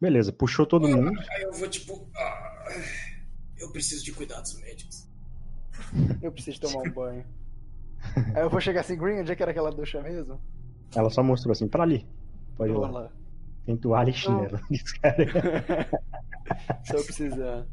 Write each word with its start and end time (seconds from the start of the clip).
Beleza, 0.00 0.32
puxou 0.32 0.66
todo 0.66 0.88
mundo. 0.88 1.12
Aí 1.30 1.42
eu 1.42 1.52
vou 1.52 1.68
tipo. 1.68 2.08
ah, 2.16 2.64
eu 3.58 3.70
preciso 3.70 4.04
de 4.04 4.12
cuidados 4.12 4.58
médicos. 4.60 5.06
Eu 6.22 6.32
preciso 6.32 6.60
tomar 6.60 6.88
um 6.88 6.92
banho. 6.92 7.24
Aí 8.34 8.42
eu 8.42 8.48
vou 8.50 8.60
chegar 8.60 8.80
assim, 8.80 8.96
Green, 8.96 9.20
onde 9.20 9.30
é 9.30 9.36
que 9.36 9.42
era 9.42 9.50
aquela 9.50 9.70
ducha 9.70 10.00
mesmo? 10.00 10.40
Ela 10.94 11.10
só 11.10 11.22
mostrou 11.22 11.52
assim, 11.52 11.68
pra 11.68 11.82
ali. 11.82 12.06
Pode 12.56 12.72
ir 12.72 12.76
lá. 12.76 12.90
lá. 12.90 13.12
Tem 13.66 13.76
toalha 13.76 14.10
e 14.10 14.14
chinelo. 14.14 14.58
Tô 16.90 16.94
precisando. 17.04 17.68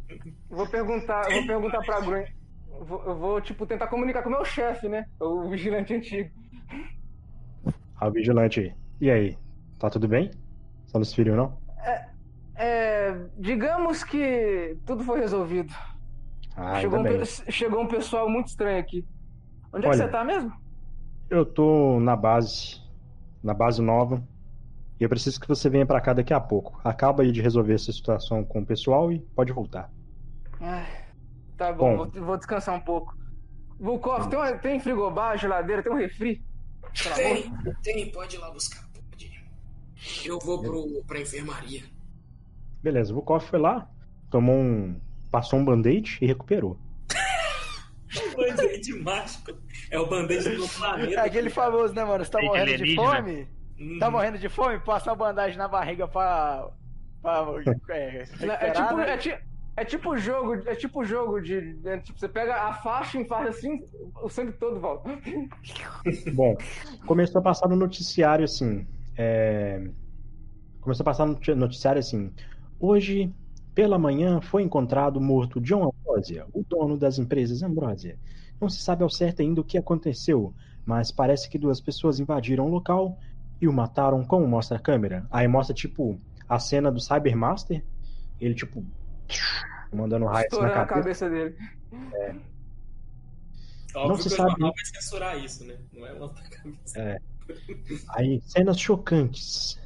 Vou 0.49 0.67
perguntar, 0.67 1.31
eu 1.31 1.37
vou 1.37 1.47
perguntar 1.47 1.79
pra 1.79 2.01
Green. 2.01 2.25
Eu 2.69 2.85
vou, 2.85 3.03
eu 3.05 3.17
vou, 3.17 3.41
tipo, 3.41 3.65
tentar 3.65 3.87
comunicar 3.87 4.21
com 4.21 4.29
o 4.29 4.33
meu 4.33 4.45
chefe, 4.45 4.87
né? 4.87 5.07
O 5.19 5.49
vigilante 5.49 5.93
antigo. 5.93 6.29
Ah, 7.95 8.07
o 8.07 8.11
vigilante. 8.11 8.75
E 9.01 9.09
aí? 9.09 9.37
Tá 9.79 9.89
tudo 9.89 10.07
bem? 10.07 10.29
Só 10.85 10.99
não 10.99 11.05
se 11.05 11.15
feriu, 11.15 11.35
não? 11.35 11.57
É, 12.57 13.15
digamos 13.37 14.03
que 14.03 14.77
tudo 14.85 15.03
foi 15.03 15.19
resolvido. 15.19 15.73
Ah, 16.55 16.81
chegou, 16.81 16.99
um, 16.99 17.25
chegou 17.51 17.81
um 17.83 17.87
pessoal 17.87 18.27
muito 18.27 18.47
estranho 18.47 18.79
aqui. 18.79 19.05
Onde 19.71 19.85
é 19.85 19.89
que 19.89 19.95
Olha. 19.95 20.05
você 20.05 20.11
tá 20.11 20.23
mesmo? 20.23 20.51
Eu 21.29 21.45
tô 21.45 21.99
na 21.99 22.15
base. 22.15 22.81
Na 23.43 23.53
base 23.53 23.79
nova. 23.81 24.23
E 24.99 25.03
eu 25.03 25.09
preciso 25.09 25.39
que 25.39 25.47
você 25.47 25.69
venha 25.69 25.85
pra 25.85 26.01
cá 26.01 26.13
daqui 26.13 26.33
a 26.33 26.39
pouco. 26.39 26.81
Acaba 26.83 27.21
aí 27.21 27.31
de 27.31 27.41
resolver 27.41 27.75
essa 27.75 27.91
situação 27.91 28.43
com 28.43 28.61
o 28.61 28.65
pessoal 28.65 29.11
e 29.11 29.19
pode 29.19 29.53
voltar. 29.53 29.91
Ai, 30.59 30.87
tá 31.55 31.71
bom, 31.71 31.95
Bom. 31.97 32.09
Vou, 32.09 32.25
vou 32.25 32.37
descansar 32.37 32.73
um 32.73 32.79
pouco. 32.79 33.15
Vulkov, 33.79 34.27
tem, 34.27 34.39
uma- 34.39 34.53
tem 34.57 34.79
frigobar, 34.79 35.37
geladeira, 35.37 35.83
tem 35.83 35.91
um 35.91 35.97
refri? 35.97 36.43
Tem, 37.15 37.53
tem, 37.83 38.11
pode 38.11 38.35
ir 38.35 38.39
lá 38.39 38.49
buscar. 38.49 38.83
Pode. 38.91 39.31
Eu 40.25 40.39
vou 40.39 40.59
pro, 40.59 41.03
pra 41.05 41.21
enfermaria. 41.21 41.83
Beleza, 42.81 43.11
o 43.11 43.15
Vukov 43.15 43.43
foi 43.45 43.59
lá, 43.59 43.89
tomou 44.29 44.55
um. 44.55 44.99
passou 45.31 45.59
um 45.59 45.65
band-aid 45.65 46.17
e 46.21 46.25
recuperou. 46.25 46.77
Band-aid 48.35 48.93
mágico. 49.01 49.51
É 49.91 49.99
o 49.99 50.07
band-aid 50.07 50.55
do 50.55 50.67
planeta. 50.69 51.13
É 51.13 51.19
aquele 51.19 51.49
famoso, 51.49 51.93
né, 51.93 52.03
mano? 52.03 52.23
Você 52.23 52.31
tá 52.31 52.39
Tem 52.39 52.47
morrendo 52.47 52.77
de 52.83 52.95
fome? 52.95 53.47
Hum. 53.79 53.97
Tá 53.99 54.09
morrendo 54.09 54.37
de 54.37 54.49
fome? 54.49 54.79
Passa 54.79 55.09
uma 55.11 55.15
bandagem 55.15 55.57
na 55.57 55.67
barriga 55.67 56.07
pra. 56.07 56.69
pra 57.21 57.45
é, 57.89 58.25
É 58.61 58.71
tipo, 58.71 58.95
né? 58.97 59.09
é, 59.13 59.17
ti- 59.17 59.37
é 59.75 59.85
tipo 59.85 60.17
jogo, 60.17 60.55
é 60.67 60.75
tipo 60.75 61.03
jogo 61.03 61.41
de. 61.41 61.77
é 61.85 61.97
tipo, 61.99 62.17
você 62.19 62.27
pega 62.29 62.55
a 62.55 62.73
faixa, 62.73 63.17
enfarda 63.19 63.49
assim, 63.49 63.83
o 64.23 64.29
sangue 64.29 64.53
todo 64.53 64.79
volta. 64.79 65.09
Bom, 66.33 66.55
começou 67.05 67.39
a 67.39 67.43
passar 67.43 67.67
no 67.67 67.75
noticiário 67.75 68.45
assim. 68.45 68.87
é, 69.17 69.83
Começou 70.81 71.03
a 71.03 71.05
passar 71.05 71.25
no 71.25 71.33
noti- 71.33 71.53
noticiário 71.53 71.99
assim. 71.99 72.31
Hoje, 72.79 73.33
pela 73.73 73.97
manhã, 73.97 74.41
foi 74.41 74.63
encontrado 74.63 75.19
morto 75.19 75.61
John 75.61 75.91
Ambrosia, 75.91 76.45
o 76.53 76.63
dono 76.63 76.97
das 76.97 77.17
empresas 77.17 77.63
Ambrosia. 77.63 78.17
Não 78.59 78.69
se 78.69 78.81
sabe 78.81 79.03
ao 79.03 79.09
certo 79.09 79.41
ainda 79.41 79.61
o 79.61 79.63
que 79.63 79.77
aconteceu, 79.77 80.53
mas 80.85 81.11
parece 81.11 81.49
que 81.49 81.57
duas 81.57 81.79
pessoas 81.79 82.19
invadiram 82.19 82.65
o 82.65 82.69
local 82.69 83.17
e 83.61 83.67
o 83.67 83.73
mataram 83.73 84.23
como 84.23 84.47
mostra 84.47 84.77
a 84.77 84.79
câmera. 84.79 85.25
Aí 85.29 85.47
mostra, 85.47 85.75
tipo, 85.75 86.19
a 86.47 86.59
cena 86.59 86.91
do 86.91 86.99
Cybermaster, 86.99 87.83
ele, 88.39 88.53
tipo, 88.55 88.85
mandando 89.93 90.25
raios 90.25 90.51
na 90.53 90.69
cabeça. 90.69 90.85
cabeça 90.85 91.29
dele. 91.29 91.55
Óbvio 93.95 94.09
Não 94.09 94.15
se 94.17 94.21
que 94.23 94.27
o 94.27 94.37
sabe. 94.37 94.49
jornal 94.51 94.73
vai 94.75 94.85
censurar 94.85 95.43
isso, 95.43 95.65
né? 95.65 95.77
Não 95.93 96.05
é 96.05 96.13
uma 96.13 96.33
cabeça. 96.33 97.21
Aí, 98.09 98.41
cenas 98.45 98.79
chocantes. 98.79 99.79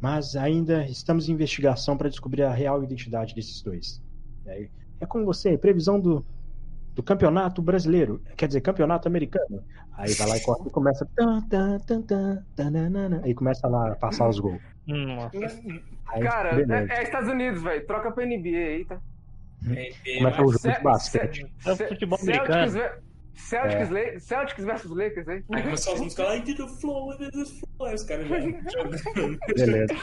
Mas 0.00 0.34
ainda 0.34 0.84
estamos 0.86 1.28
em 1.28 1.32
investigação 1.32 1.96
para 1.96 2.08
descobrir 2.08 2.42
a 2.42 2.52
real 2.52 2.82
identidade 2.82 3.34
desses 3.34 3.60
dois. 3.62 4.02
É 4.46 5.06
com 5.06 5.24
você, 5.24 5.56
previsão 5.56 6.00
do, 6.00 6.24
do 6.94 7.02
campeonato 7.02 7.60
brasileiro. 7.62 8.22
Quer 8.36 8.46
dizer, 8.46 8.60
campeonato 8.60 9.08
americano. 9.08 9.62
Aí 9.92 10.12
vai 10.14 10.28
lá 10.28 10.36
e 10.36 10.40
corta 10.40 10.68
e 10.68 10.70
começa. 10.70 11.06
tan, 11.14 11.42
tan, 11.42 11.78
tan, 11.80 12.02
tan, 12.02 12.44
tananana, 12.56 13.20
Aí 13.24 13.34
começa 13.34 13.68
lá 13.68 13.92
a 13.92 13.96
passar 13.96 14.28
os 14.28 14.38
gols. 14.38 14.60
Nossa. 14.86 15.38
Aí, 16.08 16.22
Cara, 16.22 16.54
beleza. 16.54 16.92
é, 16.92 16.98
é 16.98 17.02
Estados 17.02 17.28
Unidos, 17.28 17.62
velho. 17.62 17.86
Troca 17.86 18.10
pra 18.10 18.24
NBA 18.24 18.48
aí, 18.48 18.84
tá? 18.84 18.98
É, 19.68 19.92
é, 20.06 20.18
Começa 20.18 20.42
o 20.42 20.52
jogo 20.52 20.72
de 20.74 20.82
basquete. 20.82 21.46
É 21.66 21.76
futebol 21.76 22.18
Celtics, 22.18 22.50
americano. 22.50 23.09
Celtics, 23.34 23.90
La- 23.90 24.18
Celtics 24.20 24.64
versus 24.64 24.90
Lakers 24.90 25.28
aí. 25.28 25.44
Aí 25.52 25.62
começou 25.62 25.94
as 25.94 26.00
músicas 26.00 26.26
lá, 26.26 26.36
I 26.36 26.42
did 26.42 26.56
the 26.56 26.68
flow, 26.80 27.12
I 27.12 27.18
did 27.18 27.32
flow. 27.32 27.88
Aí 27.88 27.94
os 27.94 28.04
caras 28.04 28.28
já 28.28 28.40
jogando. 28.40 29.38
Beleza. 29.56 29.94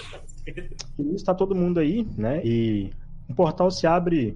E 0.97 1.03
nisso 1.03 1.25
tá 1.25 1.33
todo 1.35 1.55
mundo 1.55 1.79
aí, 1.79 2.07
né? 2.17 2.41
E 2.43 2.91
um 3.29 3.33
portal 3.35 3.69
se 3.69 3.85
abre 3.85 4.31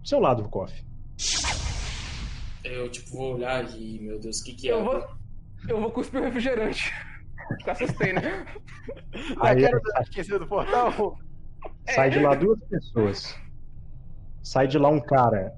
do 0.00 0.08
seu 0.08 0.20
lado, 0.20 0.42
Vukov. 0.42 0.70
Eu, 2.64 2.88
tipo, 2.90 3.10
vou 3.16 3.34
olhar 3.34 3.64
e, 3.76 3.98
meu 4.00 4.18
Deus, 4.20 4.40
o 4.40 4.44
que 4.44 4.54
que 4.54 4.68
é? 4.68 4.72
Eu 4.72 4.84
vou, 4.84 5.04
eu 5.68 5.80
vou 5.80 5.90
cuspir 5.90 6.20
o 6.20 6.24
refrigerante. 6.24 6.92
Assustei, 7.66 8.12
né? 8.12 8.46
Aí 9.40 9.64
Aquela 9.64 9.80
do 9.80 10.02
esqueceu 10.02 10.38
do 10.38 10.46
portal? 10.46 11.18
Sai 11.90 12.10
de 12.10 12.20
lá 12.20 12.34
duas 12.34 12.60
pessoas. 12.68 13.36
Sai 14.42 14.66
de 14.68 14.78
lá 14.78 14.88
um 14.88 15.00
cara 15.00 15.52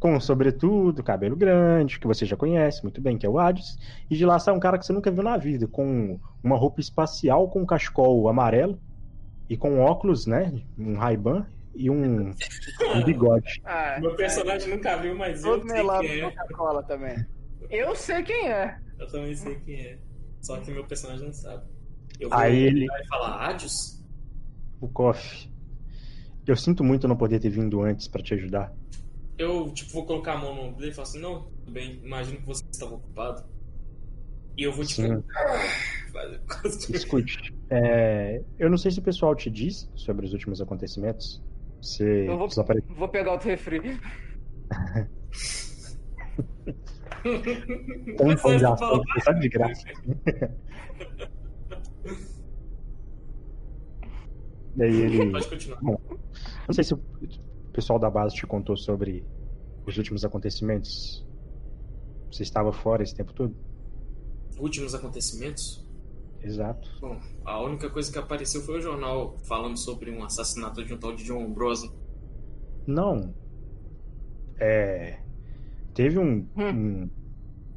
com 0.00 0.18
sobretudo, 0.18 1.02
cabelo 1.02 1.36
grande, 1.36 2.00
que 2.00 2.06
você 2.06 2.24
já 2.24 2.34
conhece 2.36 2.82
muito 2.82 3.00
bem, 3.02 3.18
que 3.18 3.26
é 3.26 3.28
o 3.28 3.38
Hades. 3.38 3.76
E 4.10 4.16
de 4.16 4.24
lá 4.24 4.38
sai 4.38 4.54
um 4.54 4.58
cara 4.58 4.78
que 4.78 4.86
você 4.86 4.92
nunca 4.94 5.10
viu 5.10 5.22
na 5.22 5.36
vida, 5.36 5.68
com 5.68 6.18
uma 6.42 6.56
roupa 6.56 6.80
espacial, 6.80 7.48
com 7.50 7.60
um 7.60 7.66
cachecol 7.66 8.26
amarelo 8.28 8.80
e 9.48 9.56
com 9.58 9.78
óculos, 9.80 10.26
né? 10.26 10.52
Um 10.78 10.96
Ray-Ban 10.96 11.46
e 11.74 11.90
um, 11.90 12.30
um 12.96 13.04
bigode. 13.04 13.60
Ah, 13.64 13.98
Meu 14.00 14.16
personagem 14.16 14.70
nunca 14.74 14.96
viu, 14.96 15.14
mas 15.14 15.44
eu 15.44 15.58
Todo 15.58 15.68
sei 15.68 15.76
melado 15.76 16.00
quem 16.06 16.20
é. 16.20 16.30
Coca-Cola 16.30 16.82
também. 16.82 17.26
eu 17.68 17.94
sei 17.94 18.22
quem 18.22 18.48
é. 18.48 18.78
Eu 18.98 19.06
também 19.06 19.36
sei 19.36 19.54
quem 19.56 19.80
é. 19.80 19.98
Só 20.40 20.56
que 20.60 20.70
meu 20.70 20.84
personagem 20.86 21.26
não 21.26 21.32
sabe. 21.34 21.64
Eu 22.18 22.30
vou 22.30 22.38
Aí 22.38 22.56
ele- 22.58 22.86
e 22.86 23.06
falar, 23.08 23.48
Adios? 23.50 24.02
O 24.80 24.88
Koff. 24.88 25.50
Eu 26.46 26.56
sinto 26.56 26.82
muito 26.82 27.06
não 27.06 27.16
poder 27.16 27.38
ter 27.38 27.50
vindo 27.50 27.82
antes 27.82 28.08
pra 28.08 28.22
te 28.22 28.32
ajudar. 28.34 28.72
Eu, 29.40 29.72
tipo, 29.72 29.92
vou 29.92 30.04
colocar 30.04 30.34
a 30.34 30.36
mão 30.36 30.54
no 30.54 30.60
ombro 30.64 30.78
dele 30.80 30.90
e 30.90 30.94
falar 30.94 31.08
assim, 31.08 31.18
não, 31.18 31.44
tudo 31.44 31.72
bem, 31.72 31.98
imagino 32.04 32.36
que 32.40 32.44
você 32.46 32.62
estava 32.70 32.94
ocupado. 32.96 33.42
E 34.54 34.64
eu 34.64 34.72
vou, 34.72 34.84
tipo, 34.84 35.00
Escute, 36.94 37.54
é, 37.70 38.42
eu 38.58 38.68
não 38.68 38.76
sei 38.76 38.90
se 38.90 38.98
o 38.98 39.02
pessoal 39.02 39.34
te 39.34 39.48
disse 39.50 39.88
sobre 39.94 40.26
os 40.26 40.34
últimos 40.34 40.60
acontecimentos. 40.60 41.42
Você 41.80 42.28
Eu 42.28 42.36
vou- 42.36 42.48
desapareceu. 42.48 42.94
Vou 42.94 43.08
pegar 43.08 43.32
outro 43.32 43.48
refri. 43.48 43.80
Um 48.20 48.36
pão 48.36 48.56
de 48.58 48.64
ação, 48.66 49.02
só 49.24 49.32
de 49.32 49.48
graça. 49.48 49.84
Daí 54.76 55.00
ele. 55.00 55.30
Pode 55.32 55.48
continuar. 55.48 55.80
Não 55.82 56.74
sei 56.74 56.84
se 56.84 56.94
pessoal 57.80 57.98
da 57.98 58.10
base 58.10 58.36
te 58.36 58.46
contou 58.46 58.76
sobre 58.76 59.24
os 59.86 59.96
últimos 59.96 60.22
acontecimentos. 60.22 61.26
Você 62.30 62.42
estava 62.42 62.72
fora 62.74 63.02
esse 63.02 63.14
tempo 63.14 63.32
todo? 63.32 63.56
Últimos 64.58 64.94
acontecimentos? 64.94 65.82
Exato. 66.42 66.88
Bom, 67.00 67.18
a 67.46 67.60
única 67.62 67.88
coisa 67.88 68.12
que 68.12 68.18
apareceu 68.18 68.60
foi 68.60 68.78
o 68.78 68.82
jornal 68.82 69.38
falando 69.48 69.78
sobre 69.78 70.10
um 70.10 70.22
assassinato 70.22 70.84
de 70.84 70.92
um 70.92 70.98
tal 70.98 71.14
de 71.14 71.24
John 71.24 71.42
Ambrose. 71.42 71.90
Não. 72.86 73.34
É. 74.58 75.18
Teve 75.94 76.18
um, 76.18 76.48
um- 76.56 77.10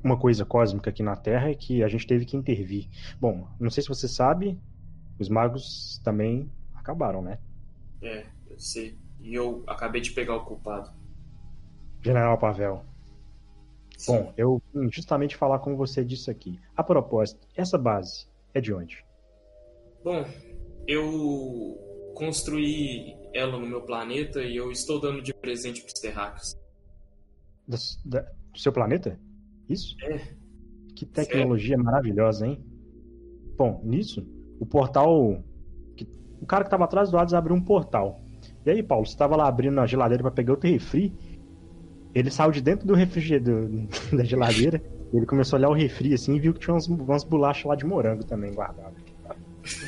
uma 0.04 0.20
coisa 0.20 0.46
cósmica 0.46 0.90
aqui 0.90 1.04
na 1.04 1.16
Terra 1.16 1.54
que 1.56 1.84
a 1.84 1.88
gente 1.88 2.08
teve 2.08 2.26
que 2.26 2.38
intervir. 2.38 2.90
Bom, 3.20 3.48
não 3.60 3.70
sei 3.70 3.84
se 3.84 3.90
você 3.90 4.08
sabe, 4.08 4.60
os 5.20 5.30
magos 5.30 6.00
também 6.04 6.52
acabaram, 6.76 7.22
né? 7.22 7.40
É, 8.02 8.26
eu 8.50 8.60
sei. 8.60 8.98
E 9.24 9.34
eu 9.34 9.64
acabei 9.66 10.02
de 10.02 10.12
pegar 10.12 10.36
o 10.36 10.46
culpado. 10.46 10.92
General 12.04 12.38
Pavel. 12.38 12.84
Bom, 14.06 14.34
eu 14.36 14.62
vim 14.74 14.92
justamente 14.92 15.36
falar 15.38 15.60
com 15.60 15.78
você 15.78 16.04
disso 16.04 16.30
aqui. 16.30 16.60
A 16.76 16.84
propósito, 16.84 17.48
essa 17.56 17.78
base 17.78 18.28
é 18.54 18.60
de 18.60 18.74
onde? 18.74 19.04
Bom, 20.04 20.26
eu 20.86 22.12
construí 22.16 23.16
ela 23.34 23.58
no 23.58 23.66
meu 23.66 23.82
planeta 23.82 24.42
e 24.42 24.58
eu 24.58 24.72
estou 24.72 25.00
dando 25.00 25.22
de 25.22 25.34
presente 25.34 25.82
para 25.82 25.88
os 25.94 26.02
terráqueos. 26.02 26.58
Da- 28.06 28.22
do 28.52 28.60
seu 28.60 28.74
planeta? 28.74 29.18
Isso? 29.70 29.96
É. 30.04 30.18
Que 30.96 31.06
tecnologia 31.06 31.78
maravilhosa, 31.78 32.46
hein? 32.46 32.64
Bom, 33.58 33.82
nisso, 33.84 34.28
o 34.60 34.66
portal. 34.66 35.42
o 36.42 36.46
cara 36.46 36.66
que 36.66 36.70
tava 36.70 36.84
atrás 36.84 37.10
do 37.10 37.18
Hades 37.18 37.34
abriu 37.34 37.56
um 37.56 37.64
portal. 37.64 38.22
E 38.66 38.70
aí, 38.72 38.84
Paulo, 38.84 39.06
você 39.06 39.18
tava 39.18 39.36
lá 39.36 39.48
abrindo 39.48 39.80
a 39.80 39.86
geladeira 39.86 40.24
pra 40.24 40.32
pegar 40.32 40.54
outro 40.54 40.70
refri. 40.70 41.14
Ele 42.16 42.30
saiu 42.30 42.52
de 42.52 42.62
dentro 42.62 42.88
do 42.88 42.94
refrigerador 42.94 43.70
da 44.16 44.24
geladeira. 44.24 44.82
Ele 45.14 45.26
começou 45.26 45.58
a 45.58 45.60
olhar 45.60 45.70
o 45.70 45.74
refri 45.74 46.14
assim 46.14 46.36
e 46.36 46.40
viu 46.40 46.54
que 46.54 46.60
tinha 46.60 46.74
umas, 46.74 46.88
umas 46.88 47.24
bolachas 47.24 47.66
lá 47.66 47.76
de 47.76 47.86
morango 47.86 48.24
também 48.24 48.54
guardadas. 48.54 48.94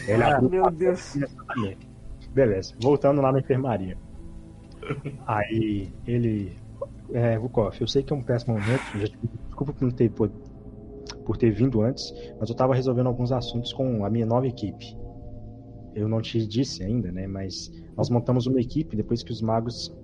Ele 0.08 0.24
Ah, 0.24 0.38
abriu 0.38 0.50
meu 0.50 0.72
Deus. 0.72 1.18
Beleza, 2.34 2.74
voltando 2.80 3.22
lá 3.22 3.32
na 3.32 3.40
enfermaria. 3.40 3.98
Aí 5.26 5.90
ele. 6.06 6.58
É, 7.14 7.38
Vukov, 7.38 7.76
eu 7.80 7.88
sei 7.88 8.04
que 8.04 8.12
é 8.12 8.16
um 8.16 8.22
péssimo 8.22 8.54
momento, 8.56 8.82
já 8.96 9.08
te 9.08 9.18
desculpa 9.46 9.74
por, 9.74 9.94
ter, 9.94 10.10
por, 10.10 10.30
por 11.24 11.38
ter 11.38 11.52
vindo 11.52 11.82
antes, 11.82 12.12
mas 12.40 12.50
eu 12.50 12.56
tava 12.56 12.74
resolvendo 12.74 13.08
alguns 13.08 13.32
assuntos 13.32 13.72
com 13.72 14.04
a 14.04 14.10
minha 14.10 14.26
nova 14.26 14.48
equipe. 14.48 14.98
Eu 15.96 16.08
não 16.10 16.22
te 16.22 16.46
disse 16.46 16.84
ainda, 16.84 17.12
né? 17.12 17.26
Mas 17.26 17.72
nós 17.96 18.10
montamos 18.10 18.46
uma 18.46 18.60
equipe 18.60 18.96
depois 18.96 19.24
que 19.24 19.32
os 19.32 19.42
magos 19.42 19.96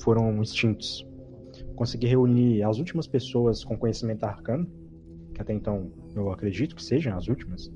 foram 0.00 0.42
extintos. 0.42 1.06
Consegui 1.76 2.06
reunir 2.06 2.62
as 2.64 2.78
últimas 2.78 3.06
pessoas 3.06 3.64
com 3.64 3.78
conhecimento 3.78 4.24
arcano, 4.24 4.68
que 5.32 5.40
até 5.40 5.52
então 5.52 5.92
eu 6.14 6.30
acredito 6.30 6.74
que 6.74 6.82
sejam 6.82 7.16
as 7.16 7.28
últimas. 7.28 7.70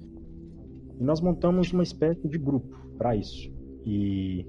E 0.98 1.04
nós 1.04 1.20
montamos 1.20 1.72
uma 1.72 1.82
espécie 1.82 2.26
de 2.26 2.36
grupo 2.36 2.76
para 2.98 3.14
isso. 3.14 3.50
E 3.84 4.44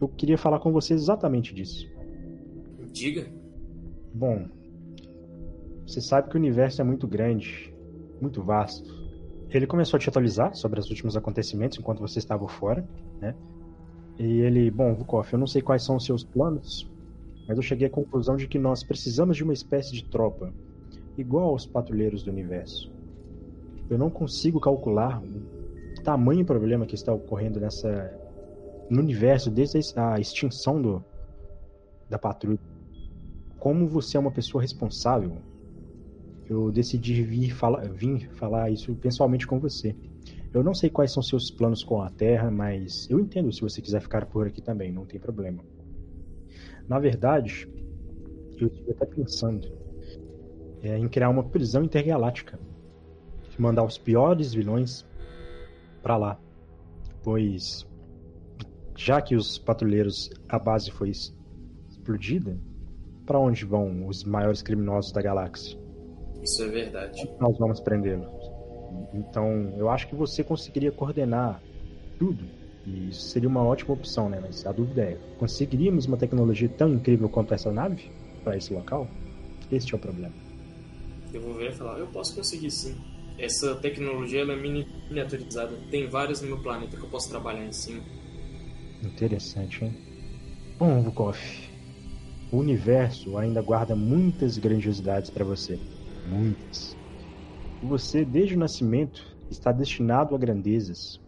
eu 0.00 0.08
queria 0.08 0.38
falar 0.38 0.60
com 0.60 0.72
você 0.72 0.94
exatamente 0.94 1.54
disso. 1.54 1.86
Diga. 2.92 3.26
Bom, 4.14 4.48
você 5.86 6.00
sabe 6.00 6.30
que 6.30 6.36
o 6.36 6.38
universo 6.38 6.80
é 6.80 6.84
muito 6.84 7.06
grande, 7.06 7.74
muito 8.20 8.42
vasto. 8.42 8.99
Ele 9.52 9.66
começou 9.66 9.96
a 9.96 10.00
te 10.00 10.08
atualizar 10.08 10.54
sobre 10.54 10.78
os 10.78 10.88
últimos 10.88 11.16
acontecimentos 11.16 11.78
enquanto 11.78 11.98
você 11.98 12.18
estava 12.18 12.46
fora, 12.48 12.88
né? 13.20 13.34
E 14.18 14.40
ele, 14.40 14.70
bom, 14.70 14.94
Vukov, 14.94 15.26
eu 15.32 15.38
não 15.38 15.46
sei 15.46 15.60
quais 15.60 15.82
são 15.82 15.96
os 15.96 16.04
seus 16.04 16.22
planos, 16.22 16.88
mas 17.48 17.56
eu 17.56 17.62
cheguei 17.62 17.88
à 17.88 17.90
conclusão 17.90 18.36
de 18.36 18.46
que 18.46 18.58
nós 18.58 18.84
precisamos 18.84 19.36
de 19.36 19.42
uma 19.42 19.52
espécie 19.52 19.92
de 19.92 20.04
tropa, 20.04 20.52
igual 21.16 21.48
aos 21.48 21.66
patrulheiros 21.66 22.22
do 22.22 22.30
universo. 22.30 22.92
Eu 23.88 23.98
não 23.98 24.08
consigo 24.08 24.60
calcular 24.60 25.20
o 25.20 26.02
tamanho 26.02 26.44
problema 26.44 26.86
que 26.86 26.94
está 26.94 27.12
ocorrendo 27.12 27.58
nessa 27.58 28.16
no 28.88 29.00
universo 29.00 29.50
desde 29.50 29.78
a 29.96 30.18
extinção 30.18 30.80
do, 30.82 31.04
da 32.08 32.18
patrulha. 32.18 32.58
Como 33.58 33.86
você 33.86 34.16
é 34.16 34.20
uma 34.20 34.32
pessoa 34.32 34.60
responsável, 34.60 35.38
eu 36.50 36.68
decidi 36.72 37.22
vir 37.22 37.54
falar, 37.54 37.88
vir 37.88 38.28
falar 38.32 38.70
isso 38.70 38.92
pessoalmente 38.96 39.46
com 39.46 39.60
você. 39.60 39.94
Eu 40.52 40.64
não 40.64 40.74
sei 40.74 40.90
quais 40.90 41.12
são 41.12 41.22
seus 41.22 41.48
planos 41.48 41.84
com 41.84 42.02
a 42.02 42.10
Terra, 42.10 42.50
mas 42.50 43.08
eu 43.08 43.20
entendo 43.20 43.52
se 43.52 43.60
você 43.60 43.80
quiser 43.80 44.00
ficar 44.00 44.26
por 44.26 44.48
aqui 44.48 44.60
também, 44.60 44.90
não 44.90 45.06
tem 45.06 45.20
problema. 45.20 45.62
Na 46.88 46.98
verdade, 46.98 47.68
eu 48.58 48.66
estive 48.66 48.90
até 48.90 49.06
pensando 49.06 49.70
é, 50.82 50.98
em 50.98 51.08
criar 51.08 51.28
uma 51.28 51.44
prisão 51.44 51.84
intergaláctica. 51.84 52.58
Mandar 53.56 53.84
os 53.84 53.96
piores 53.96 54.52
vilões 54.52 55.06
para 56.02 56.16
lá. 56.16 56.40
Pois, 57.22 57.86
já 58.96 59.22
que 59.22 59.36
os 59.36 59.56
patrulheiros, 59.56 60.30
a 60.48 60.58
base 60.58 60.90
foi 60.90 61.10
explodida, 61.10 62.58
para 63.24 63.38
onde 63.38 63.64
vão 63.64 64.08
os 64.08 64.24
maiores 64.24 64.62
criminosos 64.62 65.12
da 65.12 65.22
galáxia? 65.22 65.78
Isso 66.42 66.62
é 66.62 66.68
verdade. 66.68 67.30
Nós 67.38 67.56
vamos 67.58 67.80
prendê-los. 67.80 68.50
Então, 69.12 69.74
eu 69.76 69.88
acho 69.88 70.08
que 70.08 70.14
você 70.14 70.42
conseguiria 70.42 70.90
coordenar 70.92 71.62
tudo. 72.18 72.44
E 72.86 73.10
isso 73.10 73.28
seria 73.28 73.48
uma 73.48 73.62
ótima 73.62 73.94
opção, 73.94 74.28
né? 74.28 74.38
Mas 74.40 74.66
a 74.66 74.72
dúvida 74.72 75.02
é: 75.02 75.18
conseguiríamos 75.38 76.06
uma 76.06 76.16
tecnologia 76.16 76.68
tão 76.68 76.92
incrível 76.94 77.28
quanto 77.28 77.52
essa 77.52 77.70
nave 77.70 78.10
para 78.42 78.56
esse 78.56 78.72
local? 78.72 79.06
Este 79.70 79.94
é 79.94 79.96
o 79.96 80.00
problema. 80.00 80.34
Eu 81.32 81.40
vou 81.42 81.54
ver 81.54 81.70
e 81.70 81.74
falar: 81.74 81.98
eu 81.98 82.06
posso 82.06 82.34
conseguir 82.34 82.70
sim. 82.70 82.96
Essa 83.38 83.74
tecnologia 83.76 84.40
ela 84.40 84.52
é 84.52 84.56
miniaturizada. 84.56 85.76
Tem 85.90 86.08
várias 86.08 86.42
no 86.42 86.48
meu 86.48 86.62
planeta 86.62 86.96
que 86.96 87.02
eu 87.02 87.08
posso 87.08 87.30
trabalhar 87.30 87.64
em 87.64 87.72
cima. 87.72 88.02
Interessante, 89.02 89.84
hein? 89.84 89.96
Bom, 90.78 91.02
Vukov, 91.02 91.38
o 92.52 92.58
universo 92.58 93.36
ainda 93.38 93.62
guarda 93.62 93.94
muitas 93.94 94.58
grandiosidades 94.58 95.30
para 95.30 95.44
você. 95.44 95.78
Muitas. 96.28 96.96
Você, 97.82 98.24
desde 98.24 98.54
o 98.54 98.58
nascimento, 98.58 99.36
está 99.50 99.72
destinado 99.72 100.34
a 100.34 100.38
grandezas. 100.38 101.20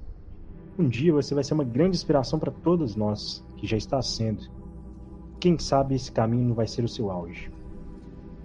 Um 0.79 0.89
dia 0.89 1.13
você 1.13 1.35
vai 1.35 1.45
ser 1.45 1.55
uma 1.55 1.65
grande 1.65 1.97
inspiração 1.97 2.39
para 2.39 2.51
todos 2.51 2.97
nós, 2.97 3.45
que 3.57 3.67
já 3.67 3.77
está 3.77 4.01
sendo. 4.01 4.49
Quem 5.41 5.59
sabe 5.59 5.95
esse 5.95 6.11
caminho 6.11 6.49
não 6.49 6.55
vai 6.55 6.67
ser 6.67 6.85
o 6.85 6.89
seu 6.89 7.11
auge. 7.11 7.51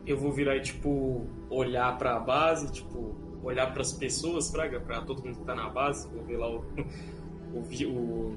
Eu 0.06 0.18
vou 0.18 0.32
virar 0.32 0.56
e, 0.56 0.62
tipo, 0.62 1.26
olhar 1.50 1.98
para 1.98 2.16
a 2.16 2.20
base, 2.20 2.72
tipo, 2.72 3.16
olhar 3.44 3.72
para 3.72 3.82
as 3.82 3.94
pessoas, 3.94 4.50
para 4.50 5.02
todo 5.02 5.24
mundo 5.24 5.38
que 5.38 5.46
tá 5.46 5.56
na 5.56 5.70
base, 5.70 6.08
vou 6.10 6.24
ver 6.24 6.38
lá 6.38 6.50
o, 6.50 6.66
o, 7.54 7.60
o 7.86 8.36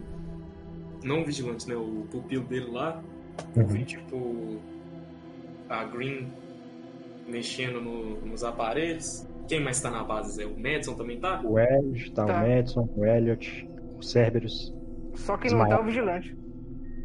não 1.02 1.22
o 1.22 1.24
vigilante, 1.24 1.68
né, 1.68 1.74
o 1.74 2.06
pupilo 2.10 2.44
dele 2.44 2.70
lá, 2.70 3.02
uhum. 3.56 3.66
vi, 3.66 3.84
tipo, 3.84 4.58
a 5.68 5.84
Green 5.84 6.30
mexendo 7.26 7.80
no, 7.80 8.20
nos 8.26 8.42
aparelhos, 8.42 9.26
quem 9.48 9.60
mais 9.60 9.80
tá 9.80 9.90
na 9.90 10.04
base? 10.04 10.42
É 10.42 10.46
o 10.46 10.58
Madison 10.58 10.94
também 10.94 11.18
tá? 11.18 11.40
O 11.44 11.58
Elliot, 11.58 12.12
tá, 12.12 12.24
tá. 12.24 12.44
o 12.44 12.48
Madison, 12.48 12.88
o 12.96 13.04
Elliot, 13.04 13.68
o 13.98 14.02
Cerberus. 14.02 14.74
Só 15.14 15.36
quem 15.36 15.50
não 15.50 15.68
tá 15.68 15.74
é 15.74 15.80
o 15.80 15.84
Vigilante. 15.84 16.36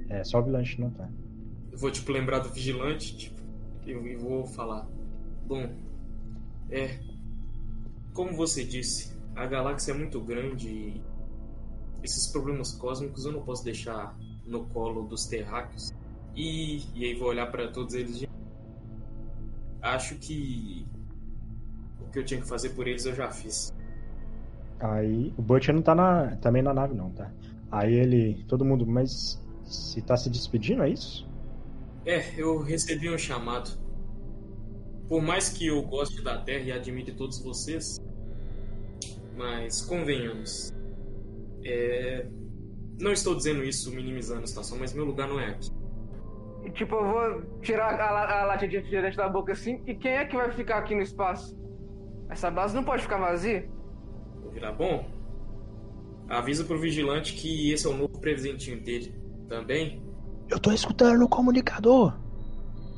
É, 0.09 0.23
só 0.23 0.39
o 0.39 0.43
Vigilante 0.43 0.81
não 0.81 0.89
tá. 0.91 1.09
Eu 1.71 1.77
vou, 1.77 1.91
tipo, 1.91 2.11
lembrar 2.11 2.39
do 2.39 2.49
Vigilante, 2.49 3.17
tipo, 3.17 3.41
e 3.85 4.15
vou 4.15 4.45
falar. 4.45 4.87
Bom, 5.45 5.69
é. 6.69 6.99
Como 8.13 8.35
você 8.35 8.63
disse, 8.63 9.15
a 9.35 9.45
galáxia 9.45 9.91
é 9.91 9.95
muito 9.95 10.21
grande 10.21 10.69
e 10.69 11.01
esses 12.01 12.27
problemas 12.27 12.71
cósmicos 12.73 13.25
eu 13.25 13.33
não 13.33 13.41
posso 13.41 13.63
deixar 13.63 14.15
no 14.45 14.65
colo 14.67 15.03
dos 15.03 15.25
terráqueos. 15.25 15.93
E, 16.35 16.83
e 16.93 17.05
aí 17.05 17.15
vou 17.15 17.29
olhar 17.29 17.47
para 17.47 17.67
todos 17.71 17.93
eles 17.93 18.19
de... 18.19 18.24
Acho 19.95 20.15
que 20.15 20.85
que 22.15 22.19
eu 22.19 22.25
tinha 22.25 22.39
que 22.39 22.47
fazer 22.47 22.69
por 22.69 22.87
eles 22.87 23.05
eu 23.05 23.13
já 23.13 23.29
fiz. 23.29 23.73
Aí 24.79 25.33
o 25.37 25.41
Butcher 25.41 25.75
não 25.75 25.81
tá 25.81 25.93
na, 25.93 26.37
também 26.37 26.61
na 26.61 26.73
nave 26.73 26.95
não, 26.95 27.09
tá? 27.11 27.29
Aí 27.69 27.93
ele, 27.93 28.45
todo 28.47 28.63
mundo, 28.63 28.85
mas 28.85 29.41
se 29.65 30.01
tá 30.01 30.15
se 30.15 30.29
despedindo, 30.29 30.83
é 30.83 30.89
isso? 30.89 31.27
É, 32.05 32.23
eu 32.37 32.61
recebi 32.61 33.09
um 33.09 33.17
chamado. 33.17 33.77
Por 35.09 35.21
mais 35.21 35.49
que 35.49 35.67
eu 35.67 35.81
goste 35.83 36.23
da 36.23 36.37
Terra 36.37 36.63
e 36.63 36.71
admire 36.71 37.11
todos 37.11 37.39
vocês, 37.39 37.99
mas 39.35 39.81
convenhamos, 39.81 40.71
é... 41.63 42.27
não 42.99 43.11
estou 43.11 43.35
dizendo 43.35 43.63
isso 43.63 43.91
minimizando 43.91 44.43
a 44.43 44.47
situação, 44.47 44.77
mas 44.79 44.93
meu 44.93 45.05
lugar 45.05 45.27
não 45.27 45.39
é 45.39 45.49
aqui. 45.49 45.69
Tipo, 46.75 46.95
eu 46.95 47.05
vou 47.05 47.41
tirar 47.61 47.99
a, 47.99 48.41
a 48.41 48.45
latinha 48.45 48.69
de 48.69 48.75
refrigerante 48.77 49.15
da 49.15 49.29
boca 49.29 49.53
assim, 49.53 49.81
e 49.87 49.95
quem 49.95 50.11
é 50.11 50.25
que 50.25 50.35
vai 50.35 50.51
ficar 50.51 50.77
aqui 50.77 50.93
no 50.93 51.01
espaço? 51.01 51.57
Essa 52.29 52.51
base 52.51 52.75
não 52.75 52.83
pode 52.83 53.01
ficar 53.01 53.17
vazia? 53.17 53.67
Vou 54.41 54.51
virar 54.51 54.73
bom. 54.73 55.09
Avisa 56.27 56.65
pro 56.65 56.77
vigilante 56.77 57.33
que 57.33 57.71
esse 57.71 57.87
é 57.87 57.89
o 57.89 57.93
novo 57.95 58.19
presentinho 58.19 58.81
dele. 58.81 59.15
Também? 59.47 60.03
Eu 60.49 60.59
tô 60.59 60.71
escutando 60.71 61.19
no 61.19 61.29
comunicador. 61.29 62.19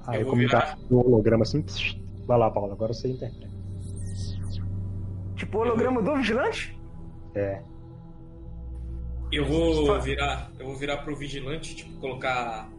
Aí 0.08 0.24
o 0.24 0.28
comunicador 0.28 0.76
virar... 0.90 1.06
holograma 1.06 1.44
assim. 1.44 1.64
Vai 2.26 2.38
lá, 2.40 2.50
Paulo, 2.50 2.72
agora 2.72 2.94
você 2.94 3.10
interpreta. 3.10 3.54
Tipo 5.36 5.58
o 5.60 5.62
holograma 5.62 6.02
do 6.02 6.16
vigilante? 6.16 6.76
É. 7.36 7.62
Eu 9.32 9.46
vou 9.46 10.02
virar. 10.02 10.52
Eu 10.58 10.66
vou 10.66 10.76
virar 10.76 10.98
pro 10.98 11.16
vigilante, 11.16 11.76
tipo, 11.76 12.00
colocar 12.00 12.70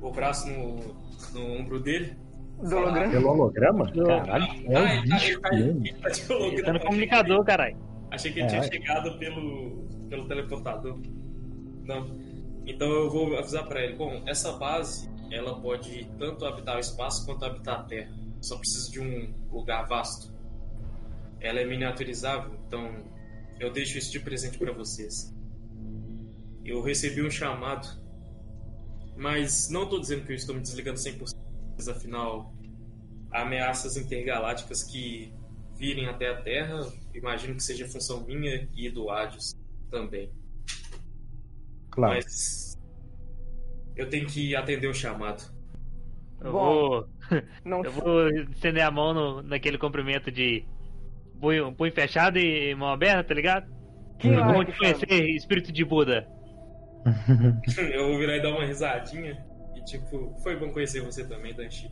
o 0.00 0.10
braço 0.10 0.48
no, 0.48 0.94
no 1.32 1.52
ombro 1.58 1.80
dele 1.80 2.16
do 2.62 2.76
holograma? 2.76 3.10
Pelo 3.10 3.28
holograma? 3.28 3.92
Caralho, 3.92 4.44
é 4.66 4.78
um 4.78 4.86
ah, 4.86 5.02
bicho 5.02 5.40
tá, 5.40 5.54
ele 5.54 5.92
tá, 5.94 6.08
de 6.08 6.32
holograma. 6.32 6.64
Tá 6.64 6.72
no 6.72 6.80
comunicador, 6.80 7.44
caralho. 7.44 7.76
Achei 8.10 8.32
que 8.32 8.40
ele 8.40 8.46
é, 8.46 8.50
tinha 8.50 8.62
chegado 8.62 9.18
pelo, 9.18 9.88
pelo 10.08 10.26
teleportador. 10.26 10.98
Não. 11.84 12.18
Então 12.66 12.88
eu 12.88 13.10
vou 13.10 13.36
avisar 13.38 13.66
para 13.66 13.82
ele. 13.82 13.94
Bom, 13.96 14.22
essa 14.26 14.52
base, 14.52 15.08
ela 15.30 15.58
pode 15.60 16.04
tanto 16.18 16.44
habitar 16.44 16.76
o 16.76 16.80
espaço 16.80 17.24
quanto 17.24 17.44
habitar 17.44 17.80
a 17.80 17.82
Terra. 17.84 18.12
Só 18.40 18.58
precisa 18.58 18.90
de 18.90 19.00
um 19.00 19.32
lugar 19.50 19.86
vasto. 19.86 20.34
Ela 21.40 21.60
é 21.60 21.64
miniaturizável, 21.64 22.52
então 22.66 23.02
eu 23.58 23.72
deixo 23.72 23.96
isso 23.96 24.12
de 24.12 24.20
presente 24.20 24.58
para 24.58 24.72
vocês. 24.72 25.34
Eu 26.64 26.82
recebi 26.82 27.22
um 27.22 27.30
chamado, 27.30 27.88
mas 29.16 29.68
não 29.70 29.84
estou 29.84 30.00
dizendo 30.00 30.24
que 30.24 30.32
eu 30.32 30.36
estou 30.36 30.54
me 30.54 30.60
desligando 30.60 30.98
100% 30.98 31.36
afinal, 31.88 32.52
ameaças 33.32 33.96
intergalácticas 33.96 34.82
que 34.82 35.32
virem 35.76 36.08
até 36.08 36.28
a 36.28 36.42
Terra, 36.42 36.80
imagino 37.14 37.54
que 37.54 37.62
seja 37.62 37.88
função 37.88 38.24
minha 38.26 38.68
e 38.74 38.90
do 38.90 39.10
Hades 39.10 39.54
também. 39.90 40.30
Claro. 41.90 42.14
Mas 42.14 42.78
eu 43.96 44.08
tenho 44.08 44.26
que 44.26 44.54
atender 44.54 44.86
o 44.88 44.94
chamado. 44.94 45.42
Eu 46.40 46.52
vou. 46.52 47.08
Não... 47.64 47.82
Eu 47.82 47.92
vou 47.92 48.28
estender 48.28 48.84
a 48.84 48.90
mão 48.90 49.14
no, 49.14 49.42
naquele 49.42 49.78
comprimento 49.78 50.30
de 50.30 50.64
punho, 51.40 51.72
punho 51.72 51.92
fechado 51.92 52.38
e 52.38 52.74
mão 52.74 52.88
aberta, 52.88 53.24
tá 53.24 53.34
ligado? 53.34 53.70
Que 54.18 54.28
hum. 54.28 54.36
Vamos 54.36 54.66
te 54.66 54.78
conhecer, 54.78 55.30
espírito 55.30 55.72
de 55.72 55.84
Buda. 55.84 56.28
eu 57.92 58.08
vou 58.08 58.18
virar 58.18 58.36
e 58.36 58.42
dar 58.42 58.50
uma 58.50 58.64
risadinha. 58.64 59.44
E 59.74 59.82
tipo, 59.84 60.34
foi 60.42 60.56
bom 60.56 60.72
conhecer 60.72 61.00
você 61.00 61.26
também, 61.26 61.54
Danchi. 61.54 61.90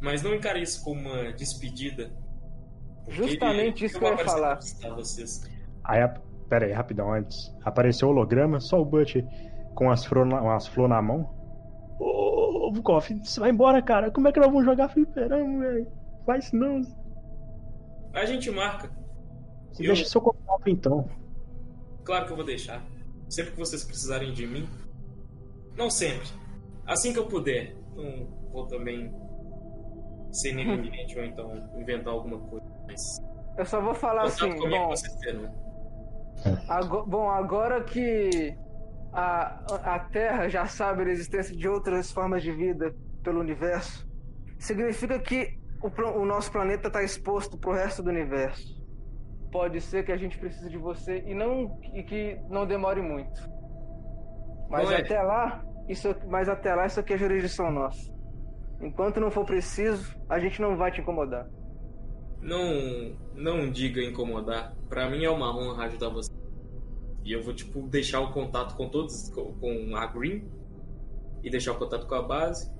Mas 0.00 0.22
não 0.22 0.34
encare 0.34 0.62
isso 0.62 0.84
como 0.84 1.00
uma 1.00 1.32
despedida. 1.32 2.10
Justamente 3.08 3.84
isso 3.84 3.98
que 3.98 4.04
eu 4.04 4.10
ia 4.10 4.18
falar. 4.18 4.58
Vocês. 4.94 5.48
Aí, 5.84 6.00
pera 6.48 6.66
aí, 6.66 6.72
rapidão, 6.72 7.12
antes. 7.12 7.54
Apareceu 7.64 8.08
o 8.08 8.10
holograma, 8.10 8.60
só 8.60 8.80
o 8.80 8.84
Butch 8.84 9.16
com 9.74 9.90
as 9.90 10.04
flores 10.04 10.32
na, 10.32 10.60
flor 10.60 10.88
na 10.88 11.00
mão. 11.00 11.34
Ô, 11.98 12.70
Vukov, 12.72 13.08
você 13.22 13.40
vai 13.40 13.50
embora, 13.50 13.80
cara. 13.80 14.10
Como 14.10 14.28
é 14.28 14.32
que 14.32 14.38
nós 14.38 14.48
vamos 14.48 14.64
jogar 14.64 14.88
fliperama, 14.88 15.60
velho? 15.60 15.86
Faz 16.26 16.52
não. 16.52 16.82
A 18.12 18.24
gente 18.24 18.50
marca. 18.50 18.90
Você 19.72 19.84
eu... 19.84 19.86
deixa 19.88 20.04
seu 20.04 20.20
contato, 20.20 20.68
então. 20.68 21.08
Claro 22.04 22.26
que 22.26 22.32
eu 22.32 22.36
vou 22.36 22.44
deixar. 22.44 22.82
Sempre 23.28 23.52
que 23.52 23.58
vocês 23.58 23.84
precisarem 23.84 24.32
de 24.32 24.46
mim. 24.46 24.68
Não 25.76 25.90
sempre. 25.90 26.28
Assim 26.86 27.12
que 27.12 27.18
eu 27.18 27.26
puder. 27.26 27.74
Não 27.94 28.26
vou 28.52 28.66
também 28.66 29.12
ser 30.32 30.50
ineminente 30.50 31.18
ou 31.18 31.24
então 31.24 31.70
inventar 31.78 32.12
alguma 32.12 32.38
coisa. 32.38 32.66
Mas... 32.86 33.00
Eu 33.56 33.64
só 33.64 33.80
vou 33.80 33.94
falar 33.94 34.24
assim. 34.24 34.54
Bom, 34.56 34.94
agora, 36.68 37.04
bom, 37.06 37.30
agora 37.30 37.84
que 37.84 38.56
a, 39.12 39.94
a 39.94 39.98
Terra 39.98 40.48
já 40.48 40.66
sabe 40.66 41.04
da 41.04 41.10
existência 41.10 41.56
de 41.56 41.68
outras 41.68 42.12
formas 42.12 42.42
de 42.42 42.52
vida 42.52 42.94
pelo 43.22 43.40
universo, 43.40 44.06
significa 44.58 45.18
que 45.18 45.58
o, 45.82 45.88
o 46.20 46.24
nosso 46.24 46.52
planeta 46.52 46.88
está 46.88 47.02
exposto 47.02 47.58
para 47.58 47.70
o 47.70 47.74
resto 47.74 48.02
do 48.02 48.10
universo. 48.10 48.77
Pode 49.50 49.80
ser 49.80 50.04
que 50.04 50.12
a 50.12 50.16
gente 50.16 50.38
precise 50.38 50.68
de 50.68 50.76
você 50.76 51.22
e 51.26 51.34
não 51.34 51.80
e 51.94 52.02
que 52.02 52.38
não 52.48 52.66
demore 52.66 53.00
muito. 53.00 53.48
Mas 54.68 54.90
é. 54.90 54.96
até 54.96 55.22
lá, 55.22 55.64
isso, 55.88 56.14
mas 56.28 56.48
até 56.48 56.74
lá 56.74 56.86
isso 56.86 57.00
aqui 57.00 57.14
é 57.14 57.18
jurisdição 57.18 57.70
nossa. 57.70 58.12
Enquanto 58.80 59.20
não 59.20 59.30
for 59.30 59.44
preciso, 59.44 60.16
a 60.28 60.38
gente 60.38 60.60
não 60.60 60.76
vai 60.76 60.92
te 60.92 61.00
incomodar. 61.00 61.48
Não, 62.40 63.16
não 63.34 63.70
diga 63.70 64.02
incomodar. 64.02 64.74
Para 64.88 65.08
mim 65.10 65.24
é 65.24 65.30
uma 65.30 65.56
honra 65.56 65.86
ajudar 65.86 66.10
você. 66.10 66.30
E 67.24 67.32
eu 67.32 67.42
vou, 67.42 67.52
tipo, 67.52 67.82
deixar 67.88 68.20
o 68.20 68.32
contato 68.32 68.76
com 68.76 68.88
todos, 68.88 69.30
com 69.30 69.96
a 69.96 70.06
Green, 70.06 70.48
e 71.42 71.50
deixar 71.50 71.72
o 71.72 71.78
contato 71.78 72.06
com 72.06 72.14
a 72.14 72.22
base. 72.22 72.72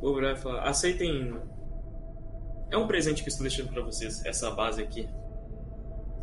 Vou 0.00 0.14
virar 0.14 0.32
e 0.32 0.36
falar: 0.36 0.68
aceitem. 0.68 1.38
É 2.70 2.76
um 2.76 2.86
presente 2.86 3.22
que 3.22 3.28
estou 3.28 3.42
deixando 3.42 3.72
para 3.72 3.82
vocês, 3.82 4.24
essa 4.24 4.50
base 4.50 4.82
aqui. 4.82 5.08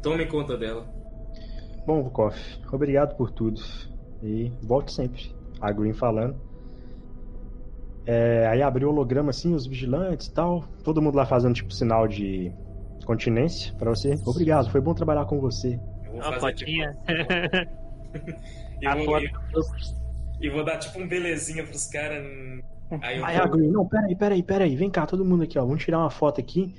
Tome 0.01 0.25
conta 0.25 0.57
dela. 0.57 0.85
Bom, 1.85 2.03
Vukov, 2.03 2.35
obrigado 2.71 3.15
por 3.15 3.31
tudo. 3.31 3.61
E 4.21 4.51
volte 4.61 4.91
sempre. 4.91 5.35
A 5.61 5.71
Green 5.71 5.93
falando. 5.93 6.35
É, 8.05 8.47
aí 8.47 8.61
abriu 8.61 8.87
o 8.87 8.91
holograma 8.91 9.31
assim, 9.31 9.53
os 9.53 9.65
vigilantes 9.65 10.27
e 10.27 10.33
tal. 10.33 10.63
Todo 10.83 11.01
mundo 11.01 11.15
lá 11.15 11.25
fazendo 11.25 11.53
tipo 11.53 11.73
sinal 11.73 12.07
de 12.07 12.51
continência 13.05 13.73
para 13.75 13.89
você. 13.89 14.15
Obrigado, 14.25 14.69
foi 14.69 14.81
bom 14.81 14.93
trabalhar 14.93 15.25
com 15.25 15.39
você. 15.39 15.79
A 16.21 16.39
fotinha. 16.39 16.97
e, 18.81 18.89
vou, 18.95 19.05
foto. 19.05 19.25
e, 20.41 20.49
vou 20.49 20.63
dar 20.63 20.77
tipo 20.77 20.99
um 20.99 21.07
belezinha 21.07 21.63
pros 21.63 21.85
caras. 21.87 22.23
Aí, 23.01 23.21
aí 23.23 23.37
vou... 23.39 23.51
Green, 23.51 23.71
não, 23.71 23.85
peraí, 23.85 24.15
peraí, 24.15 24.43
peraí. 24.43 24.75
Vem 24.75 24.89
cá, 24.89 25.05
todo 25.05 25.23
mundo 25.23 25.43
aqui, 25.43 25.59
ó. 25.59 25.65
Vamos 25.65 25.83
tirar 25.83 25.99
uma 25.99 26.09
foto 26.09 26.39
aqui. 26.39 26.73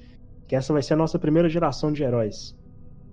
Que 0.47 0.57
essa 0.57 0.73
vai 0.73 0.83
ser 0.83 0.95
a 0.95 0.97
nossa 0.97 1.19
primeira 1.19 1.49
geração 1.49 1.93
de 1.93 2.03
heróis. 2.03 2.58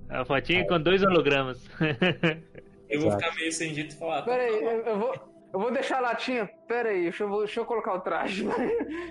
A 0.09 0.25
fotinha 0.25 0.61
aí. 0.61 0.67
com 0.67 0.79
dois 0.79 1.03
hologramas. 1.03 1.67
eu 2.89 3.01
vou 3.01 3.11
ficar 3.11 3.33
meio 3.35 3.51
sem 3.51 3.73
jeito 3.73 3.95
e 3.95 3.97
falar. 3.97 4.21
Tá 4.21 4.31
peraí, 4.31 4.53
eu, 4.53 4.81
eu 4.81 4.99
vou. 4.99 5.35
Eu 5.53 5.59
vou 5.59 5.71
deixar 5.71 5.99
a 5.99 6.01
latinha. 6.01 6.49
Pera 6.67 6.89
aí, 6.89 7.03
deixa 7.03 7.23
eu, 7.23 7.37
deixa 7.39 7.61
eu 7.61 7.65
colocar 7.65 7.93
o 7.93 8.01
traje. 8.01 8.45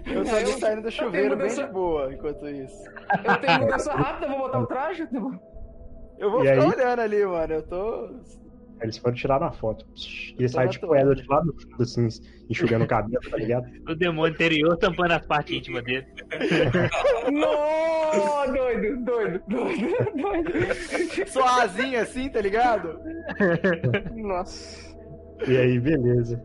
Eu 0.04 0.24
tô 0.24 0.58
saindo 0.58 0.82
do 0.82 0.90
chuveiro 0.90 1.36
bem 1.36 1.48
de 1.48 1.66
boa 1.68 2.12
enquanto 2.12 2.46
isso. 2.46 2.84
Eu 3.24 3.36
tenho 3.38 3.60
mudança 3.60 3.94
rápida, 3.94 4.28
vou 4.28 4.38
botar 4.40 4.60
o 4.60 4.66
traje. 4.66 5.08
Eu 6.18 6.30
vou 6.30 6.44
e 6.44 6.48
ficar 6.48 6.62
aí? 6.62 6.68
olhando 6.68 7.00
ali, 7.00 7.24
mano. 7.24 7.54
Eu 7.54 7.62
tô. 7.62 8.10
Eles 8.85 8.99
foram 8.99 9.14
tirar 9.14 9.41
uma 9.41 9.50
foto. 9.50 9.87
E 9.97 10.35
ele 10.38 10.49
sai 10.49 10.69
tipo 10.69 10.95
ela 10.95 11.14
de 11.14 11.26
lado 11.26 11.55
fundo, 11.59 11.83
assim, 11.83 12.07
enxugando 12.50 12.85
o 12.85 12.87
cabelo, 12.87 13.23
tá 13.31 13.37
ligado? 13.38 13.67
O 13.88 13.95
demônio 13.95 14.35
interior 14.35 14.76
tampando 14.76 15.12
as 15.12 15.26
partes 15.26 15.57
íntimas 15.57 15.83
dele. 15.85 16.07
Não, 17.33 18.53
doido, 18.53 19.05
doido, 19.05 19.43
doido, 19.49 19.88
doido. 20.17 21.29
Suazinho 21.29 22.00
assim, 22.00 22.29
tá 22.29 22.43
ligado? 22.43 23.00
Nossa. 24.14 24.95
E 25.49 25.57
aí, 25.57 25.81
beleza. 25.81 26.41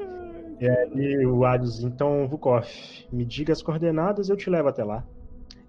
E 0.61 0.69
aí 0.69 1.25
o 1.25 1.45
Hades, 1.45 1.83
então, 1.83 2.27
Vukov, 2.27 2.65
me 3.11 3.25
diga 3.25 3.51
as 3.51 3.61
coordenadas, 3.61 4.29
eu 4.29 4.37
te 4.37 4.49
levo 4.49 4.69
até 4.69 4.83
lá. 4.83 5.05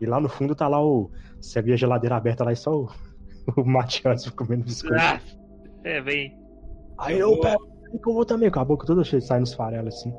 E 0.00 0.06
lá 0.06 0.20
no 0.20 0.28
fundo 0.28 0.54
tá 0.54 0.68
lá 0.68 0.80
o. 0.80 1.10
Você 1.40 1.58
havia 1.58 1.74
a 1.74 1.76
geladeira 1.76 2.16
aberta 2.16 2.44
lá 2.44 2.52
e 2.52 2.56
só 2.56 2.72
o, 2.72 2.88
o 3.56 3.64
Matias 3.64 4.28
comendo 4.30 4.64
biscoito. 4.64 4.96
Ah, 4.96 5.20
é, 5.82 6.00
vem. 6.00 6.39
Aí 7.00 7.18
eu, 7.18 7.32
eu 7.32 7.40
pego, 7.40 7.66
que 7.90 8.08
eu 8.08 8.14
vou 8.14 8.24
também, 8.24 8.50
com 8.50 8.60
a 8.60 8.64
boca 8.64 8.86
toda 8.86 9.02
cheia, 9.02 9.20
sai 9.20 9.40
nos 9.40 9.54
farelos 9.54 9.94
assim. 9.94 10.12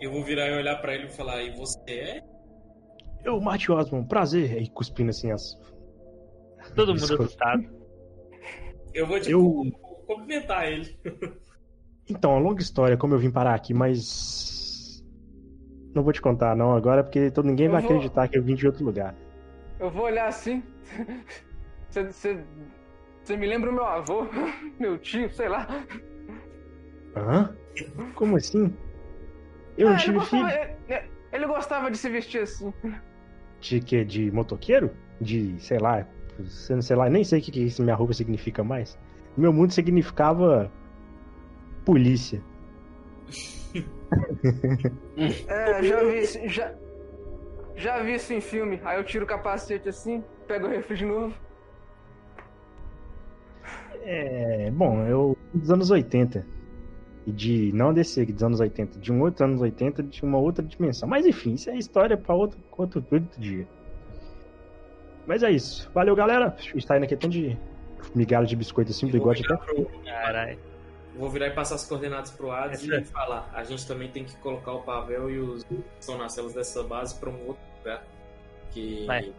Eu 0.00 0.12
vou 0.12 0.22
virar 0.22 0.48
e 0.48 0.56
olhar 0.56 0.76
pra 0.80 0.94
ele 0.94 1.06
e 1.06 1.10
falar, 1.10 1.42
e 1.42 1.56
você 1.56 1.90
é? 1.90 2.20
Eu, 3.24 3.40
Mate 3.40 3.72
Osmond, 3.72 4.06
prazer. 4.06 4.52
Aí 4.52 4.68
cuspindo 4.68 5.10
assim 5.10 5.32
as. 5.32 5.58
Todo 6.76 6.92
mundo 6.94 7.04
assustado. 7.04 7.64
Eu 8.92 9.06
vou, 9.06 9.18
tipo, 9.18 9.30
eu... 9.30 9.72
cumprimentar 10.06 10.70
ele. 10.70 10.96
Então, 12.06 12.38
longa 12.38 12.60
história, 12.60 12.98
como 12.98 13.14
eu 13.14 13.18
vim 13.18 13.30
parar 13.30 13.54
aqui, 13.54 13.72
mas. 13.72 15.02
Não 15.94 16.02
vou 16.02 16.12
te 16.12 16.20
contar, 16.20 16.54
não, 16.54 16.76
agora, 16.76 17.02
porque 17.02 17.30
todo, 17.30 17.46
ninguém 17.46 17.64
eu 17.64 17.72
vai 17.72 17.80
vou... 17.80 17.92
acreditar 17.92 18.28
que 18.28 18.36
eu 18.36 18.42
vim 18.42 18.54
de 18.54 18.66
outro 18.66 18.84
lugar. 18.84 19.14
Eu 19.80 19.90
vou 19.90 20.04
olhar 20.04 20.28
assim. 20.28 20.62
Você 21.88 22.44
você 23.24 23.36
me 23.38 23.46
lembra 23.46 23.70
o 23.70 23.72
meu 23.72 23.86
avô, 23.86 24.26
meu 24.78 24.98
tio, 24.98 25.32
sei 25.32 25.48
lá. 25.48 25.66
Hã? 27.16 27.56
Como 28.14 28.36
assim? 28.36 28.72
Eu 29.78 29.88
não 29.88 29.94
ah, 29.96 29.98
tive 29.98 30.20
filho. 30.26 30.46
Ele, 30.88 31.02
ele, 31.32 31.46
gostava 31.46 31.90
de 31.90 31.96
se 31.96 32.10
vestir 32.10 32.42
assim. 32.42 32.72
De 33.60 33.80
quê? 33.80 34.04
De 34.04 34.30
motoqueiro? 34.30 34.90
De, 35.20 35.58
sei 35.58 35.78
lá, 35.78 36.06
sei 36.80 36.96
lá, 36.96 37.08
nem 37.08 37.24
sei 37.24 37.40
o 37.40 37.42
que, 37.42 37.50
que 37.50 37.62
isso 37.62 37.82
minha 37.82 37.94
roupa 37.94 38.12
significa 38.12 38.62
mais. 38.62 38.98
Meu 39.36 39.52
mundo 39.52 39.72
significava 39.72 40.70
polícia. 41.84 42.42
é, 45.48 45.82
já 45.82 46.04
vi 46.04 46.18
isso, 46.20 46.38
já, 46.48 46.74
já 47.74 48.02
vi 48.02 48.14
isso 48.14 48.32
em 48.34 48.40
filme. 48.40 48.80
Aí 48.84 48.98
eu 48.98 49.04
tiro 49.04 49.24
o 49.24 49.28
capacete 49.28 49.88
assim, 49.88 50.22
pego 50.46 50.66
o 50.66 50.70
refri 50.70 50.96
de 50.96 51.06
novo. 51.06 51.34
É, 54.04 54.70
bom, 54.70 55.02
eu 55.06 55.36
dos 55.52 55.70
anos 55.70 55.90
80. 55.90 56.46
E 57.26 57.32
de 57.32 57.72
não 57.72 57.94
DC, 57.94 58.26
dos 58.26 58.42
anos 58.42 58.60
80, 58.60 58.98
de 58.98 59.10
um 59.10 59.22
outro 59.22 59.44
anos 59.44 59.60
80, 59.60 60.02
de 60.02 60.22
uma 60.22 60.38
outra 60.38 60.62
dimensão. 60.62 61.08
Mas 61.08 61.24
enfim, 61.24 61.54
isso 61.54 61.70
é 61.70 61.76
história 61.76 62.16
para 62.16 62.34
outro, 62.34 62.58
outro, 62.76 63.04
outro 63.10 63.40
dia. 63.40 63.66
Mas 65.26 65.42
é 65.42 65.50
isso. 65.50 65.90
Valeu, 65.94 66.14
galera. 66.14 66.54
Está 66.74 66.96
indo 66.96 67.04
aqui 67.04 67.16
tanto 67.16 67.32
de 67.32 67.58
migalha 68.14 68.46
de 68.46 68.54
biscoito 68.54 68.90
assim, 68.90 69.06
bigode 69.06 69.42
até. 69.44 69.56
Pro... 69.56 69.86
Caralho. 70.04 70.58
Vou 71.16 71.30
virar 71.30 71.46
e 71.46 71.50
passar 71.52 71.76
as 71.76 71.86
coordenadas 71.86 72.30
pro 72.32 72.50
Hades 72.50 72.82
e 72.82 72.92
é. 72.92 73.02
falar. 73.04 73.48
A 73.54 73.62
gente 73.64 73.86
também 73.86 74.10
tem 74.10 74.24
que 74.24 74.36
colocar 74.38 74.72
o 74.72 74.82
Pavel 74.82 75.30
e 75.30 75.38
os 75.38 75.64
células 76.00 76.54
dessa 76.54 76.82
base 76.82 77.18
para 77.18 77.30
um 77.30 77.46
outro 77.46 77.62
lugar. 77.78 78.04
Que 78.72 79.06
Vai. 79.06 79.32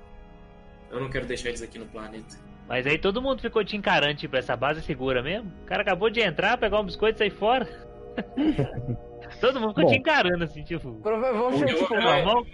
eu 0.89 0.99
não 0.99 1.09
quero 1.09 1.25
deixar 1.27 1.49
eles 1.49 1.61
aqui 1.61 1.77
no 1.77 1.85
planeta. 1.85 2.37
Mas 2.67 2.87
aí 2.87 2.97
todo 2.97 3.21
mundo 3.21 3.41
ficou 3.41 3.63
te 3.63 3.77
encarando, 3.77 4.15
tipo, 4.15 4.35
essa 4.35 4.55
base 4.55 4.79
é 4.79 4.83
segura 4.83 5.21
mesmo? 5.21 5.51
O 5.63 5.65
cara 5.65 5.81
acabou 5.81 6.09
de 6.09 6.19
entrar, 6.19 6.57
pegar 6.57 6.79
um 6.79 6.85
biscoito 6.85 7.17
e 7.17 7.19
sair 7.19 7.29
fora. 7.29 7.67
todo 9.39 9.59
mundo 9.59 9.69
ficou 9.69 9.83
bom, 9.83 9.89
te 9.91 9.97
encarando, 9.97 10.43
assim, 10.43 10.63
tipo. 10.63 10.91
Vamos 11.03 11.61
eu, 11.61 11.67
tipo, 11.67 11.87
vou 11.87 12.45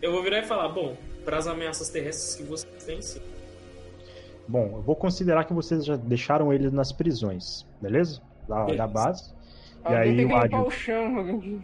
eu 0.00 0.12
vou 0.12 0.22
virar 0.22 0.38
e 0.38 0.42
falar, 0.44 0.68
bom, 0.68 0.96
para 1.24 1.36
as 1.38 1.46
ameaças 1.46 1.90
terrestres 1.90 2.36
que 2.36 2.42
vocês 2.44 2.84
têm, 2.84 3.02
sim. 3.02 3.20
Bom, 4.46 4.76
eu 4.76 4.82
vou 4.82 4.96
considerar 4.96 5.44
que 5.44 5.52
vocês 5.52 5.84
já 5.84 5.96
deixaram 5.96 6.52
ele 6.52 6.70
nas 6.70 6.92
prisões, 6.92 7.66
beleza? 7.82 8.22
Da, 8.48 8.64
da 8.64 8.86
base. 8.86 9.34
e 9.90 9.92
aí 9.92 10.16
tem 10.16 10.28
que 10.28 10.34
o 10.34 10.42
limpar 10.42 10.62
o 10.66 10.70
chão. 10.70 11.62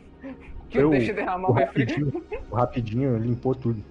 Que 0.68 0.78
eu, 0.78 0.90
deixe 0.90 1.12
derramar 1.12 1.48
o, 1.48 1.52
o 1.52 1.54
rapidinho, 1.54 2.24
o 2.50 2.54
rapidinho 2.54 3.16
limpou 3.18 3.54
tudo. 3.54 3.82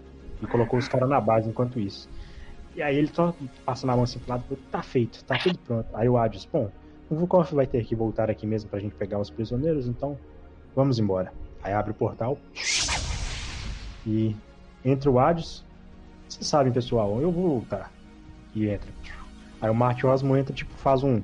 E 0.42 0.46
colocou 0.46 0.78
os 0.78 0.88
caras 0.88 1.10
na 1.10 1.22
base 1.22 1.50
enquanto 1.50 1.80
isso. 1.80 2.10
E 2.76 2.82
aí 2.82 2.98
ele 2.98 3.08
só 3.14 3.36
passa 3.66 3.86
na 3.86 3.94
mão 3.94 4.04
assim 4.04 4.20
pro 4.20 4.32
lado 4.32 4.58
tá 4.72 4.82
feito, 4.82 5.24
tá 5.26 5.38
tudo 5.38 5.60
pronto. 5.60 5.88
Aí 5.94 6.10
o 6.10 6.18
Adios, 6.18 6.48
bom, 6.52 6.72
o 7.10 7.16
Vukov 7.16 7.54
vai 7.54 7.68
ter 7.68 7.84
que 7.86 7.96
voltar 7.96 8.30
aqui 8.30 8.48
mesmo 8.48 8.70
pra 8.70 8.80
gente 8.80 8.96
pegar 8.96 9.20
os 9.20 9.30
prisioneiros, 9.30 9.88
então 9.88 10.18
vamos 10.76 10.98
embora. 10.98 11.32
Aí 11.62 11.72
abre 11.74 11.92
o 11.92 11.96
portal 11.96 12.38
e 14.06 14.36
entra 14.84 15.10
o 15.10 15.20
Adios. 15.20 15.64
Vocês 16.28 16.48
sabem, 16.48 16.74
pessoal, 16.74 17.22
eu 17.22 17.32
vou 17.32 17.60
voltar. 17.60 17.92
E 18.56 18.68
entra. 18.68 18.90
Aí 19.62 19.70
o 19.70 19.76
Marte 19.76 20.06
Osmo 20.06 20.36
entra, 20.36 20.54
tipo, 20.54 20.74
faz 20.74 21.04
um, 21.04 21.22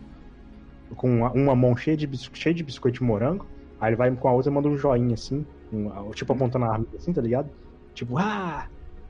com 0.95 1.21
uma, 1.33 1.55
mão 1.55 1.75
cheia 1.75 1.97
de, 1.97 2.07
cheia 2.33 2.53
de 2.53 2.63
biscoito 2.63 2.99
de 2.99 3.03
morango. 3.03 3.45
Aí 3.81 3.89
ele 3.89 3.95
vai 3.95 4.11
com 4.15 4.27
a 4.27 4.31
outra 4.31 4.51
e 4.51 4.53
manda 4.53 4.67
um 4.67 4.77
joinha 4.77 5.13
assim, 5.13 5.45
um- 5.71 6.11
tipo 6.11 6.31
apontando 6.33 6.65
a 6.65 6.73
arma 6.73 6.85
assim, 6.95 7.13
tá 7.13 7.21
ligado? 7.21 7.49
Tipo, 7.93 8.17
ah, 8.17 8.67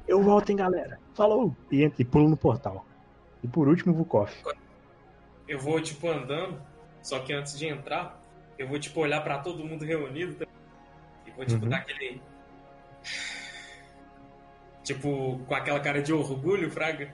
eu 0.10 0.22
volto, 0.24 0.50
hein, 0.50 0.56
galera. 0.56 1.00
Falou! 1.14 1.56
E, 1.72 1.84
entra, 1.84 2.02
e 2.02 2.06
pula 2.06 2.28
no 2.30 2.38
portal. 2.38 2.86
E 3.44 3.48
por 3.48 3.68
último, 3.68 3.94
Vukov. 3.94 4.30
Eu 5.48 5.60
vou, 5.60 5.80
tipo, 5.82 6.08
andando, 6.10 6.62
só 7.02 7.20
que 7.20 7.34
antes 7.34 7.58
de 7.58 7.68
entrar, 7.68 8.22
eu 8.58 8.68
vou, 8.68 8.80
tipo, 8.80 9.00
olhar 9.00 9.22
pra 9.24 9.40
todo 9.40 9.64
mundo 9.66 9.86
reunido 9.86 10.46
e 11.26 11.32
vou, 11.32 11.46
tipo, 11.46 11.64
Uhum. 11.64 11.70
dar 11.70 11.78
aquele. 11.78 12.22
Tipo, 14.84 15.40
com 15.48 15.56
aquela 15.56 15.80
cara 15.80 16.02
de 16.02 16.12
orgulho, 16.14 16.70
Fraga. 16.72 17.14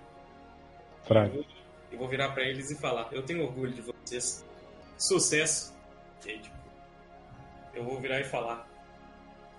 Fraga. 1.03 1.27
Eu 1.27 1.33
vou, 1.33 1.45
eu 1.91 1.97
vou 1.99 2.07
virar 2.07 2.29
pra 2.31 2.43
eles 2.43 2.71
e 2.71 2.75
falar: 2.75 3.09
Eu 3.11 3.23
tenho 3.23 3.43
orgulho 3.43 3.73
de 3.73 3.81
vocês. 3.81 4.45
Sucesso. 4.97 5.75
E 6.25 6.29
aí, 6.31 6.39
tipo, 6.39 6.55
eu 7.73 7.83
vou 7.83 7.99
virar 7.99 8.19
e 8.21 8.23
falar. 8.23 8.67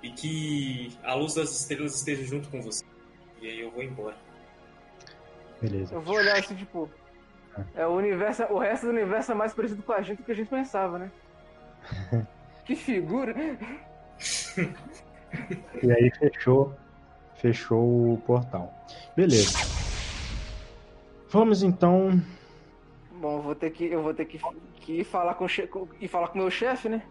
E 0.02 0.10
que 0.10 0.96
a 1.02 1.14
luz 1.14 1.34
das 1.34 1.50
estrelas 1.60 1.94
esteja 1.94 2.24
junto 2.24 2.48
com 2.48 2.60
você. 2.62 2.84
E 3.40 3.48
aí 3.48 3.60
eu 3.60 3.70
vou 3.70 3.82
embora. 3.82 4.16
Beleza. 5.60 5.94
Eu 5.94 6.00
vou 6.00 6.16
olhar 6.16 6.38
assim, 6.38 6.54
tipo. 6.54 6.90
É, 7.74 7.86
o, 7.86 7.92
universo, 7.92 8.42
o 8.44 8.58
resto 8.58 8.86
do 8.86 8.92
universo 8.92 9.32
é 9.32 9.34
mais 9.34 9.54
parecido 9.54 9.82
com 9.82 9.92
a 9.92 10.02
gente 10.02 10.18
do 10.18 10.24
que 10.24 10.32
a 10.32 10.34
gente 10.34 10.48
pensava, 10.48 10.98
né? 10.98 11.10
que 12.64 12.76
figura! 12.76 13.34
E 15.82 15.92
aí 15.92 16.10
fechou, 16.18 16.72
fechou 17.34 18.14
o 18.14 18.22
portal. 18.26 18.72
Beleza. 19.14 19.58
Vamos 21.28 21.62
então. 21.62 22.22
Bom, 23.12 23.38
eu 23.38 23.42
vou 23.42 23.54
ter 23.54 23.70
que, 23.70 23.84
eu 23.86 24.02
vou 24.02 24.14
ter 24.14 24.24
que, 24.24 24.40
que 24.76 25.00
ir 25.00 25.04
falar 25.04 25.34
com 25.34 25.46
ir 26.00 26.08
falar 26.08 26.28
com 26.28 26.38
o 26.38 26.42
meu 26.42 26.50
chefe, 26.50 26.88
né? 26.88 27.02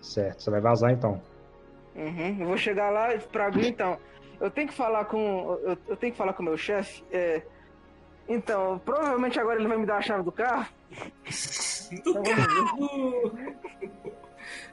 Certo, 0.00 0.42
você 0.42 0.50
vai 0.50 0.60
vazar 0.60 0.92
então. 0.92 1.20
Uhum. 1.94 2.36
Eu 2.40 2.46
vou 2.46 2.56
chegar 2.56 2.90
lá 2.90 3.14
e 3.14 3.18
pra 3.18 3.48
Gui, 3.50 3.68
então. 3.68 3.98
Eu 4.40 4.50
tenho 4.50 4.68
que 4.68 4.74
falar 4.74 5.04
com. 5.06 5.58
Eu, 5.62 5.78
eu 5.88 5.96
tenho 5.96 6.12
que 6.12 6.18
falar 6.18 6.32
com 6.32 6.42
o 6.42 6.46
meu 6.46 6.56
chefe. 6.56 7.04
É, 7.10 7.42
então, 8.28 8.80
provavelmente 8.84 9.38
agora 9.38 9.58
ele 9.58 9.68
vai 9.68 9.76
me 9.76 9.86
dar 9.86 9.98
a 9.98 10.02
chave 10.02 10.22
do 10.22 10.32
carro. 10.32 10.66
Do 12.04 12.14
carro! 12.22 13.32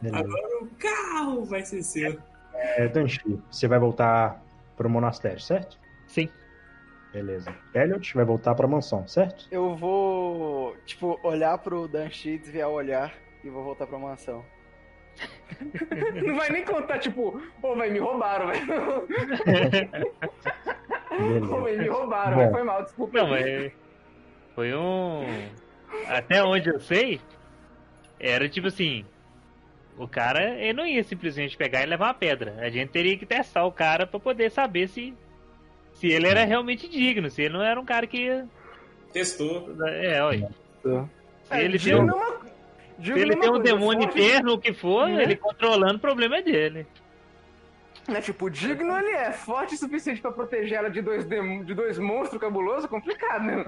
Beleza. 0.02 0.26
Agora 0.26 0.64
o 0.64 0.68
carro 0.80 1.46
vai 1.46 1.64
ser 1.64 1.84
seu. 1.84 2.20
É, 2.54 2.88
Danchi, 2.88 3.42
você 3.50 3.68
vai 3.68 3.80
voltar 3.80 4.42
pro 4.76 4.90
monastério, 4.90 5.40
certo? 5.40 5.80
Sim. 6.08 6.30
Beleza. 7.12 7.54
Elliot 7.76 8.16
vai 8.16 8.26
voltar 8.26 8.56
pra 8.56 8.68
mansão, 8.68 9.08
certo? 9.08 9.48
Eu 9.52 9.76
vou, 9.76 10.76
tipo, 10.86 11.20
olhar 11.24 11.58
pro 11.60 11.88
Danchi, 11.88 12.40
desviar 12.40 12.70
o 12.70 12.74
olhar 12.74 13.14
e 13.44 13.50
vou 13.50 13.64
voltar 13.64 13.86
pra 13.86 14.00
mansão. 14.00 14.44
Não 16.26 16.36
vai 16.36 16.50
nem 16.50 16.64
contar, 16.66 17.00
tipo, 17.00 17.42
ô, 17.62 17.76
vai 17.76 17.90
me 17.90 18.00
roubaram, 18.00 18.48
velho. 18.48 18.64
Ô, 21.12 21.18
Beleza. 21.18 21.56
vai 21.62 21.78
me 21.78 21.88
roubaram, 21.88 22.32
Bom. 22.32 22.38
velho. 22.40 22.52
Foi 22.52 22.64
mal, 22.64 22.84
desculpa. 22.84 23.18
Não, 23.18 23.30
mas 23.30 23.72
foi 24.56 24.74
um. 24.76 25.26
Até 26.08 26.44
onde 26.44 26.70
eu 26.70 26.80
sei, 26.80 27.20
era 28.20 28.48
tipo 28.50 28.68
assim. 28.68 29.06
O 29.96 30.08
cara 30.08 30.56
ele 30.60 30.74
não 30.74 30.88
ia 30.88 31.04
simplesmente 31.04 31.56
pegar 31.56 31.84
e 31.84 31.86
levar 31.86 32.08
uma 32.08 32.14
pedra. 32.16 32.56
A 32.60 32.70
gente 32.70 32.90
teria 32.90 33.16
que 33.16 33.28
testar 33.28 33.64
o 33.64 33.72
cara 33.72 34.08
pra 34.08 34.20
poder 34.20 34.50
saber 34.50 34.88
se 34.88 35.14
se 35.94 36.08
ele 36.08 36.28
era 36.28 36.44
realmente 36.44 36.90
digno, 36.90 37.30
se 37.30 37.44
ele 37.44 37.54
não 37.54 37.62
era 37.62 37.80
um 37.80 37.86
cara 37.86 38.08
que 38.08 38.18
ia. 38.18 38.48
Testou. 39.12 39.70
É, 39.88 40.20
olha. 40.24 40.50
Se 40.82 41.56
ele 41.60 41.78
tem 41.78 41.78
digo 41.78 42.00
um, 42.00 42.06
numa- 42.08 42.42
digo 43.00 43.18
se 43.18 43.24
ele 43.24 43.36
tem 43.36 43.50
um 43.50 43.54
coisa, 43.54 43.64
demônio 43.64 44.04
forte- 44.04 44.20
interno, 44.22 44.54
o 44.54 44.58
que 44.60 44.74
for, 44.74 45.08
Né? 45.08 45.24
ele 45.24 45.36
controlando, 45.36 45.96
o 45.96 46.00
problema 46.00 46.38
é 46.38 46.42
dele. 46.42 46.88
Né, 48.06 48.20
tipo, 48.20 48.50
digno 48.50 48.98
ele 48.98 49.12
é 49.12 49.32
forte 49.32 49.76
o 49.76 49.78
suficiente 49.78 50.20
pra 50.22 50.30
proteger 50.30 50.78
ela 50.78 50.90
de 50.90 51.02
dois, 51.02 51.24
dem- 51.24 51.64
de 51.64 51.74
dois 51.74 51.98
monstros 51.98 52.40
cabulosos, 52.42 52.86
complicado, 52.90 53.44
né? 53.46 53.64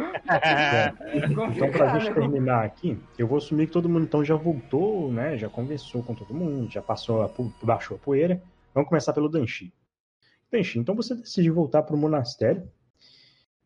Então, 1.14 1.72
pra 1.72 1.98
gente 2.00 2.10
né? 2.10 2.14
terminar 2.16 2.66
aqui, 2.66 3.00
eu 3.18 3.28
vou 3.28 3.38
assumir 3.38 3.68
que 3.68 3.72
todo 3.74 3.88
mundo 3.88 4.04
então 4.04 4.26
já 4.26 4.36
voltou, 4.36 5.10
né? 5.10 5.38
Já 5.38 5.48
conversou 5.48 6.04
com 6.04 6.14
todo 6.14 6.34
mundo, 6.34 6.70
já 6.70 6.82
passou, 6.82 7.22
a, 7.24 7.30
baixou 7.64 7.96
a 7.96 8.00
poeira. 8.00 8.42
Vamos 8.74 8.90
começar 8.90 9.14
pelo 9.14 9.30
Danchi. 9.30 9.72
Danchi, 10.52 10.80
então 10.80 10.96
você 10.96 11.16
decide 11.16 11.50
voltar 11.50 11.84
pro 11.84 11.96
monastério. 11.96 12.68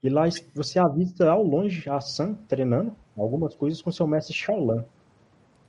E 0.04 0.10
lá 0.10 0.26
você 0.54 0.78
avista 0.80 1.30
ao 1.32 1.43
longe 1.43 1.89
a 1.89 2.00
Sam 2.00 2.36
treinando 2.48 2.95
algumas 3.17 3.56
coisas 3.56 3.82
com 3.82 3.91
seu 3.91 4.06
mestre 4.08 4.34
Shaolan. 4.36 4.86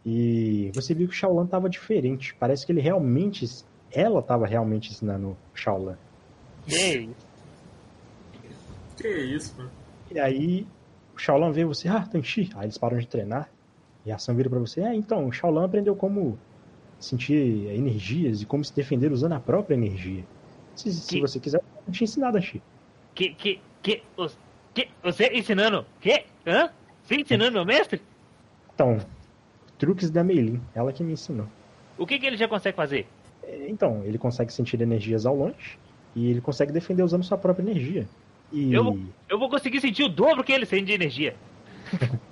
E 0.05 0.71
você 0.75 0.95
viu 0.95 1.07
que 1.09 1.15
o 1.15 1.17
Shaolan 1.17 1.45
estava 1.45 1.69
diferente. 1.69 2.35
Parece 2.35 2.65
que 2.65 2.73
ele 2.73 2.81
realmente. 2.81 3.47
Ela 3.93 4.21
estava 4.21 4.47
realmente 4.47 4.91
ensinando 4.93 5.31
o 5.31 5.37
Shaolan. 5.59 5.99
Ei, 6.69 7.11
Que 8.97 9.09
isso, 9.09 9.55
mano? 9.59 9.71
E 10.11 10.19
aí 10.19 10.67
o 11.15 11.19
Shaolan 11.19 11.51
vê 11.53 11.65
você, 11.65 11.89
ah, 11.89 12.07
Tanchi. 12.07 12.51
Aí 12.55 12.67
eles 12.67 12.79
param 12.79 12.99
de 12.99 13.07
treinar. 13.07 13.49
E 14.05 14.11
a 14.11 14.17
Sam 14.19 14.35
vira 14.35 14.49
pra 14.49 14.59
você, 14.59 14.81
é, 14.81 14.95
então, 14.95 15.27
o 15.27 15.33
Shaolan 15.33 15.67
aprendeu 15.67 15.95
como 15.95 16.39
sentir 16.99 17.67
energias 17.69 18.41
e 18.41 18.47
como 18.47 18.65
se 18.65 18.75
defender 18.75 19.13
usando 19.13 19.33
a 19.33 19.41
própria 19.41 19.75
energia. 19.75 20.25
Se, 20.75 20.91
se 20.93 21.17
Que- 21.17 21.21
você 21.21 21.39
quiser, 21.39 21.59
eu 21.59 21.83
vou 21.85 21.93
te 21.93 22.05
ensinar, 22.05 22.33
Tanchi. 22.33 22.63
que, 23.15 23.35
que, 23.35 23.61
que, 23.83 24.03
que, 24.75 24.89
você 25.03 25.31
ensinando? 25.35 25.85
Que? 26.01 26.25
Hã? 26.47 26.71
Você 27.05 27.17
ensinando 27.17 27.53
meu 27.53 27.65
mestre? 27.67 28.01
Então, 28.73 28.99
truques 29.81 30.11
da 30.11 30.23
Meilin, 30.23 30.61
ela 30.75 30.93
que 30.93 31.03
me 31.03 31.15
ensinou. 31.15 31.47
O 31.99 32.07
que, 32.07 32.19
que 32.19 32.27
ele 32.27 32.37
já 32.37 32.47
consegue 32.47 32.77
fazer? 32.77 33.07
É, 33.43 33.67
Então, 33.69 34.03
ele 34.05 34.19
consegue 34.19 34.53
sentir 34.53 34.81
energias 34.81 35.25
ao 35.25 35.35
longe 35.35 35.79
e 36.15 36.31
ele 36.31 36.41
consegue 36.41 36.71
defender 36.71 37.03
usando 37.03 37.25
sua 37.25 37.39
própria 37.39 37.65
energia. 37.65 38.07
E 38.53 38.73
Eu 38.75 38.85
vou- 38.85 38.99
Eu 39.29 39.39
vou 39.39 39.49
conseguir 39.49 39.81
sentir 39.81 40.05
o 40.05 40.09
dobro 40.09 40.45
que 40.45 40.53
ele 40.53 40.67
sente 40.67 40.85
de 40.85 40.93
energia. 40.93 41.35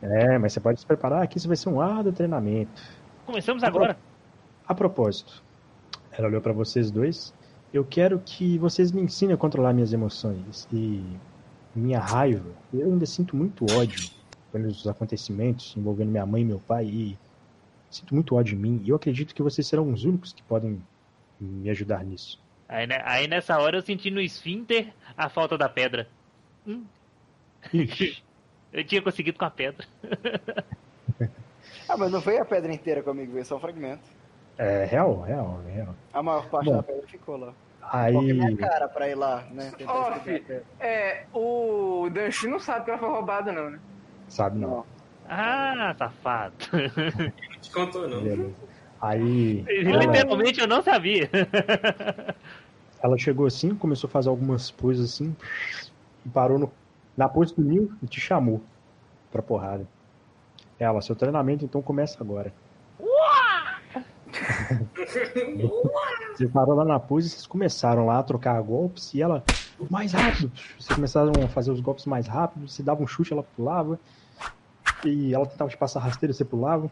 é, 0.00 0.38
mas 0.38 0.52
você 0.52 0.60
pode 0.60 0.80
se 0.80 0.86
preparar 0.86 1.26
que 1.26 1.38
isso 1.38 1.48
vai 1.48 1.56
ser 1.56 1.68
um 1.68 1.80
árduo 1.80 2.12
treinamento. 2.12 2.82
Começamos 3.26 3.62
agora. 3.62 3.98
A 4.66 4.74
propósito, 4.74 5.42
ela 6.12 6.28
olhou 6.28 6.40
pra 6.40 6.52
vocês 6.52 6.90
dois. 6.90 7.34
Eu 7.72 7.84
quero 7.84 8.20
que 8.24 8.56
vocês 8.58 8.92
me 8.92 9.02
ensinem 9.02 9.34
a 9.34 9.36
controlar 9.36 9.72
minhas 9.72 9.92
emoções 9.92 10.68
e 10.72 11.02
minha 11.74 11.98
raiva. 11.98 12.50
Eu 12.72 12.92
ainda 12.92 13.06
sinto 13.06 13.36
muito 13.36 13.64
ódio 13.76 14.08
pelos 14.52 14.86
acontecimentos 14.86 15.74
envolvendo 15.76 16.10
minha 16.10 16.26
mãe 16.26 16.42
e 16.42 16.44
meu 16.44 16.58
pai 16.58 16.84
e 16.86 17.18
sinto 17.90 18.14
muito 18.14 18.34
ódio 18.36 18.56
em 18.56 18.58
mim. 18.60 18.82
E 18.84 18.90
eu 18.90 18.96
acredito 18.96 19.34
que 19.34 19.42
vocês 19.42 19.66
serão 19.66 19.90
os 19.92 20.04
únicos 20.04 20.32
que 20.32 20.42
podem 20.42 20.82
me 21.40 21.70
ajudar 21.70 22.04
nisso. 22.04 22.40
Aí, 22.68 22.86
né, 22.86 23.00
aí 23.04 23.26
nessa 23.26 23.58
hora 23.58 23.78
eu 23.78 23.82
senti 23.82 24.10
no 24.10 24.20
esfíncter 24.20 24.92
a 25.16 25.28
falta 25.28 25.56
da 25.56 25.68
pedra. 25.68 26.08
Hum, 26.66 26.84
eu 28.72 28.84
tinha 28.84 29.00
conseguido 29.02 29.38
com 29.38 29.44
a 29.44 29.50
pedra. 29.50 29.86
Ah, 31.88 31.96
mas 31.96 32.12
não 32.12 32.20
veio 32.20 32.42
a 32.42 32.44
pedra 32.44 32.70
inteira 32.70 33.02
comigo, 33.02 33.32
veio 33.32 33.44
só 33.46 33.56
um 33.56 33.60
fragmento. 33.60 34.02
é 34.58 34.84
real, 34.84 35.22
real, 35.22 35.62
real. 35.66 35.94
A 36.12 36.22
maior 36.22 36.46
parte 36.50 36.66
Bom. 36.66 36.76
da 36.76 36.82
pedra 36.82 37.06
ficou 37.06 37.38
lá. 37.38 37.54
Aí, 37.80 38.12
Coloquei 38.12 38.34
minha 38.34 38.56
cara 38.58 38.86
pra 38.88 39.08
ir 39.08 39.14
lá, 39.14 39.46
né? 39.50 39.72
Pedra. 40.22 40.64
é, 40.78 41.24
o 41.32 42.10
Danchi 42.12 42.46
não 42.46 42.58
sabe 42.58 42.84
que 42.84 42.90
ela 42.90 42.98
foi 43.00 43.08
roubada, 43.08 43.50
não, 43.50 43.70
né? 43.70 43.80
Sabe 44.28 44.58
não. 44.58 44.84
Ah, 45.28 45.94
safado. 45.98 46.54
Não 46.72 47.60
te 47.60 47.70
contou, 47.70 48.08
não. 48.08 48.22
Beleza. 48.22 48.54
Aí, 49.00 49.64
ela, 49.68 50.04
Literalmente 50.04 50.60
eu 50.60 50.66
não 50.66 50.82
sabia. 50.82 51.30
ela 53.02 53.16
chegou 53.16 53.46
assim, 53.46 53.74
começou 53.74 54.08
a 54.08 54.10
fazer 54.10 54.28
algumas 54.28 54.70
coisas 54.70 55.12
assim, 55.12 55.36
e 56.26 56.28
parou 56.28 56.58
no, 56.58 56.72
na 57.16 57.28
pose 57.28 57.54
do 57.54 57.62
Nil 57.62 57.92
e 58.02 58.06
te 58.06 58.20
chamou 58.20 58.60
pra 59.30 59.42
porrada. 59.42 59.86
Ela, 60.78 61.00
seu 61.00 61.14
treinamento 61.14 61.64
então 61.64 61.82
começa 61.82 62.22
agora. 62.22 62.52
Você 66.34 66.46
parou 66.48 66.74
lá 66.74 66.84
na 66.84 67.00
pose 67.00 67.26
e 67.26 67.30
vocês 67.30 67.46
começaram 67.46 68.06
lá 68.06 68.18
a 68.18 68.22
trocar 68.22 68.60
golpes 68.62 69.12
e 69.14 69.22
ela, 69.22 69.42
mais 69.90 70.12
rápido. 70.12 70.50
Vocês 70.78 70.94
começaram 70.94 71.32
a 71.44 71.48
fazer 71.48 71.70
os 71.70 71.80
golpes 71.80 72.06
mais 72.06 72.26
rápido, 72.26 72.68
você 72.68 72.82
dava 72.82 73.02
um 73.02 73.06
chute, 73.06 73.32
ela 73.32 73.42
pulava. 73.42 73.98
E 75.04 75.34
ela 75.34 75.46
tentava 75.46 75.70
te 75.70 75.76
passar 75.76 76.00
rasteira, 76.00 76.32
você 76.32 76.44
pulava. 76.44 76.90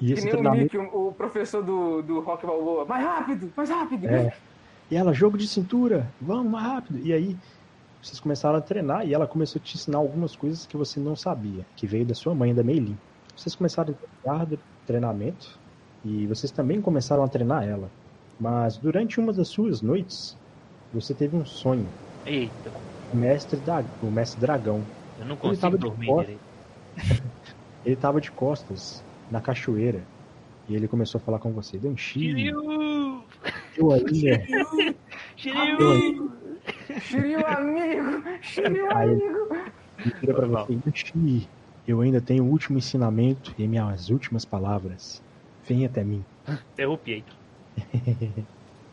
E 0.00 0.06
Que 0.06 0.12
esse 0.12 0.24
nem 0.32 0.46
o. 0.46 0.54
Nick, 0.54 0.78
o, 0.78 1.12
professor 1.12 1.62
do, 1.62 2.02
do 2.02 2.20
Rock 2.20 2.46
Balboa. 2.46 2.84
Mais 2.84 3.04
rápido, 3.04 3.52
mais 3.56 3.68
rápido. 3.68 4.06
É. 4.06 4.32
E 4.90 4.96
ela, 4.96 5.12
jogo 5.12 5.36
de 5.36 5.46
cintura, 5.46 6.10
vamos 6.20 6.50
mais 6.50 6.64
rápido. 6.64 7.00
E 7.04 7.12
aí, 7.12 7.36
vocês 8.02 8.20
começaram 8.20 8.56
a 8.56 8.60
treinar 8.60 9.06
e 9.06 9.12
ela 9.12 9.26
começou 9.26 9.60
a 9.60 9.64
te 9.64 9.76
ensinar 9.76 9.98
algumas 9.98 10.36
coisas 10.36 10.66
que 10.66 10.76
você 10.76 11.00
não 11.00 11.16
sabia, 11.16 11.66
que 11.76 11.86
veio 11.86 12.06
da 12.06 12.14
sua 12.14 12.34
mãe, 12.34 12.54
da 12.54 12.62
Meilin. 12.62 12.96
Vocês 13.36 13.54
começaram 13.54 13.92
a 13.92 13.96
treinar 14.24 14.46
treinamento 14.86 15.58
e 16.04 16.26
vocês 16.26 16.50
também 16.50 16.80
começaram 16.80 17.22
a 17.22 17.28
treinar 17.28 17.64
ela. 17.64 17.90
Mas 18.40 18.76
durante 18.76 19.18
uma 19.18 19.32
das 19.32 19.48
suas 19.48 19.82
noites, 19.82 20.36
você 20.92 21.14
teve 21.14 21.36
um 21.36 21.44
sonho. 21.44 21.86
Eita, 22.26 22.70
O 23.12 23.16
mestre, 23.16 23.58
da, 23.60 23.82
o 24.02 24.10
mestre 24.10 24.40
dragão. 24.40 24.82
eu 25.18 25.26
não 25.26 25.36
Ele 25.42 25.56
tava 25.56 25.76
consigo 25.76 25.78
dormir 25.78 26.06
costas. 26.06 26.26
direito. 26.26 27.22
Ele 27.84 27.96
tava 27.96 28.20
de 28.20 28.30
costas 28.32 29.02
na 29.30 29.40
cachoeira 29.40 30.00
e 30.68 30.74
ele 30.74 30.88
começou 30.88 31.18
a 31.18 31.22
falar 31.22 31.38
com 31.38 31.50
você. 31.52 31.78
Danchi, 31.78 32.20
Shiryu! 32.20 33.22
eu 33.76 33.92
ainda. 33.92 34.10
Shiryu! 35.36 36.30
Shiryu 37.00 37.46
amigo! 37.46 38.22
Shiryu 38.42 38.90
amigo! 38.90 39.48
Ele 39.98 40.14
vira 40.20 40.34
pra 40.34 40.46
você. 40.46 40.74
Danchi, 40.84 41.48
eu 41.86 42.00
ainda 42.00 42.20
tenho 42.20 42.44
o 42.44 42.50
último 42.50 42.76
ensinamento 42.78 43.54
e 43.58 43.66
minhas 43.66 44.10
últimas 44.10 44.44
palavras. 44.44 45.22
Vem 45.66 45.86
até 45.86 46.04
mim. 46.04 46.22
Interrompi. 46.74 47.24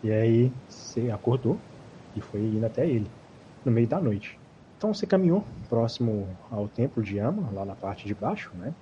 E 0.03 0.11
aí 0.11 0.51
você 0.69 1.09
acordou 1.09 1.57
e 2.15 2.21
foi 2.21 2.41
indo 2.41 2.65
até 2.65 2.87
ele, 2.87 3.07
no 3.63 3.71
meio 3.71 3.87
da 3.87 3.99
noite. 3.99 4.37
Então 4.77 4.93
você 4.93 5.05
caminhou 5.05 5.43
próximo 5.69 6.27
ao 6.51 6.67
templo 6.67 7.01
de 7.01 7.17
Yama, 7.17 7.49
lá 7.53 7.65
na 7.65 7.75
parte 7.75 8.05
de 8.05 8.13
baixo, 8.13 8.51
né? 8.55 8.73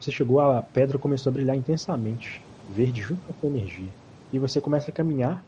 Você 0.00 0.10
chegou, 0.10 0.40
a 0.40 0.62
pedra 0.62 0.98
começou 0.98 1.30
a 1.30 1.32
brilhar 1.32 1.56
intensamente, 1.56 2.42
verde 2.70 3.00
junto 3.00 3.20
com 3.34 3.46
a 3.46 3.50
energia. 3.50 3.88
E 4.32 4.38
você 4.38 4.60
começa 4.60 4.90
a 4.90 4.94
caminhar 4.94 5.44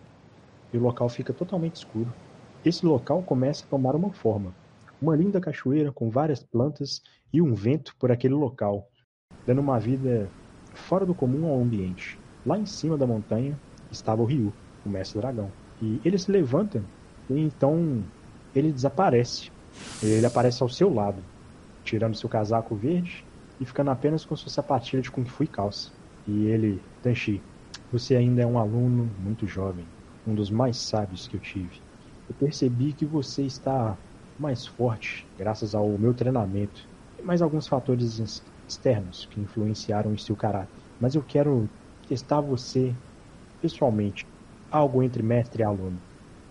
e 0.73 0.79
o 0.79 0.81
local 0.81 1.09
fica 1.09 1.33
totalmente 1.33 1.77
escuro. 1.77 2.13
Esse 2.65 2.85
local 2.85 3.23
começa 3.23 3.65
a 3.65 3.69
tomar 3.69 3.95
uma 3.95 4.13
forma. 4.13 4.55
Uma 5.01 5.15
linda 5.15 5.41
cachoeira 5.41 5.93
com 5.93 6.11
várias 6.11 6.43
plantas 6.43 7.03
e 7.33 7.41
um 7.41 7.55
vento 7.55 7.95
por 7.99 8.11
aquele 8.11 8.35
local, 8.35 8.89
dando 9.47 9.61
uma 9.61 9.79
vida 9.79 10.29
fora 10.75 11.05
do 11.05 11.15
comum 11.15 11.47
ao 11.47 11.61
ambiente. 11.61 12.19
Lá 12.45 12.59
em 12.59 12.67
cima 12.67 12.97
da 12.97 13.07
montanha 13.07 13.59
estava 13.91 14.23
o 14.23 14.25
Ryu, 14.25 14.53
o 14.85 14.89
mestre 14.89 15.21
dragão. 15.21 15.51
E 15.83 16.01
ele 16.05 16.19
se 16.19 16.31
levanta 16.31 16.83
então 17.29 18.11
ele 18.55 18.73
desaparece. 18.73 19.51
Ele 20.01 20.27
aparece 20.27 20.63
ao 20.63 20.69
seu 20.69 20.93
lado, 20.93 21.29
tirando 21.83 22.17
seu 22.17 22.29
casaco 22.29 22.77
verde 22.77 23.27
e 23.59 23.67
ficando 23.67 23.91
apenas 23.91 24.25
com 24.25 24.37
sua 24.37 24.53
sapatilha 24.53 25.03
de 25.03 25.11
Kung 25.11 25.27
Fu 25.27 25.45
e 25.45 25.49
calça. 25.49 25.93
E 26.27 26.47
ele, 26.47 26.89
Tenchi, 27.01 27.47
você 27.91 28.17
ainda 28.17 28.43
é 28.43 28.47
um 28.47 28.59
aluno 28.59 29.07
muito 29.19 29.47
jovem, 29.47 29.93
um 30.25 30.35
dos 30.35 30.51
mais 30.51 30.79
sábios 30.79 31.27
que 31.27 31.37
eu 31.37 31.41
tive. 31.41 31.83
Eu 32.29 32.35
percebi 32.35 32.93
que 32.95 33.07
você 33.07 33.45
está 33.45 33.99
mais 34.37 34.67
forte 34.67 35.31
graças 35.37 35.75
ao 35.75 35.97
meu 35.99 36.15
treinamento 36.15 36.89
e 37.19 37.23
mais 37.23 37.41
alguns 37.41 37.67
fatores 37.69 38.19
ex- 38.19 38.45
externos 38.69 39.27
que 39.27 39.41
influenciaram 39.41 40.13
em 40.13 40.19
seu 40.19 40.37
caráter. 40.37 40.75
Mas 40.99 41.15
eu 41.15 41.23
quero 41.25 41.71
testar 42.07 42.41
você 42.41 42.99
pessoalmente, 43.61 44.27
algo 44.71 45.03
entre 45.03 45.23
mestre 45.23 45.63
e 45.63 45.65
aluno. 45.65 46.03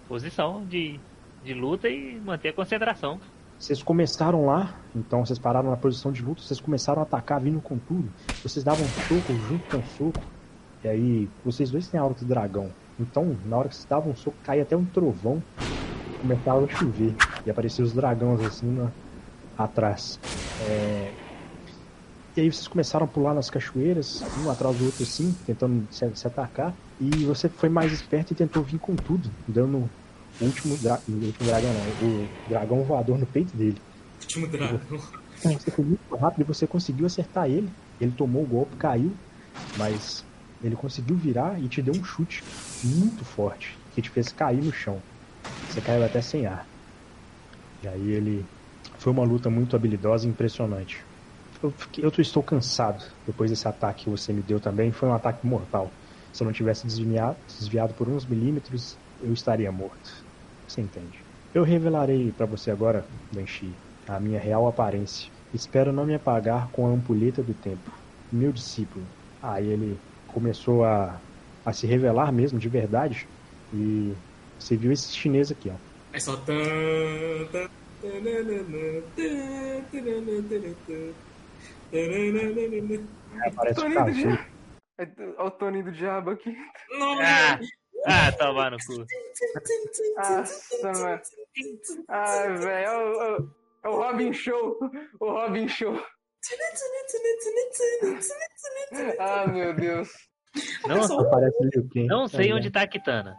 Posição 0.08 0.64
de, 0.66 1.00
de 1.44 1.54
luta 1.54 1.90
e 1.90 2.20
manter 2.24 2.50
a 2.50 2.54
concentração. 2.54 3.20
Vocês 3.58 3.82
começaram 3.82 4.46
lá, 4.46 4.76
então 4.96 5.26
vocês 5.26 5.40
pararam 5.40 5.70
na 5.70 5.78
posição 5.78 6.12
de 6.12 6.22
luta, 6.22 6.42
vocês 6.42 6.60
começaram 6.60 7.00
a 7.02 7.04
atacar 7.04 7.40
vindo 7.40 7.62
com 7.62 7.78
tudo. 7.78 8.10
Vocês 8.44 8.64
davam 8.64 8.86
soco 8.86 9.34
junto 9.48 9.64
com 9.70 9.82
soco. 9.84 10.26
E 10.84 10.88
aí, 10.88 11.30
vocês 11.44 11.72
dois 11.72 11.88
têm 11.88 12.00
a 12.00 12.04
aura 12.04 12.14
do 12.14 12.26
dragão. 12.26 12.70
Então, 13.00 13.36
na 13.46 13.58
hora 13.58 13.70
que 13.70 13.76
vocês 13.76 13.86
davam 13.88 14.16
soco, 14.16 14.38
caía 14.44 14.62
até 14.64 14.76
um 14.78 14.86
trovão. 14.86 15.42
Começava 16.22 16.64
a 16.64 16.68
chover. 16.68 17.16
E 17.46 17.50
apareciam 17.50 17.86
os 17.86 17.94
dragões 17.94 18.42
assim 18.42 18.68
na- 18.72 18.92
atrás. 19.58 20.20
É, 20.68 21.12
E 22.36 22.42
aí 22.42 22.52
vocês 22.52 22.68
começaram 22.68 23.06
a 23.06 23.08
pular 23.08 23.34
nas 23.34 23.50
cachoeiras, 23.50 24.22
um 24.44 24.52
atrás 24.52 24.76
do 24.76 24.86
outro 24.86 25.04
assim, 25.04 25.34
tentando 25.46 25.88
se, 25.90 26.06
se 26.16 26.28
atacar. 26.28 26.74
E 27.00 27.10
você 27.24 27.48
foi 27.48 27.70
mais 27.70 27.94
esperto 27.94 28.34
e 28.34 28.36
tentou 28.36 28.62
vir 28.62 28.78
com 28.78 28.94
tudo, 28.94 29.32
dando 29.48 29.90
o 30.42 30.46
último, 30.46 30.76
dra... 30.78 31.00
o 31.08 31.12
último 31.14 31.48
dragão, 31.48 31.70
não, 31.74 32.10
o 32.10 32.28
dragão 32.50 32.84
voador 32.84 33.18
no 33.18 33.26
peito 33.26 33.56
dele. 33.56 33.78
Último 34.22 34.48
dragão. 34.48 34.82
Você 35.42 35.72
foi 35.72 35.86
muito 35.86 36.16
rápido 36.16 36.42
e 36.42 36.44
você 36.44 36.68
conseguiu 36.68 37.06
acertar 37.06 37.48
ele. 37.50 37.70
Ele 38.02 38.12
tomou 38.12 38.44
o 38.44 38.48
golpe, 38.48 38.76
caiu, 38.76 39.14
mas 39.78 40.26
ele 40.62 40.76
conseguiu 40.76 41.16
virar 41.16 41.58
e 41.62 41.70
te 41.70 41.82
deu 41.82 41.94
um 41.94 42.04
chute 42.04 42.44
muito 42.84 43.24
forte 43.24 43.78
que 43.94 44.02
te 44.02 44.10
fez 44.10 44.34
cair 44.34 44.62
no 44.62 44.74
chão. 44.74 45.02
Você 45.70 45.80
caiu 45.80 46.04
até 46.04 46.22
sem 46.22 46.46
ar. 46.46 46.68
E 47.82 47.88
aí 47.88 48.12
ele. 48.12 48.46
Foi 48.98 49.14
uma 49.14 49.24
luta 49.24 49.50
muito 49.50 49.76
habilidosa 49.76 50.26
e 50.26 50.30
impressionante. 50.30 51.04
Eu, 51.98 52.12
eu 52.12 52.22
estou 52.22 52.44
cansado 52.44 53.04
depois 53.26 53.50
desse 53.50 53.68
ataque 53.68 54.04
que 54.04 54.10
você 54.10 54.32
me 54.32 54.42
deu 54.42 54.60
também. 54.60 54.92
Foi 54.92 55.10
um 55.10 55.14
ataque 55.14 55.46
mortal. 55.46 55.90
Se 56.32 56.44
eu 56.44 56.46
não 56.46 56.54
tivesse 56.54 56.86
desviado, 56.86 57.38
desviado 57.48 57.94
por 57.94 58.08
uns 58.10 58.26
milímetros, 58.26 58.98
eu 59.24 59.34
estaria 59.34 59.72
morto. 59.72 60.26
Você 60.68 60.82
entende? 60.82 61.20
Eu 61.54 61.64
revelarei 61.64 62.32
para 62.32 62.46
você 62.46 62.70
agora, 62.70 63.06
Banshee, 63.32 63.74
a 64.08 64.20
minha 64.20 64.40
real 64.40 64.68
aparência. 64.68 65.32
Espero 65.54 65.94
não 65.94 66.06
me 66.06 66.14
apagar 66.14 66.68
com 66.70 66.86
a 66.86 66.90
ampulheta 66.90 67.42
do 67.42 67.54
tempo. 67.54 67.90
Meu 68.32 68.52
discípulo. 68.52 69.06
Aí 69.42 69.68
ele 69.68 69.98
começou 70.28 70.84
a, 70.84 71.20
a 71.66 71.72
se 71.72 71.88
revelar 71.88 72.32
mesmo, 72.32 72.60
de 72.60 72.68
verdade. 72.68 73.26
E 73.74 74.14
você 74.60 74.76
viu 74.76 74.92
esse 74.92 75.16
chinês 75.16 75.52
aqui, 75.52 75.70
ó. 75.70 75.76
Aí 76.14 76.20
só. 76.20 76.36
O 83.72 83.74
Toninho 83.76 84.06
do 84.06 84.12
diabo. 84.14 84.46
Olha 85.38 85.48
o 85.48 85.52
Toninho 85.52 85.86
do 85.86 85.92
diabo 85.92 86.30
aqui. 86.32 86.58
Ah, 87.22 87.60
ah 88.06 88.32
tomar 88.32 88.72
no 88.72 88.78
cu. 88.78 89.06
Nossa, 90.16 90.92
mano. 90.94 91.22
Ai, 92.08 92.54
velho. 92.58 92.70
É 92.70 92.98
o, 92.98 93.22
é 93.22 93.38
o- 93.38 93.50
é 93.84 93.90
o 93.90 93.96
Robin 93.96 94.34
Show. 94.34 94.80
O 95.20 95.32
Robin 95.32 95.68
Show. 95.68 95.94
Ah, 99.20 99.48
meu 99.48 99.74
Deus. 99.74 100.10
Não, 100.88 100.98
não 102.08 102.28
sei 102.28 102.46
Aí, 102.46 102.54
onde 102.54 102.72
tá 102.72 102.82
a 102.84 102.88
Kitana. 102.88 103.38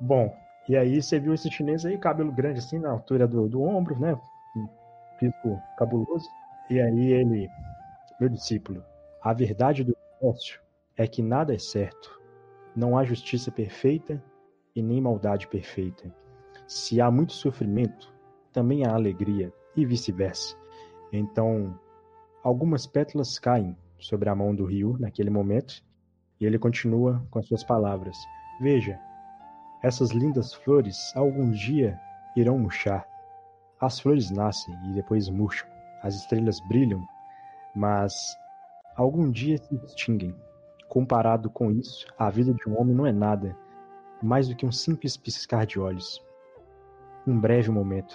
Bom, 0.00 0.36
e 0.68 0.76
aí 0.76 1.02
você 1.02 1.18
viu 1.18 1.34
esse 1.34 1.50
chinês 1.50 1.84
aí, 1.84 1.98
cabelo 1.98 2.30
grande 2.32 2.58
assim, 2.58 2.78
na 2.78 2.90
altura 2.90 3.26
do, 3.26 3.48
do 3.48 3.62
ombro, 3.62 3.98
né? 3.98 4.18
Físico 5.22 5.62
cabuloso. 5.78 6.28
E 6.68 6.80
aí 6.80 7.12
ele, 7.12 7.48
meu 8.18 8.28
discípulo, 8.28 8.82
a 9.22 9.32
verdade 9.32 9.84
do 9.84 9.96
negócio 10.20 10.60
é 10.96 11.06
que 11.06 11.22
nada 11.22 11.54
é 11.54 11.58
certo. 11.58 12.20
Não 12.74 12.98
há 12.98 13.04
justiça 13.04 13.52
perfeita 13.52 14.20
e 14.74 14.82
nem 14.82 15.00
maldade 15.00 15.46
perfeita. 15.46 16.12
Se 16.66 17.00
há 17.00 17.08
muito 17.08 17.34
sofrimento, 17.34 18.12
também 18.52 18.84
há 18.84 18.94
alegria 18.94 19.52
e 19.76 19.86
vice-versa. 19.86 20.56
Então, 21.12 21.78
algumas 22.42 22.84
pétalas 22.84 23.38
caem 23.38 23.76
sobre 24.00 24.28
a 24.28 24.34
mão 24.34 24.52
do 24.52 24.64
Ryu 24.64 24.96
naquele 24.98 25.30
momento 25.30 25.84
e 26.40 26.46
ele 26.46 26.58
continua 26.58 27.24
com 27.30 27.38
as 27.38 27.46
suas 27.46 27.62
palavras. 27.62 28.16
Veja, 28.60 28.98
essas 29.84 30.10
lindas 30.10 30.52
flores 30.52 31.12
algum 31.14 31.50
dia 31.50 31.96
irão 32.36 32.58
murchar. 32.58 33.11
As 33.82 33.98
flores 33.98 34.30
nascem 34.30 34.72
e 34.84 34.92
depois 34.92 35.28
murcham. 35.28 35.68
As 36.04 36.14
estrelas 36.14 36.60
brilham, 36.68 37.04
mas 37.74 38.14
algum 38.94 39.28
dia 39.28 39.58
se 39.58 39.74
extinguem. 39.84 40.32
Comparado 40.88 41.50
com 41.50 41.68
isso, 41.72 42.06
a 42.16 42.30
vida 42.30 42.54
de 42.54 42.68
um 42.68 42.80
homem 42.80 42.94
não 42.94 43.04
é 43.04 43.10
nada 43.10 43.56
mais 44.22 44.48
do 44.48 44.54
que 44.54 44.64
um 44.64 44.70
simples 44.70 45.16
piscar 45.16 45.66
de 45.66 45.80
olhos. 45.80 46.24
Um 47.26 47.40
breve 47.40 47.72
momento. 47.72 48.14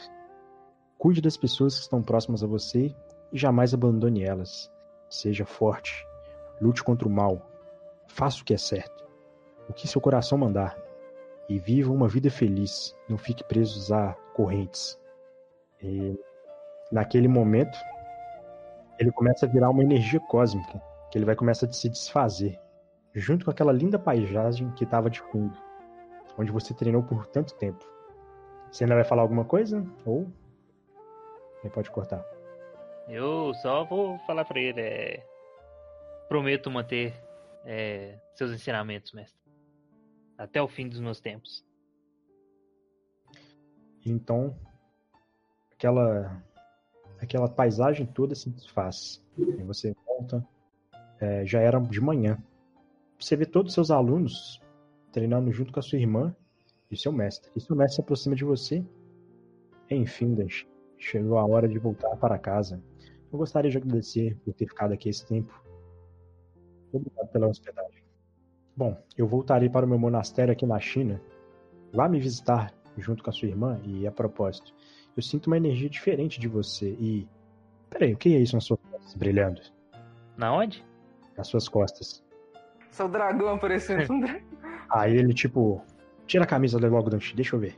Cuide 0.98 1.20
das 1.20 1.36
pessoas 1.36 1.76
que 1.76 1.82
estão 1.82 2.02
próximas 2.02 2.42
a 2.42 2.48
você 2.48 2.96
e 3.34 3.38
jamais 3.38 3.74
abandone 3.74 4.24
elas. 4.24 4.72
Seja 5.10 5.46
forte. 5.46 6.02
Lute 6.62 6.82
contra 6.82 7.10
o 7.10 7.12
mal. 7.12 7.46
Faça 8.08 8.42
o 8.42 8.46
que 8.46 8.54
é 8.54 8.58
certo. 8.58 9.06
O 9.68 9.74
que 9.74 9.86
seu 9.86 10.00
coração 10.00 10.38
mandar 10.38 10.78
e 11.50 11.60
viva 11.60 11.92
uma 11.92 12.08
vida 12.08 12.32
feliz. 12.32 12.96
Não 13.10 13.18
fique 13.18 13.44
presos 13.44 13.92
a 13.92 14.14
correntes. 14.34 14.98
E 15.82 16.18
naquele 16.92 17.28
momento, 17.28 17.78
ele 19.00 19.12
começa 19.12 19.46
a 19.46 19.50
virar 19.50 19.70
uma 19.70 19.84
energia 19.84 20.20
cósmica, 20.20 20.82
que 21.12 21.18
ele 21.18 21.26
vai 21.26 21.36
começar 21.36 21.68
a 21.68 21.72
se 21.72 21.90
desfazer, 21.90 22.60
junto 23.14 23.46
com 23.46 23.52
aquela 23.52 23.72
linda 23.72 24.00
paisagem 24.00 24.72
que 24.72 24.84
estava 24.84 25.10
de 25.10 25.22
fundo, 25.22 25.58
onde 26.38 26.52
você 26.52 26.74
treinou 26.74 27.04
por 27.04 27.28
tanto 27.28 27.54
tempo. 27.56 27.86
Você 28.72 28.84
ainda 28.84 28.96
vai 28.96 29.04
falar 29.04 29.22
alguma 29.22 29.46
coisa? 29.46 29.86
Ou. 30.06 30.28
Ele 31.64 31.74
pode 31.74 31.90
cortar. 31.90 32.24
Eu 33.08 33.54
só 33.56 33.86
vou 33.86 34.20
falar 34.20 34.46
pra 34.46 34.60
ele. 34.60 34.82
É... 34.82 35.26
Prometo 36.28 36.70
manter 36.70 37.14
é, 37.66 38.20
seus 38.36 38.52
ensinamentos, 38.52 39.14
mestre. 39.14 39.40
Até 40.38 40.62
o 40.62 40.68
fim 40.68 40.88
dos 40.88 41.00
meus 41.00 41.20
tempos. 41.20 41.66
Então, 44.06 44.58
aquela 45.78 46.44
aquela 47.22 47.48
paisagem 47.48 48.06
toda 48.06 48.36
se 48.36 48.50
desfaz. 48.50 49.24
Aí 49.38 49.64
você 49.64 49.96
volta, 50.06 50.46
é, 51.20 51.46
já 51.46 51.60
era 51.60 51.80
de 51.80 52.02
manhã. 52.02 52.38
Você 53.20 53.36
vê 53.36 53.46
todos 53.46 53.72
os 53.72 53.74
seus 53.74 53.92
alunos 53.92 54.62
treinando 55.12 55.52
junto 55.52 55.72
com 55.72 55.80
a 55.80 55.84
sua 55.84 55.98
irmã 55.98 56.36
e 56.92 56.98
seu 56.98 57.12
mestre. 57.12 57.52
E 57.56 57.62
seu 57.62 57.76
mestre 57.76 57.96
se 57.96 58.02
aproxima 58.02 58.36
de 58.36 58.44
você. 58.44 58.84
Enfim, 59.90 60.36
Dash, 60.36 60.68
chegou 60.98 61.38
a 61.38 61.46
hora 61.46 61.68
de 61.68 61.80
voltar 61.80 62.16
para 62.18 62.38
casa. 62.38 62.82
Eu 63.32 63.40
gostaria 63.40 63.72
de 63.72 63.78
agradecer 63.78 64.38
por 64.44 64.54
ter 64.54 64.68
ficado 64.68 64.94
aqui 64.94 65.10
esse 65.10 65.26
tempo. 65.26 65.60
Obrigado 66.92 67.28
pela 67.30 67.48
hospedagem. 67.48 68.04
Bom, 68.76 68.96
eu 69.18 69.28
voltarei 69.28 69.70
para 69.70 69.86
o 69.86 69.90
meu 69.90 69.98
monastério 69.98 70.52
aqui 70.52 70.66
na 70.66 70.80
China. 70.80 71.20
Vá 71.92 72.08
me 72.08 72.20
visitar 72.20 72.72
junto 72.98 73.24
com 73.24 73.30
a 73.30 73.34
sua 73.34 73.48
irmã 73.48 73.80
e, 73.84 74.06
a 74.06 74.12
propósito, 74.12 74.74
eu 75.18 75.24
sinto 75.24 75.48
uma 75.48 75.58
energia 75.58 75.90
diferente 75.90 76.40
de 76.40 76.48
você 76.48 76.90
e... 77.00 77.28
Peraí, 77.90 78.14
o 78.14 78.18
que 78.18 78.36
é 78.36 78.40
isso 78.40 78.56
nas 78.56 78.66
suas 78.66 78.80
costas 78.92 79.16
brilhando? 79.16 79.62
Na 80.38 80.54
onde? 80.54 80.86
Nas 81.36 81.48
suas 81.48 81.68
costas. 81.68 82.24
Seu 82.92 83.08
dragão 83.08 83.56
aparecendo. 83.56 84.12
um 84.12 84.20
dragão. 84.20 84.42
Aí 84.92 85.18
ele, 85.18 85.34
tipo, 85.34 85.84
tira 86.26 86.44
a 86.44 86.48
camisa 86.48 86.78
logo, 86.78 87.10
Danchi, 87.10 87.36
deixa 87.36 87.56
eu 87.56 87.60
ver. 87.60 87.78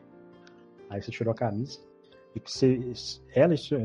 Aí 0.90 1.02
você 1.02 1.12
tirou 1.12 1.32
a 1.32 1.36
camisa. 1.36 1.80
E 2.36 2.40
que 2.40 2.52
você, 2.52 2.80
ela 3.34 3.54
e 3.54 3.58
sua, 3.58 3.80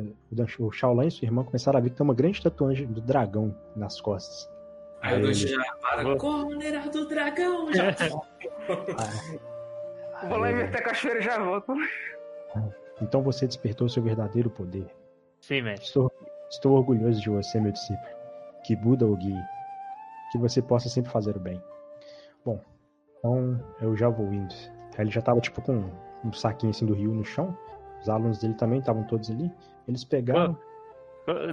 o, 0.59 0.71
Shaolin 0.71 1.07
e 1.07 1.11
sua 1.11 1.27
irmã 1.27 1.45
começaram 1.45 1.79
a 1.79 1.83
ver 1.83 1.91
que 1.91 1.97
tem 1.97 2.05
uma 2.05 2.15
grande 2.15 2.43
tatuagem 2.43 2.87
do 2.87 3.01
dragão 3.01 3.57
nas 3.75 4.01
costas. 4.01 4.51
Aí 5.01 5.19
o 5.19 5.23
Danchi 5.23 5.49
já 5.49 5.63
para. 5.81 6.03
Do 6.03 7.09
dragão! 7.09 7.73
Já. 7.73 7.95
Ah, 10.17 10.29
Vou 10.29 10.39
lá 10.39 10.47
aí, 10.47 10.55
inverter 10.55 10.81
a 10.81 10.85
cachoeira 10.85 11.19
e 11.19 11.23
já 11.23 11.39
volto. 11.43 11.75
Então 13.01 13.23
você 13.23 13.47
despertou 13.47 13.89
seu 13.89 14.03
verdadeiro 14.03 14.49
poder. 14.51 14.87
Sim, 15.41 15.63
mestre. 15.63 15.87
Estou, 15.87 16.13
estou 16.51 16.73
orgulhoso 16.77 17.21
de 17.21 17.29
você, 17.29 17.61
meu 17.61 17.73
discípulo. 17.73 18.09
Que 18.65 18.75
Buda 18.77 19.07
o 19.07 19.17
guie. 19.17 19.43
Que 20.31 20.39
você 20.39 20.63
possa 20.63 20.89
sempre 20.89 21.11
fazer 21.11 21.37
o 21.37 21.41
bem. 21.41 21.63
Bom, 22.45 22.61
então 23.19 23.61
eu 23.81 23.97
já 23.97 24.09
vou 24.09 24.33
indo. 24.33 24.55
Ele 24.99 25.11
já 25.11 25.21
tava 25.21 25.41
tipo 25.41 25.61
com 25.61 25.91
um 26.25 26.33
saquinho 26.33 26.71
assim 26.71 26.87
do 26.87 26.95
rio 26.95 27.13
no 27.13 27.25
chão. 27.25 27.57
Os 28.01 28.09
alunos 28.09 28.39
dele 28.39 28.55
também 28.55 28.79
estavam 28.79 29.05
todos 29.05 29.31
ali. 29.31 29.51
Eles 29.89 30.05
pegaram. 30.05 30.57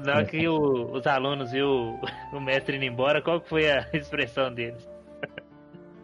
Na 0.06 0.16
hora 0.18 0.26
que 0.26 0.48
o- 0.48 0.92
os 0.92 1.08
alunos 1.08 1.54
e 1.54 1.62
o, 1.62 1.98
o 2.34 2.40
mestre 2.40 2.76
indo 2.76 2.86
embora, 2.86 3.22
qual 3.22 3.40
que 3.42 3.50
foi 3.50 3.70
a 3.72 3.88
expressão 3.94 4.54
deles? 4.54 4.88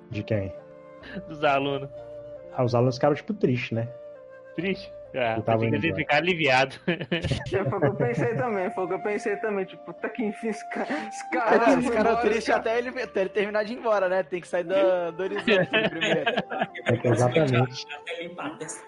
De 0.09 0.23
quem? 0.23 0.53
Dos 1.27 1.43
alunos? 1.43 1.89
Ah, 2.53 2.63
os 2.63 2.73
alunos 2.73 2.95
ficaram 2.95 3.15
tipo 3.15 3.33
tristes, 3.33 3.71
né? 3.71 3.87
Triste? 4.55 4.91
Ah, 5.19 5.35
Eu 5.37 5.41
tava 5.43 5.59
que 5.59 5.65
iam 5.65 5.75
embora. 5.77 5.95
ficar 5.95 6.17
aliviados. 6.17 6.77
Foi 6.77 6.93
o 7.63 7.79
que 7.79 7.85
eu 7.87 7.95
pensei 7.95 8.35
também, 8.35 8.69
foi 8.71 8.83
o 8.83 8.87
que 8.87 8.93
eu 8.93 8.99
pensei 9.01 9.35
também. 9.37 9.65
Tipo, 9.65 9.83
puta 9.85 10.09
que 10.09 10.23
enfim, 10.25 10.49
esse 10.49 10.69
cara. 10.69 10.87
Esse 11.07 11.29
cara, 11.31 11.59
foi 11.65 11.79
esse 11.79 11.91
cara 11.91 12.09
embora, 12.11 12.17
triste 12.29 12.47
cara- 12.47 12.59
até 12.59 12.77
ele, 12.77 13.01
até 13.01 13.21
ele 13.21 13.29
terminar 13.29 13.63
de 13.63 13.73
ir 13.73 13.77
embora, 13.77 14.07
né? 14.09 14.23
Tem 14.23 14.39
que 14.41 14.47
sair 14.47 14.63
do, 14.63 15.11
do 15.13 15.23
horizonte 15.23 15.47
primeiro. 15.89 16.29
É 16.85 16.97
que 16.97 17.07
exatamente. 17.07 17.85
Até 18.01 18.23
limpar 18.23 18.45
a 18.47 18.57
testa. 18.57 18.83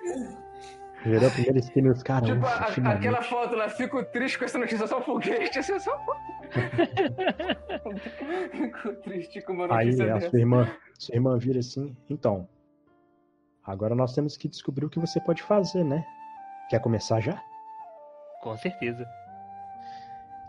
Virou 1.06 1.30
a 1.30 1.32
primeira 1.32 1.60
esquina 1.60 1.88
e 1.88 1.92
os 1.92 2.04
caras. 2.04 2.30
Tipo, 2.30 2.46
a- 2.46 2.92
aquela 2.92 3.22
foto 3.24 3.56
lá, 3.56 3.70
fico 3.70 4.04
triste 4.04 4.38
com 4.38 4.44
essa 4.46 4.58
notícia, 4.60 4.86
só 4.86 5.02
foguete, 5.02 5.58
assim, 5.60 5.80
só 5.80 5.98
Fico 8.52 8.94
triste 9.04 9.42
com 9.42 9.54
uma 9.54 9.66
Aí 9.78 9.86
notícia 9.86 10.12
a 10.12 10.14
dessa. 10.16 10.30
sua 10.30 10.40
irmã, 10.40 10.70
sua 10.98 11.16
irmã 11.16 11.38
vira 11.38 11.60
assim, 11.60 11.96
então. 12.10 12.48
Agora 13.66 13.94
nós 13.96 14.14
temos 14.16 14.36
que 14.36 14.48
descobrir 14.48 14.86
o 14.86 14.90
que 14.90 15.00
você 15.00 15.20
pode 15.22 15.44
fazer, 15.44 15.84
né? 15.84 16.04
Quer 16.70 16.80
começar 16.80 17.20
já? 17.20 17.42
Com 18.42 18.56
certeza. 18.56 19.08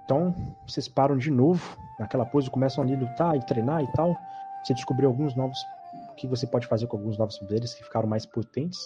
Então, 0.04 0.35
vocês 0.66 0.87
param 0.87 1.16
de 1.16 1.30
novo 1.30 1.78
naquela 1.98 2.26
pose, 2.26 2.50
começam 2.50 2.85
ali 2.85 2.94
a 2.94 2.98
lutar 2.98 3.37
e 3.37 3.40
treinar 3.40 3.83
e 3.83 3.92
tal. 3.92 4.14
Você 4.62 4.74
descobriu 4.74 5.09
alguns 5.09 5.35
novos. 5.35 5.59
O 6.11 6.14
que 6.14 6.26
você 6.26 6.46
pode 6.46 6.66
fazer 6.66 6.87
com 6.87 6.98
alguns 6.98 7.16
novos 7.16 7.38
poderes 7.38 7.72
que 7.72 7.83
ficaram 7.83 8.09
mais 8.09 8.26
potentes. 8.26 8.78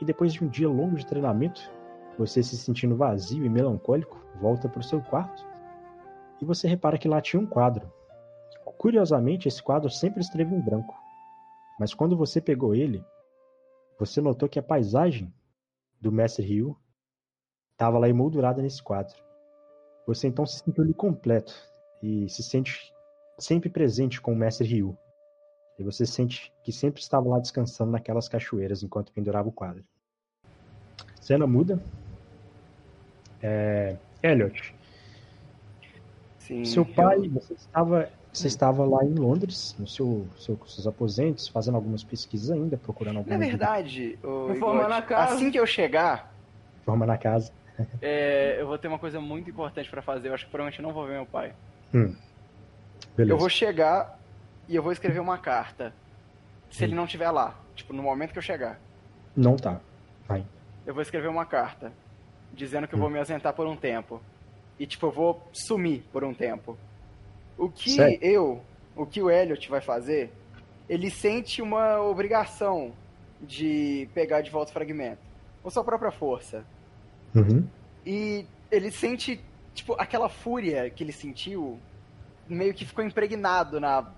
E 0.00 0.04
depois 0.04 0.34
de 0.34 0.44
um 0.44 0.48
dia 0.48 0.68
longo 0.68 0.96
de 0.96 1.06
treinamento, 1.06 1.70
você 2.18 2.42
se 2.42 2.56
sentindo 2.56 2.94
vazio 2.94 3.44
e 3.44 3.48
melancólico, 3.48 4.22
volta 4.40 4.68
para 4.68 4.80
o 4.80 4.84
seu 4.84 5.00
quarto. 5.00 5.46
E 6.42 6.44
você 6.44 6.68
repara 6.68 6.98
que 6.98 7.08
lá 7.08 7.20
tinha 7.20 7.40
um 7.40 7.46
quadro. 7.46 7.90
Curiosamente, 8.76 9.48
esse 9.48 9.62
quadro 9.62 9.88
sempre 9.88 10.20
esteve 10.20 10.54
em 10.54 10.60
branco. 10.60 10.94
Mas 11.80 11.94
quando 11.94 12.16
você 12.16 12.40
pegou 12.40 12.74
ele, 12.74 13.02
você 13.98 14.20
notou 14.20 14.46
que 14.48 14.58
a 14.58 14.62
paisagem 14.62 15.32
do 16.00 16.12
Mestre 16.12 16.44
Ryu 16.44 16.76
estava 17.72 17.98
lá 17.98 18.08
emoldurada 18.08 18.62
nesse 18.62 18.82
quadro. 18.82 19.16
Você 20.06 20.28
então 20.28 20.46
se 20.46 20.60
sentiu 20.60 20.84
ali 20.84 20.94
completo 20.94 21.54
e 22.02 22.28
se 22.28 22.42
sente 22.42 22.92
sempre 23.38 23.68
presente 23.68 24.20
com 24.20 24.32
o 24.32 24.36
Mestre 24.36 24.66
Ryu. 24.66 24.96
E 25.78 25.84
você 25.84 26.06
sente 26.06 26.52
que 26.62 26.72
sempre 26.72 27.02
estava 27.02 27.28
lá 27.28 27.38
descansando 27.38 27.90
naquelas 27.90 28.28
cachoeiras 28.28 28.82
enquanto 28.82 29.12
pendurava 29.12 29.48
o 29.48 29.52
quadro. 29.52 29.84
Cena 31.20 31.46
muda. 31.46 31.82
É... 33.42 33.96
Elliot, 34.22 34.74
Sim. 36.38 36.64
seu 36.64 36.84
pai, 36.84 37.28
você 37.28 37.54
estava, 37.54 38.08
você 38.38 38.46
estava 38.48 38.84
lá 38.84 39.04
em 39.04 39.14
Londres, 39.14 39.74
no 39.78 39.86
seu, 39.86 40.26
seu, 40.38 40.58
seus 40.66 40.86
aposentos, 40.86 41.48
fazendo 41.48 41.74
algumas 41.76 42.02
pesquisas 42.04 42.50
ainda, 42.50 42.76
procurando 42.76 43.18
alguma 43.18 43.36
Na 43.38 43.44
verdade, 43.44 44.18
Reformar 44.48 44.76
Igor, 44.84 44.88
na 44.88 45.02
casa. 45.02 45.34
assim 45.34 45.50
que 45.50 45.58
eu 45.58 45.66
chegar, 45.66 46.32
forma 46.84 47.04
na 47.06 47.16
casa. 47.18 47.52
é, 48.00 48.56
eu 48.60 48.66
vou 48.66 48.78
ter 48.78 48.88
uma 48.88 48.98
coisa 48.98 49.20
muito 49.20 49.50
importante 49.50 49.90
pra 49.90 50.00
fazer. 50.02 50.28
Eu 50.28 50.34
acho 50.34 50.44
que 50.46 50.50
provavelmente 50.50 50.80
eu 50.80 50.86
não 50.86 50.92
vou 50.94 51.06
ver 51.06 51.14
meu 51.14 51.26
pai. 51.26 51.52
Beleza. 51.92 53.32
Eu 53.34 53.38
vou 53.38 53.48
chegar 53.48 54.18
e 54.68 54.74
eu 54.76 54.82
vou 54.82 54.92
escrever 54.92 55.20
uma 55.20 55.38
carta. 55.38 55.92
Se 56.70 56.82
Hum. 56.82 56.86
ele 56.88 56.94
não 56.94 57.04
estiver 57.04 57.30
lá, 57.30 57.54
tipo, 57.74 57.92
no 57.92 58.02
momento 58.02 58.32
que 58.32 58.38
eu 58.38 58.42
chegar. 58.42 58.78
Não 59.36 59.56
tá. 59.56 59.80
Vai. 60.26 60.44
Eu 60.86 60.92
vou 60.94 61.02
escrever 61.02 61.28
uma 61.28 61.46
carta 61.46 61.92
dizendo 62.52 62.86
que 62.88 62.94
eu 62.94 62.98
Hum. 62.98 63.02
vou 63.02 63.10
me 63.10 63.18
ausentar 63.18 63.52
por 63.54 63.66
um 63.66 63.76
tempo. 63.76 64.20
E 64.78 64.86
tipo, 64.86 65.06
eu 65.06 65.10
vou 65.10 65.48
sumir 65.52 66.04
por 66.12 66.22
um 66.24 66.34
tempo. 66.34 66.76
O 67.58 67.68
que 67.68 67.98
eu, 68.20 68.62
o 68.94 69.06
que 69.06 69.22
o 69.22 69.30
Elliot 69.30 69.68
vai 69.68 69.80
fazer, 69.80 70.30
ele 70.88 71.10
sente 71.10 71.62
uma 71.62 72.00
obrigação 72.00 72.92
de 73.40 74.08
pegar 74.14 74.40
de 74.40 74.50
volta 74.50 74.70
o 74.70 74.74
fragmento. 74.74 75.20
Com 75.62 75.70
sua 75.70 75.84
própria 75.84 76.10
força. 76.10 76.64
Uhum. 77.34 77.66
E 78.04 78.46
ele 78.70 78.90
sente, 78.90 79.40
tipo, 79.74 79.94
aquela 79.98 80.28
fúria 80.28 80.88
que 80.90 81.02
ele 81.02 81.12
sentiu, 81.12 81.78
meio 82.48 82.72
que 82.72 82.84
ficou 82.84 83.04
impregnado 83.04 83.80
na, 83.80 84.10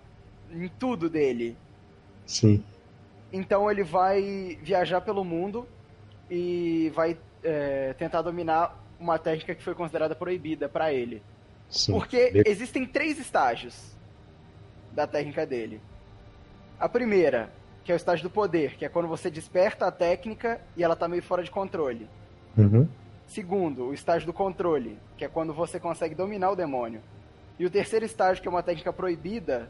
em 0.51 0.68
tudo 0.68 1.09
dele. 1.09 1.57
Sim. 2.27 2.62
Então 3.33 3.70
ele 3.70 3.83
vai 3.83 4.59
viajar 4.62 5.01
pelo 5.01 5.24
mundo 5.24 5.66
e 6.31 6.90
vai 6.94 7.16
é, 7.42 7.94
tentar 7.94 8.22
dominar 8.22 8.85
uma 8.98 9.18
técnica 9.18 9.55
que 9.55 9.62
foi 9.62 9.74
considerada 9.74 10.14
proibida 10.14 10.68
pra 10.68 10.92
ele. 10.92 11.22
Sim. 11.70 11.92
Porque 11.92 12.42
existem 12.46 12.87
três 12.87 13.18
estágios 13.18 13.96
da 14.92 15.07
técnica 15.07 15.46
dele. 15.46 15.81
A 16.78 16.88
primeira, 16.88 17.52
que 17.85 17.92
é 17.92 17.94
o 17.94 17.96
estágio 17.96 18.22
do 18.24 18.31
poder, 18.31 18.76
que 18.76 18.85
é 18.85 18.88
quando 18.88 19.09
você 19.09 19.31
desperta 19.31 19.87
a 19.87 19.92
técnica 19.92 20.61
e 20.76 20.83
ela 20.83 20.96
tá 20.96 21.07
meio 21.09 21.22
fora 21.22 21.42
de 21.42 21.50
controle. 21.50 22.09
Uhum. 22.57 22.88
Segundo, 23.26 23.85
o 23.85 23.94
estágio 23.94 24.26
do 24.26 24.33
controle, 24.33 24.98
que 25.16 25.24
é 25.24 25.28
quando 25.28 25.52
você 25.52 25.78
consegue 25.78 26.14
dominar 26.14 26.50
o 26.50 26.57
demônio. 26.57 27.02
E 27.59 27.66
o 27.66 27.70
terceiro 27.70 28.04
estágio, 28.04 28.40
que 28.40 28.48
é 28.48 28.50
uma 28.50 28.62
técnica 28.62 28.92
proibida, 28.92 29.68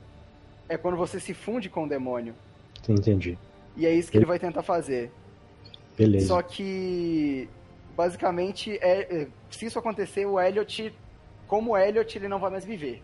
é 0.69 0.77
quando 0.77 0.97
você 0.97 1.19
se 1.19 1.35
funde 1.35 1.69
com 1.69 1.85
o 1.85 1.89
demônio. 1.89 2.35
Entendi. 2.89 3.37
E 3.77 3.87
é 3.87 3.93
isso 3.93 4.11
que 4.11 4.19
ele 4.19 4.27
vai 4.27 4.39
tentar 4.39 4.63
fazer. 4.63 5.11
Beleza. 5.97 6.29
Só 6.29 6.43
que, 6.43 7.49
basicamente, 7.97 8.79
é, 8.81 9.27
se 9.51 9.67
isso 9.67 9.79
acontecer, 9.79 10.27
o 10.27 10.41
Elliot, 10.41 10.95
como 11.49 11.73
o 11.73 11.77
Elliot, 11.77 12.17
ele 12.17 12.29
não 12.29 12.39
vai 12.39 12.51
mais 12.51 12.65
viver. 12.65 13.03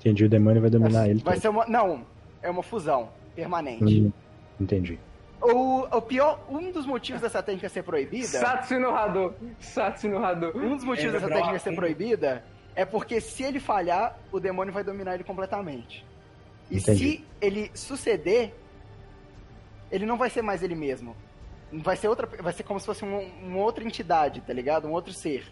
Entendi. 0.00 0.24
O 0.24 0.28
demônio 0.28 0.60
vai 0.60 0.70
dominar 0.70 1.08
ele. 1.08 1.20
vai 1.22 1.34
todo. 1.34 1.42
ser 1.42 1.48
uma. 1.48 1.66
Não, 1.66 2.04
é 2.42 2.50
uma 2.50 2.62
fusão 2.62 3.10
permanente. 3.36 3.84
Hum, 4.02 4.12
Entendi. 4.60 4.98
O, 5.40 5.80
o 5.96 6.00
pior, 6.02 6.40
um 6.48 6.70
dos 6.72 6.86
motivos 6.86 7.20
dessa 7.20 7.42
técnica 7.42 7.68
ser 7.68 7.82
proibida. 7.82 8.26
Satsu 8.26 8.78
no 8.80 8.90
Hadou. 8.90 9.34
Satsu 9.60 10.08
no 10.08 10.24
Hadou. 10.24 10.56
Um 10.56 10.74
dos 10.74 10.84
motivos 10.84 11.14
É, 11.14 11.18
dessa 11.18 11.28
técnica 11.28 11.58
ser 11.58 11.74
proibida 11.74 12.42
é 12.74 12.84
porque 12.84 13.20
se 13.20 13.42
ele 13.42 13.60
falhar, 13.60 14.18
o 14.32 14.40
demônio 14.40 14.72
vai 14.72 14.82
dominar 14.82 15.14
ele 15.14 15.24
completamente. 15.24 16.04
E 16.70 16.78
Entendi. 16.78 16.98
se 16.98 17.24
ele 17.40 17.70
suceder, 17.74 18.54
ele 19.92 20.06
não 20.06 20.16
vai 20.16 20.30
ser 20.30 20.40
mais 20.42 20.62
ele 20.62 20.74
mesmo. 20.74 21.14
Vai 21.72 21.96
ser 21.96 22.08
outra, 22.08 22.26
vai 22.42 22.52
ser 22.52 22.62
como 22.62 22.80
se 22.80 22.86
fosse 22.86 23.04
um- 23.04 23.28
uma 23.42 23.58
outra 23.58 23.84
entidade, 23.84 24.40
tá 24.40 24.52
ligado? 24.52 24.86
Um 24.88 24.92
outro 24.92 25.12
ser. 25.12 25.44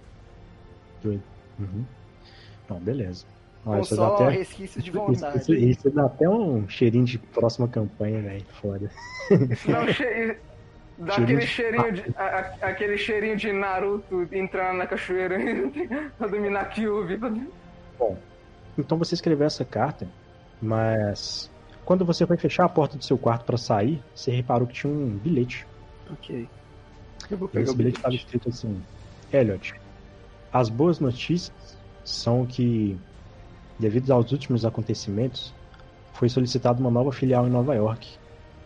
Doido. 1.03 1.23
Uhum. 1.59 1.85
Beleza. 2.81 3.25
Olha, 3.67 3.81
isso 3.83 3.95
dá 3.97 4.03
só 4.09 4.15
até... 4.15 4.31
resquícios 4.31 4.83
de 4.85 4.91
Isso, 4.91 4.99
vontade. 4.99 5.39
isso, 5.39 5.55
isso 5.55 5.91
dá 5.91 6.07
até 6.07 6.29
um 6.29 6.69
cheirinho 6.69 7.05
de 7.05 7.19
próxima 7.19 7.69
campanha, 7.69 8.21
velho. 8.23 8.45
Foda. 8.61 8.91
Isso 9.51 9.71
dá 9.71 9.83
um 9.83 9.87
che... 9.93 10.37
Dá 10.99 11.15
Cheirinho 11.15 11.39
aquele 11.39 11.41
de- 11.41 11.47
cheirinho 11.47 11.93
de. 11.93 12.05
a- 12.17 12.23
a- 12.61 12.67
aquele 12.69 12.99
cheirinho 12.99 13.37
de 13.37 13.53
Naruto 13.53 14.29
entrando 14.31 14.77
na 14.77 14.87
cachoeira 14.87 15.39
pra 16.19 16.27
dominar 16.29 16.67
Kyuubi. 16.67 17.19
Bom, 17.99 18.17
então 18.79 18.99
você 18.99 19.15
escreveu 19.15 19.47
essa 19.47 19.65
carta, 19.65 20.07
mas 20.61 21.51
quando 21.85 22.05
você 22.05 22.27
foi 22.27 22.37
fechar 22.37 22.65
a 22.67 22.69
porta 22.69 22.97
do 22.99 23.05
seu 23.05 23.17
quarto 23.19 23.45
pra 23.45 23.57
sair, 23.57 24.01
você 24.15 24.31
reparou 24.31 24.67
que 24.69 24.75
tinha 24.75 24.93
um 24.93 25.09
bilhete. 25.19 25.67
Ok. 26.11 26.47
Eu 27.31 27.39
vou 27.39 27.49
pegar 27.49 27.65
esse 27.65 27.73
o 27.73 27.77
bilhete 27.77 27.97
estava 27.97 28.15
escrito 28.15 28.49
assim: 28.51 28.83
Elliot, 29.33 29.75
as 30.53 30.69
boas 30.69 31.01
notícias 31.01 31.79
são 32.05 32.45
que, 32.45 32.99
devido 33.79 34.11
aos 34.11 34.33
últimos 34.33 34.67
acontecimentos, 34.67 35.55
foi 36.13 36.29
solicitada 36.29 36.79
uma 36.79 36.91
nova 36.91 37.11
filial 37.11 37.47
em 37.47 37.51
Nova 37.51 37.75
York 37.75 38.07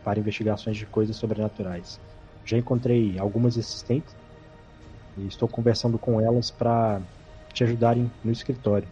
para 0.03 0.19
investigações 0.19 0.77
de 0.77 0.85
coisas 0.85 1.15
sobrenaturais. 1.15 2.01
Já 2.45 2.59
encontrei 2.59 3.19
algumas 3.19 3.57
assistentes 3.57 4.17
e 5.17 5.27
estou 5.27 5.49
conversando 5.49 5.97
com 5.97 6.21
elas 6.21 6.51
para 6.51 7.01
te 7.53 7.63
ajudarem 7.63 8.11
no 8.25 8.33
escritório, 8.33 8.89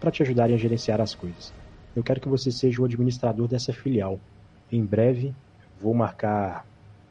para 0.00 0.10
te 0.10 0.22
ajudarem 0.22 0.56
a 0.56 0.58
gerenciar 0.58 1.00
as 1.00 1.14
coisas. 1.14 1.52
Eu 1.94 2.02
quero 2.02 2.20
que 2.20 2.28
você 2.28 2.50
seja 2.50 2.82
o 2.82 2.84
administrador 2.84 3.46
dessa 3.46 3.72
filial. 3.72 4.18
Em 4.72 4.84
breve 4.84 5.32
vou 5.80 5.94
marcar, 5.94 6.66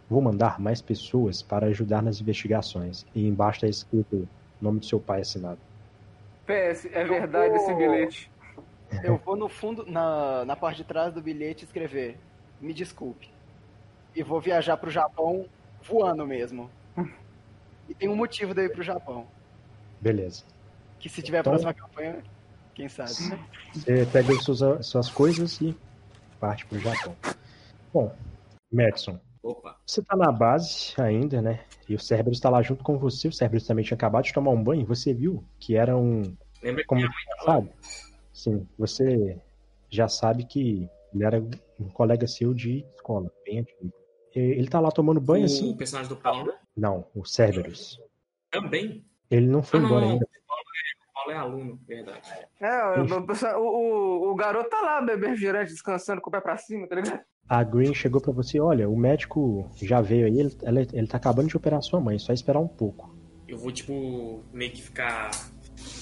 vou 0.09 0.21
mandar 0.21 0.59
mais 0.59 0.81
pessoas 0.81 1.41
para 1.41 1.67
ajudar 1.67 2.03
nas 2.03 2.19
investigações. 2.19 3.05
E 3.15 3.25
embaixo 3.25 3.57
está 3.57 3.67
escrito 3.67 4.27
nome 4.63 4.79
do 4.79 4.85
seu 4.85 4.99
pai 4.99 5.21
assinado. 5.21 5.59
PS, 6.45 6.85
é 6.91 7.03
verdade 7.03 7.55
esse 7.55 7.73
bilhete. 7.73 8.31
Eu 9.03 9.17
vou 9.17 9.35
no 9.35 9.49
fundo, 9.49 9.85
na, 9.89 10.45
na 10.45 10.55
parte 10.55 10.77
de 10.77 10.83
trás 10.83 11.13
do 11.13 11.21
bilhete 11.21 11.65
escrever: 11.65 12.17
Me 12.61 12.73
desculpe. 12.73 13.29
E 14.15 14.21
vou 14.23 14.39
viajar 14.39 14.77
pro 14.77 14.89
Japão 14.91 15.45
voando 15.83 16.25
mesmo. 16.25 16.69
E 17.89 17.93
tem 17.93 18.07
um 18.07 18.15
motivo 18.15 18.53
de 18.53 18.61
eu 18.61 18.65
ir 18.67 18.69
pro 18.71 18.81
Japão. 18.81 19.27
Beleza. 19.99 20.45
Que 20.99 21.09
se 21.09 21.21
tiver 21.21 21.39
a 21.39 21.41
Então- 21.41 21.51
próxima 21.51 21.73
campanha, 21.73 22.23
quem 22.73 22.87
sabe. 22.87 23.11
né? 23.29 23.37
Você 23.73 24.05
pega 24.05 24.31
as 24.31 24.41
suas, 24.41 24.85
suas 24.87 25.09
coisas 25.09 25.59
e 25.59 25.77
parte 26.39 26.65
pro 26.65 26.79
Japão. 26.79 27.13
Bom, 27.93 28.15
Madison, 28.71 29.19
Opa. 29.43 29.77
você 29.85 30.01
tá 30.01 30.15
na 30.15 30.31
base 30.31 30.93
ainda, 30.97 31.41
né? 31.41 31.65
E 31.87 31.93
o 31.95 31.99
Cerberus 31.99 32.39
tá 32.39 32.49
lá 32.49 32.61
junto 32.61 32.83
com 32.83 32.97
você. 32.97 33.27
O 33.27 33.33
Cerberus 33.33 33.67
também 33.67 33.83
tinha 33.83 33.95
acabado 33.95 34.23
de 34.23 34.33
tomar 34.33 34.51
um 34.51 34.63
banho. 34.63 34.85
Você 34.85 35.13
viu 35.13 35.43
que 35.59 35.75
era 35.75 35.97
um. 35.97 36.21
Lembra 36.61 36.81
que 36.81 36.87
Como 36.87 37.01
minha 37.01 37.09
mãe 37.11 37.25
tava 37.45 37.59
sabe? 37.59 37.71
Sim, 38.31 38.67
você 38.79 39.37
já 39.89 40.07
sabe 40.07 40.45
que 40.45 40.89
ele 41.13 41.23
era 41.25 41.39
um 41.79 41.89
colega 41.89 42.25
seu 42.25 42.53
de 42.53 42.85
escola, 42.95 43.29
bem 43.45 43.59
antigo. 43.59 43.91
Ele 44.33 44.67
tá 44.67 44.79
lá 44.79 44.89
tomando 44.89 45.19
banho 45.21 45.43
o 45.43 45.45
assim? 45.45 45.75
personagem 45.77 46.09
do 46.09 46.15
Paulo 46.15 46.51
Não, 46.75 47.05
o 47.13 47.23
Cerberus. 47.25 48.01
também. 48.49 49.05
Ele 49.29 49.45
não 49.47 49.61
foi 49.61 49.79
Ah, 49.79 49.83
embora 49.83 50.05
não. 50.05 50.13
ainda. 50.13 50.25
O 50.25 51.13
Paulo 51.13 51.31
é 51.31 51.35
aluno, 51.35 51.79
verdade. 51.85 52.31
É, 52.59 52.83
o, 52.99 53.59
o, 53.59 53.59
o, 53.59 54.31
o 54.31 54.35
garoto 54.35 54.69
tá 54.69 54.81
lá, 54.81 55.01
bebê 55.01 55.27
refrigerante, 55.27 55.71
descansando 55.71 56.21
com 56.21 56.29
o 56.29 56.31
pé 56.31 56.41
pra 56.41 56.57
cima, 56.57 56.87
tá 56.87 56.95
ligado? 56.95 57.21
A 57.47 57.63
Green 57.63 57.93
chegou 57.93 58.21
pra 58.21 58.31
você, 58.31 58.59
olha, 58.59 58.89
o 58.89 58.95
médico 58.97 59.69
já 59.81 60.01
veio 60.01 60.25
aí, 60.25 60.39
ele, 60.39 60.55
ele 60.93 61.07
tá 61.07 61.17
acabando 61.17 61.49
de 61.49 61.57
operar 61.57 61.81
sua 61.81 61.99
mãe, 61.99 62.17
só 62.17 62.31
esperar 62.33 62.59
um 62.59 62.67
pouco. 62.67 63.13
Eu 63.47 63.57
vou, 63.57 63.71
tipo, 63.71 64.41
meio 64.53 64.71
que 64.71 64.81
ficar 64.81 65.29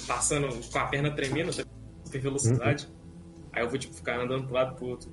passando 0.07 0.47
com 0.71 0.77
a 0.79 0.85
perna 0.85 1.11
tremendo, 1.11 1.51
super 1.51 2.21
velocidade. 2.21 2.87
Aí 3.51 3.63
eu 3.63 3.69
vou, 3.69 3.77
tipo, 3.77 3.93
ficar 3.93 4.19
andando 4.21 4.45
pro 4.45 4.53
lado 4.53 4.73
e 4.73 4.75
pro 4.77 4.85
outro. 4.87 5.11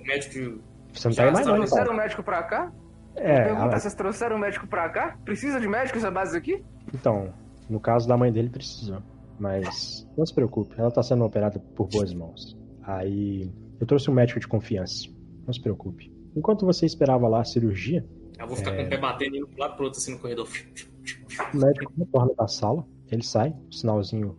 O 0.00 0.04
médico, 0.06 0.60
Você 0.92 1.08
não 1.08 1.14
tá 1.14 1.24
aí 1.24 1.32
mais 1.32 1.46
não, 1.46 1.54
Trouxeram 1.54 1.92
o 1.92 1.96
médico 1.96 2.22
pra 2.22 2.42
cá? 2.42 2.72
É, 3.14 3.44
Pergunta, 3.44 3.76
a- 3.76 3.80
vocês 3.80 3.94
trouxeram 3.94 4.36
o 4.36 4.38
médico 4.38 4.66
pra 4.66 4.88
cá? 4.90 5.16
Precisa 5.24 5.60
de 5.60 5.68
médico 5.68 5.98
essa 5.98 6.10
base 6.10 6.36
aqui? 6.36 6.62
então, 6.94 7.32
no 7.70 7.78
caso 7.80 8.06
da 8.08 8.16
mãe 8.16 8.32
dele 8.32 8.50
precisou. 8.50 9.02
Mas 9.38 10.06
não 10.16 10.26
se 10.26 10.34
preocupe, 10.34 10.74
ela 10.78 10.90
tá 10.90 11.02
sendo 11.02 11.24
operada 11.24 11.60
por 11.76 11.86
boas 11.88 12.12
mãos. 12.12 12.56
Aí 12.82 13.50
eu 13.80 13.86
trouxe 13.86 14.10
um 14.10 14.14
médico 14.14 14.40
de 14.40 14.48
confiança. 14.48 15.08
Não 15.48 15.52
se 15.54 15.60
preocupe. 15.62 16.12
Enquanto 16.36 16.66
você 16.66 16.84
esperava 16.84 17.26
lá 17.26 17.40
a 17.40 17.44
cirurgia, 17.44 18.06
Eu 18.38 18.46
vou 18.46 18.54
ficar 18.56 18.72
É. 18.72 18.76
com 18.76 18.82
o 18.84 18.88
pé 18.90 18.98
batendo 18.98 19.34
indo 19.36 19.48
pro 19.48 19.58
lado 19.58 19.74
pro 19.76 19.84
outro 19.86 19.98
assim 19.98 20.12
no 20.12 20.18
corredor. 20.20 20.46
o 21.52 21.56
médico 21.56 21.92
retorna 21.98 22.32
da 22.38 22.46
sala, 22.46 22.86
ele 23.10 23.22
sai, 23.24 23.52
o 23.68 23.74
sinalzinho 23.74 24.36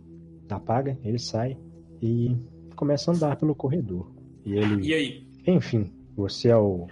apaga, 0.48 0.96
ele 1.04 1.18
sai 1.18 1.58
e 2.00 2.34
começa 2.76 3.10
a 3.10 3.14
andar 3.14 3.36
pelo 3.36 3.54
corredor. 3.54 4.10
E 4.46 4.54
ele 4.54 4.86
E 4.88 4.94
aí? 4.94 5.26
Enfim, 5.46 5.92
você 6.16 6.48
é 6.48 6.56
o 6.56 6.86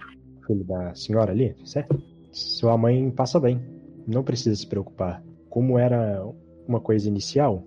filho 0.45 0.63
da 0.65 0.93
senhora 0.93 1.31
ali, 1.31 1.55
certo? 1.65 1.99
Sua 2.31 2.77
mãe 2.77 3.09
passa 3.09 3.39
bem. 3.39 3.59
Não 4.05 4.21
precisa 4.23 4.55
se 4.55 4.67
preocupar. 4.67 5.23
Como 5.49 5.79
era 5.79 6.23
uma 6.67 6.79
coisa 6.79 7.07
inicial, 7.07 7.65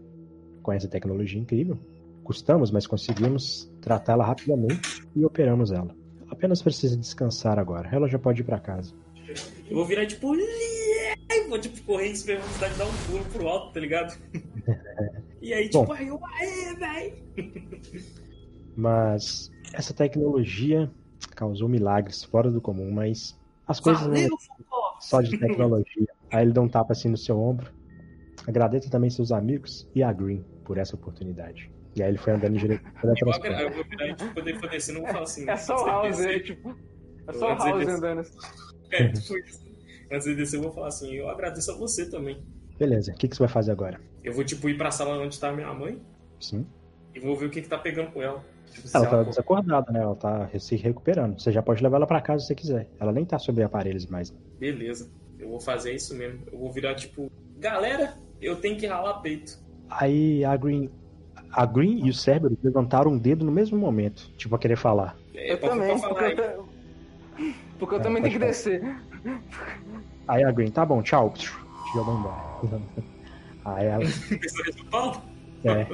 com 0.63 0.71
essa 0.73 0.87
tecnologia 0.87 1.41
incrível, 1.41 1.79
custamos, 2.23 2.71
mas 2.71 2.87
conseguimos 2.87 3.69
tratá-la 3.81 4.25
rapidamente 4.25 5.05
e 5.17 5.25
operamos 5.25 5.73
ela. 5.73 5.95
Apenas 6.43 6.61
precisa 6.61 6.97
descansar 6.97 7.57
agora. 7.57 7.89
Ela 7.93 8.09
já 8.09 8.19
pode 8.19 8.41
ir 8.41 8.45
pra 8.45 8.59
casa. 8.59 8.93
Eu 9.71 9.77
vou 9.77 9.87
virar 9.87 10.05
tipo. 10.07 10.35
Vou 11.49 11.59
tipo 11.61 11.81
correr 11.83 12.09
em 12.09 12.17
super 12.17 12.39
velocidade 12.39 12.75
dar 12.77 12.85
um 12.85 12.93
pulo 13.07 13.25
pro 13.27 13.47
alto, 13.47 13.73
tá 13.73 13.79
ligado? 13.79 14.19
E 15.41 15.53
aí, 15.53 15.69
tipo, 15.69 15.85
Bom. 15.87 15.93
aí 15.93 16.07
eu. 16.07 16.21
Aê, 16.25 16.75
véi! 16.77 17.15
Mas 18.77 19.51
essa 19.73 19.93
tecnologia 19.93 20.89
causou 21.35 21.69
milagres 21.69 22.23
fora 22.23 22.49
do 22.49 22.61
comum, 22.61 22.93
mas 22.93 23.37
as 23.67 23.81
coisas 23.81 24.07
não 24.07 24.15
é 24.15 24.23
Valeu, 24.23 24.39
Focó! 24.39 24.99
só 25.01 25.21
de 25.21 25.37
tecnologia. 25.37 26.09
Aí 26.31 26.45
ele 26.45 26.53
dá 26.53 26.61
um 26.61 26.69
tapa 26.69 26.93
assim 26.93 27.09
no 27.09 27.17
seu 27.17 27.41
ombro. 27.41 27.73
Agradeça 28.47 28.89
também 28.89 29.11
seus 29.11 29.33
amigos 29.33 29.89
e 29.95 30.03
a 30.03 30.13
Green 30.13 30.45
por 30.65 30.79
essa 30.79 30.95
oportunidade. 30.95 31.69
E 31.95 32.03
aí 32.03 32.09
ele 32.11 32.19
foi 32.19 32.33
andando 32.33 32.57
a- 32.57 33.01
transporte. 33.01 33.47
Eu 33.47 33.71
vou 33.73 33.85
virar 33.85 34.07
e 34.09 34.15
tipo, 34.15 34.35
quando 34.35 34.49
ele 34.49 34.59
for 34.59 34.71
descendo, 34.71 34.99
eu 34.99 35.03
vou 35.05 35.13
falar 35.13 35.25
assim. 35.25 35.49
É 35.51 35.57
só 35.57 35.77
o 35.83 35.87
House 35.87 36.21
aí, 36.21 36.41
tipo. 36.41 36.75
É 37.29 37.33
só 37.33 37.53
o 37.53 37.57
House 37.57 37.79
descer. 37.79 37.95
andando 37.95 38.21
assim. 38.21 38.39
É, 38.91 39.09
tipo 39.09 39.39
isso. 39.39 39.73
Antes 40.11 40.27
de 40.27 40.35
descer, 40.35 40.57
eu 40.59 40.63
vou 40.63 40.73
falar 40.73 40.89
assim: 40.89 41.13
eu 41.15 41.29
agradeço 41.29 41.71
a 41.71 41.77
você 41.77 42.09
também. 42.09 42.43
Beleza, 42.79 43.13
o 43.13 43.15
que, 43.17 43.29
que 43.29 43.37
você 43.37 43.41
vai 43.43 43.49
fazer 43.49 43.73
agora? 43.73 44.01
Eu 44.25 44.33
vou, 44.33 44.45
tipo, 44.45 44.69
ir 44.69 44.77
pra 44.77 44.91
sala 44.91 45.17
onde 45.23 45.39
tá 45.39 45.53
minha 45.53 45.73
mãe 45.73 46.01
Sim. 46.41 46.67
e 47.15 47.21
vou 47.21 47.37
ver 47.37 47.47
o 47.47 47.51
que 47.51 47.61
que 47.63 47.69
tá 47.69 47.79
pegando 47.79 48.11
com 48.13 48.23
ela. 48.23 48.43
Tipo, 48.71 48.89
Ela 48.95 49.07
tá 49.07 49.17
ela- 49.17 49.25
desacordada, 49.25 49.93
né? 49.93 50.01
Ela 50.01 50.17
tá 50.17 50.49
se 50.59 50.77
recuperando. 50.77 51.39
Você 51.41 51.53
já 51.53 51.63
pode 51.63 51.83
levar 51.83 51.99
ela 51.99 52.07
pra 52.07 52.21
casa 52.23 52.41
se 52.41 52.47
você 52.49 52.55
quiser. 52.55 52.89
Ela 52.99 53.13
nem 53.13 53.25
tá 53.25 53.39
sobre 53.39 53.63
aparelhos 53.63 54.07
mais. 54.07 54.31
Beleza, 54.59 55.11
eu 55.39 55.49
vou 55.51 55.61
fazer 55.61 55.93
isso 55.93 56.15
mesmo. 56.17 56.41
Eu 56.51 56.59
vou 56.59 56.73
virar, 56.73 56.95
tipo, 56.95 57.31
galera, 57.59 58.15
eu 58.41 58.57
tenho 58.57 58.77
que 58.79 58.87
ralar 58.87 59.21
peito. 59.21 59.59
Aí 59.91 60.43
a 60.45 60.57
Green. 60.57 60.91
A 61.53 61.67
Green 61.67 62.07
e 62.07 62.11
o 62.11 62.15
Cerberus 62.15 62.57
levantaram 62.63 63.11
um 63.13 63.19
dedo 63.19 63.45
no 63.45 63.53
mesmo 63.53 63.77
momento, 63.79 64.31
tipo 64.37 64.55
a 64.55 64.59
querer 64.59 64.77
falar. 64.77 65.17
É, 65.35 65.53
Eu 65.53 65.59
pra- 65.59 65.69
também, 65.71 66.01
porque 66.01 66.25
eu, 66.25 66.27
aí. 66.27 66.35
te- 66.37 67.55
porque 67.79 67.95
eu 67.95 67.99
É, 67.99 68.03
também 68.03 68.23
tenho 68.23 68.33
que 68.33 68.39
falar. 68.39 68.51
descer. 68.51 68.83
Aí 70.29 70.45
a 70.45 70.51
Green, 70.51 70.71
tá 70.71 70.85
bom, 70.87 71.03
tchau. 71.03 71.33
Joga 71.93 72.13
embora. 72.13 72.37
Aí 73.65 73.87
ela. 73.87 74.05
É. 75.65 75.87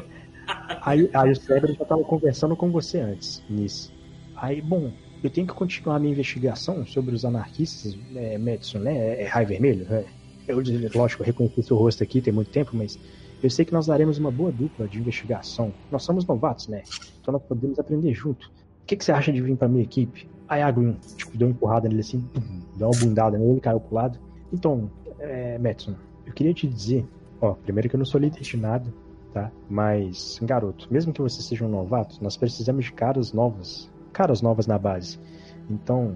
Aí, 0.83 1.11
aí 1.13 1.31
o 1.31 1.37
Cerberus 1.37 1.77
já 1.77 1.85
tava 1.85 2.03
conversando 2.05 2.57
com 2.57 2.71
você 2.71 3.01
antes, 3.01 3.43
nisso. 3.51 3.93
Aí, 4.35 4.63
bom, 4.63 4.91
eu 5.23 5.29
tenho 5.29 5.47
que 5.47 5.53
continuar 5.53 5.97
a 5.97 5.99
minha 5.99 6.13
investigação 6.13 6.87
sobre 6.87 7.15
os 7.15 7.23
anarquistas, 7.25 7.95
é, 8.17 8.39
Madison, 8.39 8.79
né? 8.79 8.97
É, 8.97 9.23
é 9.25 9.27
Raio 9.27 9.47
Vermelho? 9.49 9.87
É. 9.93 10.07
Eu, 10.47 10.63
lógico, 10.95 11.23
eu 11.23 11.27
reconheci 11.27 11.63
seu 11.63 11.77
rosto 11.77 12.03
aqui 12.03 12.23
tem 12.23 12.33
muito 12.33 12.51
tempo, 12.51 12.75
mas 12.75 12.99
eu 13.43 13.51
sei 13.51 13.65
que 13.65 13.73
nós 13.73 13.87
daremos 13.87 14.19
uma 14.19 14.31
boa 14.31 14.51
dupla 14.51 14.89
de 14.89 14.99
investigação. 14.99 15.73
Nós 15.91 16.03
somos 16.03 16.27
novatos, 16.27 16.69
né? 16.69 16.83
Então 17.21 17.33
nós 17.33 17.43
podemos 17.43 17.79
aprender 17.79 18.13
junto. 18.13 18.47
O 18.83 18.87
que, 18.87 18.97
que 18.97 19.05
você 19.05 19.13
acha 19.13 19.33
de 19.33 19.41
vir 19.41 19.57
pra 19.57 19.69
minha 19.69 19.85
equipe? 19.85 20.29
Aí 20.49 20.63
a 20.63 20.71
Green, 20.71 20.97
tipo, 21.17 21.37
deu 21.37 21.49
uma 21.49 21.53
empurrada 21.53 21.89
nele 21.89 22.01
assim, 22.01 22.27
deu 22.77 22.89
uma 22.89 22.99
bundada 22.99 23.39
nele, 23.39 23.61
caiu 23.61 23.79
pro 23.79 23.95
lado. 23.95 24.19
Então, 24.53 24.91
é, 25.19 25.59
Madison, 25.59 25.95
eu 26.27 26.33
queria 26.33 26.55
te 26.55 26.67
dizer, 26.67 27.07
ó, 27.41 27.53
primeiro 27.53 27.89
que 27.89 27.97
eu 27.97 27.99
não 27.99 28.07
sou 28.07 28.21
líder 28.21 28.41
de 28.41 28.57
nada, 28.57 28.93
tá? 29.33 29.53
Mas, 29.69 30.39
garoto, 30.43 30.89
mesmo 30.91 31.13
que 31.13 31.21
você 31.21 31.43
seja 31.43 31.65
um 31.65 31.69
novato, 31.69 32.17
nós 32.23 32.37
precisamos 32.37 32.87
de 32.87 32.93
caras 32.93 33.33
novas, 33.33 33.91
caras 34.13 34.41
novas 34.41 34.67
na 34.67 34.79
base. 34.79 35.21
Então, 35.69 36.15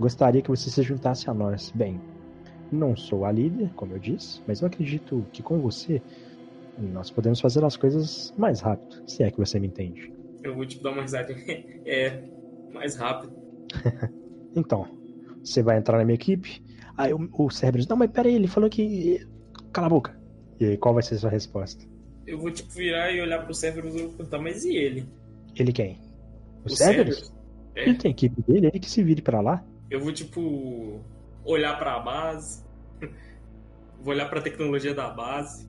gostaria 0.00 0.40
que 0.40 0.48
você 0.48 0.70
se 0.70 0.82
juntasse 0.82 1.28
a 1.28 1.34
nós. 1.34 1.70
Bem, 1.74 2.00
não 2.72 2.96
sou 2.96 3.24
a 3.24 3.32
líder, 3.32 3.70
como 3.74 3.92
eu 3.92 3.98
disse, 3.98 4.40
mas 4.46 4.60
eu 4.60 4.66
acredito 4.66 5.24
que 5.32 5.42
com 5.42 5.58
você 5.60 6.02
nós 6.80 7.10
podemos 7.10 7.40
fazer 7.40 7.64
as 7.64 7.76
coisas 7.76 8.32
mais 8.36 8.60
rápido, 8.60 9.02
se 9.08 9.22
é 9.22 9.30
que 9.30 9.38
você 9.38 9.58
me 9.58 9.66
entende. 9.66 10.12
Eu 10.42 10.54
vou, 10.54 10.64
tipo, 10.64 10.82
dar 10.82 10.92
uma 10.92 11.02
risadinha. 11.02 11.38
É, 11.84 12.22
mais 12.72 12.96
rápido. 12.96 13.32
Então, 14.56 14.88
você 15.44 15.62
vai 15.62 15.78
entrar 15.78 15.98
na 15.98 16.04
minha 16.04 16.14
equipe? 16.14 16.62
Aí 16.96 17.12
o, 17.12 17.28
o 17.32 17.50
Cerberus, 17.50 17.86
não, 17.86 17.96
mas 17.96 18.10
peraí, 18.10 18.34
ele 18.34 18.48
falou 18.48 18.68
que. 18.68 19.24
Cala 19.72 19.86
a 19.86 19.90
boca. 19.90 20.18
E 20.58 20.64
aí, 20.64 20.76
qual 20.76 20.94
vai 20.94 21.02
ser 21.02 21.14
a 21.14 21.18
sua 21.18 21.30
resposta? 21.30 21.84
Eu 22.26 22.38
vou, 22.38 22.50
tipo, 22.50 22.70
virar 22.72 23.12
e 23.12 23.20
olhar 23.20 23.44
pro 23.44 23.54
Cerberus 23.54 23.94
e 23.94 24.02
vou 24.02 24.12
perguntar, 24.12 24.38
mas 24.38 24.64
e 24.64 24.74
ele? 24.74 25.06
Ele 25.54 25.72
quem? 25.72 26.00
O, 26.64 26.66
O 26.66 26.70
Cerberus? 26.70 27.16
Cerberus? 27.16 27.32
É. 27.76 27.82
Ele 27.88 27.98
tem 27.98 28.08
a 28.08 28.12
equipe 28.12 28.42
dele, 28.42 28.66
ele 28.66 28.80
que 28.80 28.90
se 28.90 29.02
vire 29.02 29.22
pra 29.22 29.40
lá. 29.40 29.64
Eu 29.90 30.00
vou, 30.00 30.12
tipo, 30.12 31.00
olhar 31.44 31.78
pra 31.78 32.00
base, 32.00 32.64
vou 34.00 34.12
olhar 34.12 34.28
pra 34.28 34.40
tecnologia 34.40 34.94
da 34.94 35.08
base, 35.10 35.68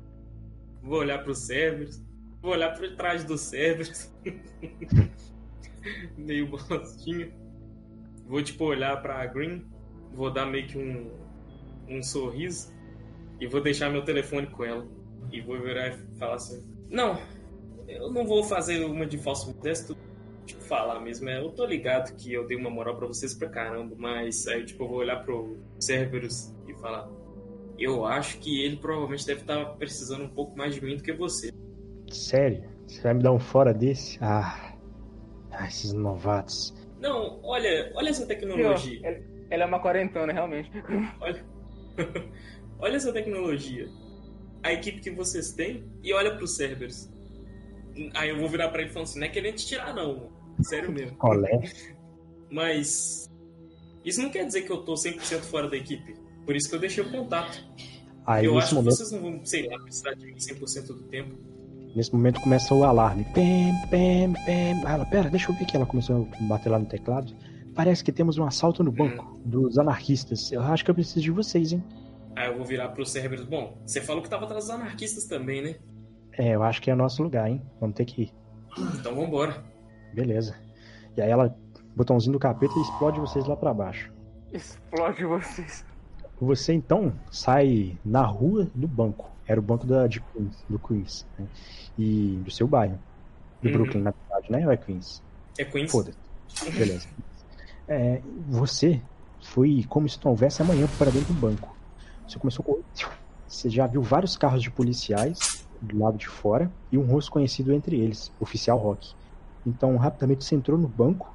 vou 0.82 1.00
olhar 1.00 1.24
pro 1.24 1.36
Cerberus, 1.36 2.04
vou 2.42 2.52
olhar 2.52 2.78
por 2.78 2.96
trás 2.96 3.24
do 3.24 3.38
Cerberus, 3.38 4.12
meio 6.18 6.48
bostinho. 6.48 7.34
Vou, 8.26 8.44
tipo, 8.44 8.66
olhar 8.66 9.02
pra 9.02 9.26
Green, 9.26 9.66
vou 10.14 10.32
dar 10.32 10.46
meio 10.46 10.68
que 10.68 10.78
um, 10.78 11.12
um 11.88 12.04
sorriso 12.04 12.72
e 13.40 13.48
vou 13.48 13.62
deixar 13.62 13.90
meu 13.90 14.04
telefone 14.04 14.48
com 14.48 14.64
ela. 14.64 14.88
E 15.32 15.42
vou 15.42 15.60
virar 15.60 15.90
e 15.90 16.18
falar 16.18 16.36
assim: 16.36 16.64
Não, 16.90 17.20
eu 17.88 18.12
não 18.12 18.26
vou 18.26 18.44
fazer 18.44 18.84
uma 18.86 19.06
de 19.06 19.18
falso 19.18 19.48
modesto. 19.48 19.98
Tipo, 20.46 20.62
falar 20.64 21.00
mesmo. 21.00 21.30
É, 21.30 21.40
eu 21.40 21.50
tô 21.52 21.66
ligado 21.66 22.16
que 22.16 22.34
eu 22.34 22.46
dei 22.46 22.58
uma 22.58 22.70
moral 22.70 22.96
pra 22.96 23.08
vocês 23.08 23.34
pra 23.34 23.50
caramba, 23.50 23.96
mas 23.98 24.48
aí, 24.48 24.66
tipo, 24.66 24.84
eu 24.84 24.88
vou 24.88 24.98
olhar 24.98 25.24
pro 25.24 25.58
Cerberus 25.80 26.54
e 26.68 26.74
falar: 26.76 27.08
Eu 27.80 28.06
acho 28.06 28.40
que 28.40 28.64
ele 28.64 28.78
provavelmente 28.78 29.26
deve 29.26 29.42
estar 29.42 29.66
precisando 29.78 30.26
um 30.26 30.30
pouco 30.30 30.58
mais 30.58 30.76
de 30.76 30.84
mim 30.84 30.98
do 30.98 31.04
que 31.04 31.14
você. 31.14 31.52
Sério? 32.10 32.64
Você 32.88 33.02
vai 33.02 33.14
me 33.14 33.24
dar 33.24 33.32
um 33.32 33.40
fora 33.40 33.74
desse? 33.74 34.18
Ah, 34.22 34.76
ah 35.52 35.68
esses 35.68 35.94
novatos. 35.94 36.74
Não, 37.00 37.40
olha, 37.44 37.92
olha 37.96 38.10
essa 38.10 38.26
tecnologia. 38.26 39.00
Ela, 39.04 39.18
ela 39.50 39.64
é 39.64 39.66
uma 39.66 39.80
quarentona, 39.80 40.34
realmente. 40.34 40.70
Olha, 41.22 41.46
olha 42.80 42.96
essa 42.96 43.14
tecnologia. 43.14 43.88
A 44.64 44.74
equipe 44.74 45.00
que 45.00 45.12
vocês 45.12 45.54
têm 45.54 45.84
e 46.04 46.14
olha 46.14 46.36
pro 46.36 46.48
Cerberus. 46.48 47.10
Aí 48.14 48.30
eu 48.30 48.38
vou 48.38 48.50
virar 48.50 48.70
pra 48.70 48.82
ele 48.82 48.92
falando 48.92 49.08
assim, 49.08 49.20
não 49.20 49.28
é 49.28 49.30
querendo 49.30 49.56
te 49.56 49.68
tirar 49.68 49.94
não. 49.94 50.30
Sério 50.62 50.92
mesmo. 50.92 51.18
Olé. 51.22 51.62
Mas 52.50 53.30
isso 54.04 54.22
não 54.22 54.30
quer 54.30 54.46
dizer 54.46 54.64
que 54.64 54.72
eu 54.72 54.84
tô 54.84 54.94
100% 54.94 55.42
fora 55.42 55.70
da 55.70 55.78
equipe. 55.78 56.16
Por 56.50 56.56
isso 56.56 56.68
que 56.68 56.74
eu 56.74 56.80
deixei 56.80 57.04
o 57.04 57.12
contato. 57.12 57.64
Aí, 58.26 58.46
eu 58.46 58.58
acho 58.58 58.74
momento, 58.74 58.90
que 58.90 58.98
vocês 58.98 59.12
não 59.12 59.22
vão, 59.22 59.46
sei 59.46 59.68
lá, 59.68 59.78
precisar 59.84 60.16
de 60.16 60.26
mim 60.26 60.34
100% 60.34 60.88
do 60.88 61.04
tempo. 61.04 61.38
nesse 61.96 62.12
momento 62.12 62.42
começa 62.42 62.74
o 62.74 62.84
alarme. 62.84 63.24
Pem, 63.36 63.72
pem, 63.92 64.34
pem. 64.48 64.84
Ah, 64.84 64.94
ela, 64.94 65.06
pera, 65.06 65.30
deixa 65.30 65.52
eu 65.52 65.56
ver 65.56 65.66
que 65.66 65.78
ela 65.78 65.86
começou 65.86 66.28
a 66.34 66.44
bater 66.46 66.70
lá 66.70 66.80
no 66.80 66.88
teclado. 66.88 67.36
Parece 67.76 68.04
que 68.04 68.12
temos 68.12 68.40
um 68.40 68.46
assalto 68.46 68.84
no 68.84 68.92
banco 68.92 69.40
dos 69.46 69.78
anarquistas. 69.78 70.52
Eu 70.52 70.64
acho 70.64 70.84
que 70.84 70.90
eu 70.90 70.96
preciso 70.96 71.22
de 71.22 71.30
vocês, 71.30 71.72
hein? 71.72 71.84
Aí 72.36 72.48
eu 72.48 72.58
vou 72.58 72.66
virar 72.66 72.88
pro 72.90 73.06
Cerberus. 73.06 73.46
Bom, 73.46 73.78
você 73.86 74.02
falou 74.02 74.24
que 74.24 74.28
tava 74.28 74.46
atrás 74.46 74.66
dos 74.66 74.74
anarquistas 74.74 75.26
também, 75.26 75.62
né? 75.62 75.76
É, 76.32 76.56
eu 76.56 76.64
acho 76.64 76.82
que 76.82 76.90
é 76.90 76.96
nosso 76.96 77.22
lugar, 77.22 77.48
hein? 77.48 77.62
Vamos 77.80 77.96
ter 77.96 78.06
que 78.06 78.24
ir. 78.24 78.34
Então 78.96 79.14
vambora. 79.14 79.64
Beleza. 80.16 80.56
E 81.16 81.22
aí 81.22 81.30
ela, 81.30 81.56
botãozinho 81.96 82.34
do 82.34 82.40
capeta 82.40 82.74
e 82.76 82.82
explode 82.82 83.20
vocês 83.20 83.46
lá 83.46 83.56
pra 83.56 83.72
baixo. 83.72 84.12
Explode 84.52 85.24
vocês. 85.26 85.88
Você 86.40 86.74
então 86.74 87.14
sai 87.32 87.98
na 88.04 88.24
rua 88.26 88.68
do 88.74 88.88
banco. 88.88 89.30
Era 89.48 89.60
o 89.60 89.64
banco 89.64 89.86
da, 89.86 90.08
de 90.08 90.22
Queens, 90.22 90.64
do 90.70 90.80
Queens. 90.80 91.26
né? 91.38 91.46
E 91.98 92.40
do 92.44 92.52
seu 92.52 92.68
bairro. 92.68 92.98
Do 93.62 93.68
Uhum. 93.68 93.74
Brooklyn, 93.74 94.02
na 94.02 94.12
verdade, 94.12 94.52
né? 94.52 94.66
Ou 94.66 94.72
é 94.72 94.78
Queens? 94.78 95.22
É 95.58 95.66
Queens? 95.66 95.92
Foda-se. 95.92 96.18
Beleza. 96.72 97.08
É, 97.88 98.22
você 98.48 99.02
foi 99.42 99.84
como 99.90 100.08
se 100.08 100.18
não 100.24 100.32
houvesse 100.32 100.62
amanhã 100.62 100.88
para 100.98 101.12
dentro 101.12 101.34
do 101.34 101.40
banco. 101.40 101.76
Você 102.28 102.40
começou 102.40 102.64
a 102.64 102.66
correr. 102.68 102.84
Você 103.48 103.70
já 103.70 103.88
viu 103.88 104.02
vários 104.02 104.38
carros 104.38 104.62
de 104.62 104.70
policiais 104.70 105.66
do 105.82 105.98
lado 105.98 106.18
de 106.18 106.28
fora 106.28 106.72
e 106.92 106.98
um 106.98 107.06
rosto 107.06 107.32
conhecido 107.32 107.74
entre 107.74 108.00
eles, 108.00 108.32
oficial 108.40 108.78
Rock. 108.78 109.14
Então, 109.66 109.98
rapidamente 109.98 110.46
você 110.46 110.56
entrou 110.56 110.78
no 110.78 110.88
banco 110.88 111.34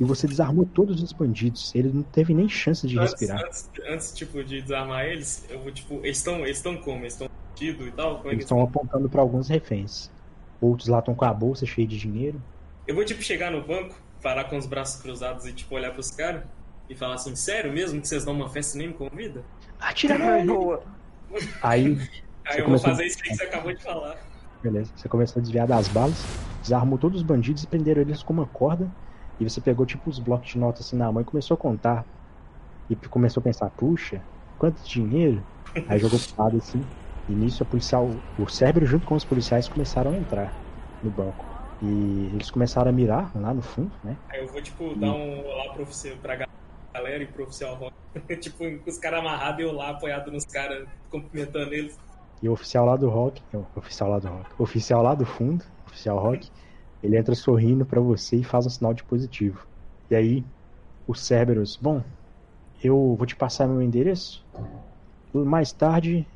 e 0.00 0.04
você 0.04 0.26
desarmou 0.26 0.64
todos 0.66 1.02
os 1.02 1.12
bandidos. 1.12 1.74
Ele 1.74 1.90
não 1.92 2.02
teve 2.02 2.34
nem 2.34 2.48
chance 2.48 2.86
de 2.86 2.98
Antes, 2.98 3.12
respirar. 3.12 3.44
antes, 3.44 3.70
antes, 3.88 4.12
tipo, 4.12 4.42
de 4.42 4.60
desarmar 4.62 5.04
eles, 5.04 5.44
eu 5.48 5.60
vou, 5.60 5.70
tipo, 5.72 5.94
eles 6.02 6.18
estão 6.18 6.40
eles 6.40 6.56
estão 6.58 6.76
como? 6.76 7.00
Eles 7.02 7.12
estão 7.14 7.28
tido 7.54 7.86
e 7.86 7.92
tal? 7.92 8.16
Como 8.18 8.30
é 8.30 8.32
Eles 8.32 8.44
estão 8.44 8.60
apontando 8.62 9.08
para 9.08 9.20
alguns 9.20 9.48
reféns. 9.48 10.10
Outros 10.60 10.88
lá 10.88 10.98
estão 11.00 11.14
com 11.14 11.24
a 11.24 11.32
bolsa 11.34 11.66
cheia 11.66 11.86
de 11.86 11.98
dinheiro. 11.98 12.40
Eu 12.86 12.94
vou, 12.94 13.04
tipo, 13.04 13.22
chegar 13.22 13.50
no 13.52 13.62
banco, 13.64 13.94
parar 14.22 14.44
com 14.44 14.56
os 14.56 14.66
braços 14.66 15.00
cruzados 15.02 15.46
e, 15.46 15.52
tipo, 15.52 15.74
olhar 15.74 15.92
pros 15.92 16.10
caras 16.10 16.42
e 16.90 16.94
falar 16.94 17.14
assim, 17.14 17.34
sério 17.36 17.72
mesmo 17.72 18.00
que 18.00 18.08
vocês 18.08 18.24
dão 18.24 18.34
uma 18.34 18.48
festa 18.48 18.76
e 18.76 18.78
nem 18.80 18.88
me 18.88 18.94
convida? 18.94 19.42
Atira 19.80 20.18
nele! 20.18 20.46
boa. 20.52 20.82
Aí, 21.62 21.96
Aí 22.44 22.58
eu 22.58 22.58
vou 22.58 22.64
começou- 22.66 22.90
fazer 22.90 23.06
isso 23.06 23.18
aí 23.24 23.30
que 23.30 23.36
você 23.36 23.44
acabou 23.44 23.72
de 23.74 23.82
falar. 23.82 24.16
beleza. 24.62 24.90
Você 24.96 25.08
começou 25.08 25.40
a 25.40 25.42
desviar 25.42 25.66
das 25.66 25.88
balas, 25.88 26.24
desarmou 26.60 26.98
todos 26.98 27.20
os 27.20 27.26
bandidos 27.26 27.62
e 27.62 27.66
prenderam 27.66 28.02
eles 28.02 28.22
com 28.22 28.32
uma 28.32 28.46
corda. 28.46 28.90
E 29.42 29.50
você 29.50 29.60
pegou 29.60 29.84
tipo 29.84 30.08
os 30.08 30.20
blocos 30.20 30.50
de 30.50 30.58
notas 30.58 30.86
assim 30.86 30.96
na 30.96 31.10
mão 31.10 31.20
e 31.20 31.24
começou 31.24 31.56
a 31.56 31.58
contar. 31.58 32.04
E 32.88 32.94
começou 32.94 33.40
a 33.40 33.44
pensar, 33.44 33.70
puxa, 33.70 34.22
quanto 34.56 34.80
dinheiro? 34.84 35.42
Aí 35.88 35.98
jogou 35.98 36.16
pro 36.16 36.44
lado 36.44 36.56
assim. 36.58 36.80
E 37.28 37.32
nisso 37.32 37.64
a 37.64 37.66
policial, 37.66 38.08
o 38.38 38.48
cérebro 38.48 38.86
junto 38.86 39.04
com 39.04 39.16
os 39.16 39.24
policiais 39.24 39.68
começaram 39.68 40.12
a 40.12 40.16
entrar 40.16 40.54
no 41.02 41.10
banco. 41.10 41.44
E 41.82 42.30
eles 42.32 42.52
começaram 42.52 42.90
a 42.90 42.92
mirar 42.92 43.32
lá 43.34 43.52
no 43.52 43.62
fundo, 43.62 43.90
né? 44.04 44.16
Aí 44.28 44.40
eu 44.40 44.46
vou, 44.46 44.62
tipo, 44.62 44.94
dar 44.94 45.12
um 45.12 45.44
olá 45.44 45.72
pro 45.72 45.82
oficial, 45.82 46.16
pra 46.22 46.46
galera 46.94 47.24
e 47.24 47.26
pro 47.26 47.42
oficial 47.42 47.74
rock. 47.74 47.92
tipo, 48.38 48.64
os 48.86 48.98
caras 48.98 49.18
amarrados 49.18 49.58
e 49.58 49.62
eu 49.62 49.72
lá 49.72 49.90
apoiado 49.90 50.30
nos 50.30 50.44
caras, 50.44 50.86
cumprimentando 51.10 51.74
eles. 51.74 51.98
E 52.40 52.48
o 52.48 52.52
oficial 52.52 52.86
lá 52.86 52.94
do 52.94 53.08
rock, 53.08 53.42
o 53.52 53.66
oficial 53.74 54.10
lá 54.10 54.20
do 54.20 54.28
rock, 54.28 54.50
o 54.56 54.62
oficial 54.62 55.02
lá 55.02 55.14
do 55.16 55.26
fundo, 55.26 55.64
oficial 55.86 56.18
rock, 56.18 56.48
ele 57.02 57.16
entra 57.16 57.34
sorrindo 57.34 57.84
pra 57.84 58.00
você 58.00 58.36
e 58.36 58.44
faz 58.44 58.66
um 58.66 58.70
sinal 58.70 58.94
de 58.94 59.02
positivo. 59.04 59.66
E 60.10 60.14
aí, 60.14 60.44
o 61.06 61.14
Cerberus, 61.14 61.76
bom, 61.76 62.02
eu 62.82 63.14
vou 63.16 63.26
te 63.26 63.34
passar 63.34 63.66
meu 63.66 63.82
endereço. 63.82 64.44
Mais 65.34 65.72
tarde, 65.72 66.26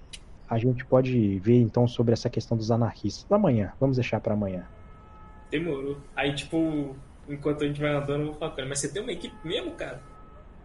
a 0.48 0.58
gente 0.58 0.84
pode 0.84 1.38
ver 1.40 1.60
então 1.60 1.86
sobre 1.86 2.12
essa 2.12 2.30
questão 2.30 2.56
dos 2.56 2.70
anarquistas. 2.70 3.30
Amanhã, 3.30 3.72
vamos 3.78 3.96
deixar 3.96 4.20
pra 4.20 4.34
amanhã. 4.34 4.64
Demorou. 5.50 5.96
Aí, 6.14 6.34
tipo, 6.34 6.96
enquanto 7.28 7.64
a 7.64 7.66
gente 7.66 7.80
vai 7.80 7.94
andando, 7.94 8.22
eu 8.22 8.26
vou 8.26 8.34
falar 8.34 8.66
mas 8.66 8.80
você 8.80 8.88
tem 8.88 9.02
uma 9.02 9.12
equipe 9.12 9.34
mesmo, 9.44 9.72
cara? 9.72 10.00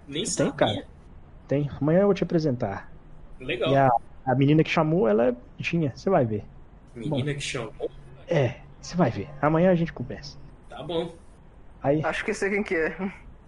Nem 0.08 0.24
Tem, 0.24 0.32
sabia. 0.32 0.54
cara. 0.54 0.86
Tem, 1.48 1.70
amanhã 1.80 2.02
eu 2.02 2.06
vou 2.06 2.14
te 2.14 2.24
apresentar. 2.24 2.92
Legal. 3.40 3.72
E 3.72 3.76
a, 3.76 3.90
a 4.26 4.36
menina 4.36 4.64
que 4.64 4.70
chamou, 4.70 5.08
ela 5.08 5.30
é 5.30 5.36
tinha, 5.60 5.92
você 5.96 6.10
vai 6.10 6.26
ver. 6.26 6.44
Menina 6.96 7.34
que 7.34 7.42
chamou. 7.42 7.90
É, 8.28 8.62
você 8.82 8.96
vai 8.96 9.12
ver. 9.12 9.30
Amanhã 9.42 9.72
a 9.72 9.76
gente 9.76 9.94
conversa. 9.94 10.38
Tá 10.70 10.84
bom. 10.84 11.14
Aí, 11.82 12.04
Acho 12.04 12.26
que 12.26 12.34
sei 12.34 12.50
quem 12.50 12.64
que 12.64 12.76
é. 12.76 12.90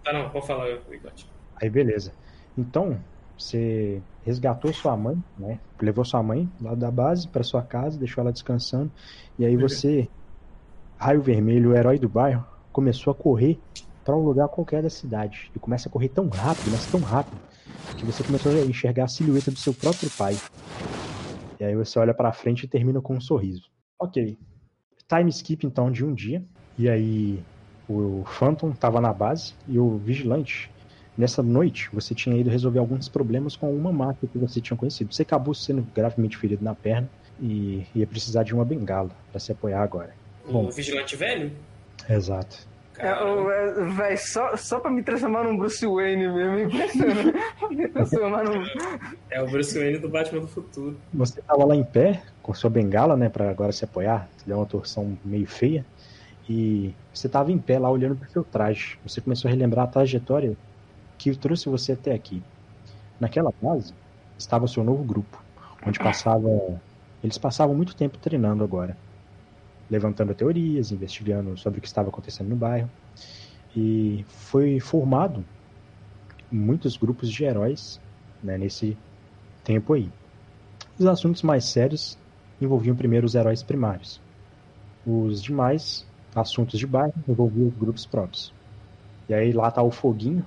Tá, 0.02 0.12
não, 0.12 0.30
pode 0.30 0.46
falar, 0.46 0.68
Igote. 0.68 1.28
Aí 1.60 1.70
beleza. 1.70 2.12
Então, 2.56 2.98
você 3.38 4.00
resgatou 4.24 4.72
sua 4.72 4.96
mãe, 4.96 5.22
né? 5.38 5.58
Levou 5.80 6.04
sua 6.04 6.22
mãe 6.22 6.50
lá 6.60 6.74
da 6.74 6.90
base 6.90 7.28
para 7.28 7.42
sua 7.42 7.62
casa, 7.62 7.98
deixou 7.98 8.22
ela 8.22 8.32
descansando. 8.32 8.90
E 9.38 9.44
aí 9.44 9.56
você, 9.56 10.08
Raio 10.96 11.20
Vermelho, 11.20 11.70
o 11.70 11.76
herói 11.76 11.98
do 11.98 12.08
bairro, 12.08 12.44
começou 12.72 13.10
a 13.10 13.14
correr 13.14 13.58
para 14.04 14.16
um 14.16 14.20
lugar 14.20 14.48
qualquer 14.48 14.82
da 14.82 14.90
cidade. 14.90 15.50
E 15.54 15.58
começa 15.58 15.88
a 15.88 15.92
correr 15.92 16.08
tão 16.08 16.28
rápido, 16.28 16.70
mas 16.70 16.86
tão 16.86 17.00
rápido, 17.00 17.36
que 17.96 18.04
você 18.04 18.22
começou 18.22 18.52
a 18.52 18.60
enxergar 18.60 19.04
a 19.04 19.08
silhueta 19.08 19.50
do 19.50 19.58
seu 19.58 19.72
próprio 19.72 20.10
pai. 20.10 20.36
E 21.58 21.64
aí 21.64 21.74
você 21.74 21.98
olha 21.98 22.12
para 22.12 22.32
frente 22.32 22.64
e 22.64 22.68
termina 22.68 23.00
com 23.00 23.14
um 23.14 23.20
sorriso. 23.20 23.70
Ok. 23.98 24.38
Time 25.08 25.30
skip 25.30 25.66
então 25.66 25.90
de 25.90 26.04
um 26.04 26.12
dia. 26.12 26.42
E 26.78 26.88
aí 26.88 27.42
o 27.88 28.24
Phantom 28.26 28.70
estava 28.70 29.00
na 29.00 29.12
base 29.12 29.54
e 29.68 29.78
o 29.78 29.98
Vigilante 29.98 30.70
Nessa 31.16 31.44
noite, 31.44 31.88
você 31.92 32.12
tinha 32.12 32.36
ido 32.36 32.50
resolver 32.50 32.80
alguns 32.80 33.08
problemas 33.08 33.54
com 33.54 33.72
uma 33.72 33.92
máquina 33.92 34.28
que 34.30 34.36
você 34.36 34.60
tinha 34.60 34.76
conhecido. 34.76 35.14
Você 35.14 35.22
acabou 35.22 35.54
sendo 35.54 35.86
gravemente 35.94 36.36
ferido 36.36 36.64
na 36.64 36.74
perna 36.74 37.08
e 37.40 37.86
ia 37.94 38.06
precisar 38.06 38.42
de 38.42 38.52
uma 38.52 38.64
bengala 38.64 39.10
para 39.30 39.38
se 39.38 39.52
apoiar 39.52 39.80
agora. 39.80 40.12
O 40.44 40.52
Bom. 40.52 40.70
vigilante 40.70 41.14
velho? 41.14 41.52
Exato. 42.10 42.66
É, 42.98 43.12
o- 43.24 43.50
é, 43.50 43.84
véi, 43.90 44.16
só, 44.16 44.56
só 44.56 44.78
pra 44.78 44.90
me 44.90 45.02
transformar 45.02 45.44
num 45.44 45.56
Bruce 45.56 45.84
Wayne 45.86 46.28
mesmo, 46.28 46.58
impressionante. 46.60 47.32
me 47.70 47.88
transformar 47.88 48.44
num. 48.44 48.64
É 49.30 49.42
o 49.42 49.46
Bruce 49.50 49.76
Wayne 49.78 49.98
do 49.98 50.08
Batman 50.08 50.40
do 50.42 50.46
futuro. 50.48 50.96
Você 51.12 51.40
estava 51.40 51.64
lá 51.64 51.74
em 51.74 51.82
pé 51.84 52.22
com 52.42 52.54
sua 52.54 52.70
bengala, 52.70 53.16
né, 53.16 53.28
para 53.28 53.50
agora 53.50 53.72
se 53.72 53.84
apoiar. 53.84 54.28
Deu 54.46 54.58
uma 54.58 54.66
torção 54.66 55.18
meio 55.24 55.46
feia. 55.46 55.84
E 56.48 56.94
você 57.12 57.26
estava 57.26 57.50
em 57.50 57.58
pé 57.58 57.78
lá 57.78 57.90
olhando 57.90 58.16
para 58.16 58.28
o 58.28 58.30
seu 58.30 58.44
traje. 58.44 58.98
Você 59.04 59.20
começou 59.20 59.48
a 59.48 59.52
relembrar 59.52 59.86
a 59.86 59.88
trajetória 59.88 60.56
que 61.18 61.34
trouxe 61.36 61.68
você 61.68 61.92
até 61.92 62.12
aqui. 62.12 62.42
Naquela 63.18 63.50
base 63.62 63.92
estava 64.38 64.66
o 64.66 64.68
seu 64.68 64.84
novo 64.84 65.02
grupo, 65.02 65.42
onde 65.86 65.98
passava 65.98 66.48
eles 67.22 67.38
passavam 67.38 67.74
muito 67.74 67.96
tempo 67.96 68.18
treinando 68.18 68.62
agora, 68.62 68.94
levantando 69.90 70.34
teorias, 70.34 70.90
investigando 70.90 71.56
sobre 71.56 71.78
o 71.78 71.82
que 71.82 71.88
estava 71.88 72.08
acontecendo 72.08 72.48
no 72.48 72.56
bairro. 72.56 72.90
E 73.76 74.24
foi 74.28 74.78
formado 74.80 75.44
muitos 76.50 76.96
grupos 76.96 77.30
de 77.30 77.44
heróis 77.44 78.00
né, 78.42 78.56
nesse 78.56 78.96
tempo 79.64 79.94
aí. 79.94 80.08
Os 80.98 81.06
assuntos 81.06 81.42
mais 81.42 81.64
sérios 81.64 82.16
envolviam 82.60 82.94
primeiro 82.94 83.26
os 83.26 83.34
heróis 83.34 83.62
primários. 83.62 84.20
Os 85.06 85.42
demais 85.42 86.06
assuntos 86.34 86.78
de 86.78 86.86
bairro 86.86 87.14
envolviam 87.28 87.68
os 87.68 87.74
grupos 87.74 88.06
próprios. 88.06 88.52
E 89.28 89.34
aí 89.34 89.52
lá 89.52 89.70
tá 89.70 89.82
o 89.82 89.90
Foguinho, 89.90 90.44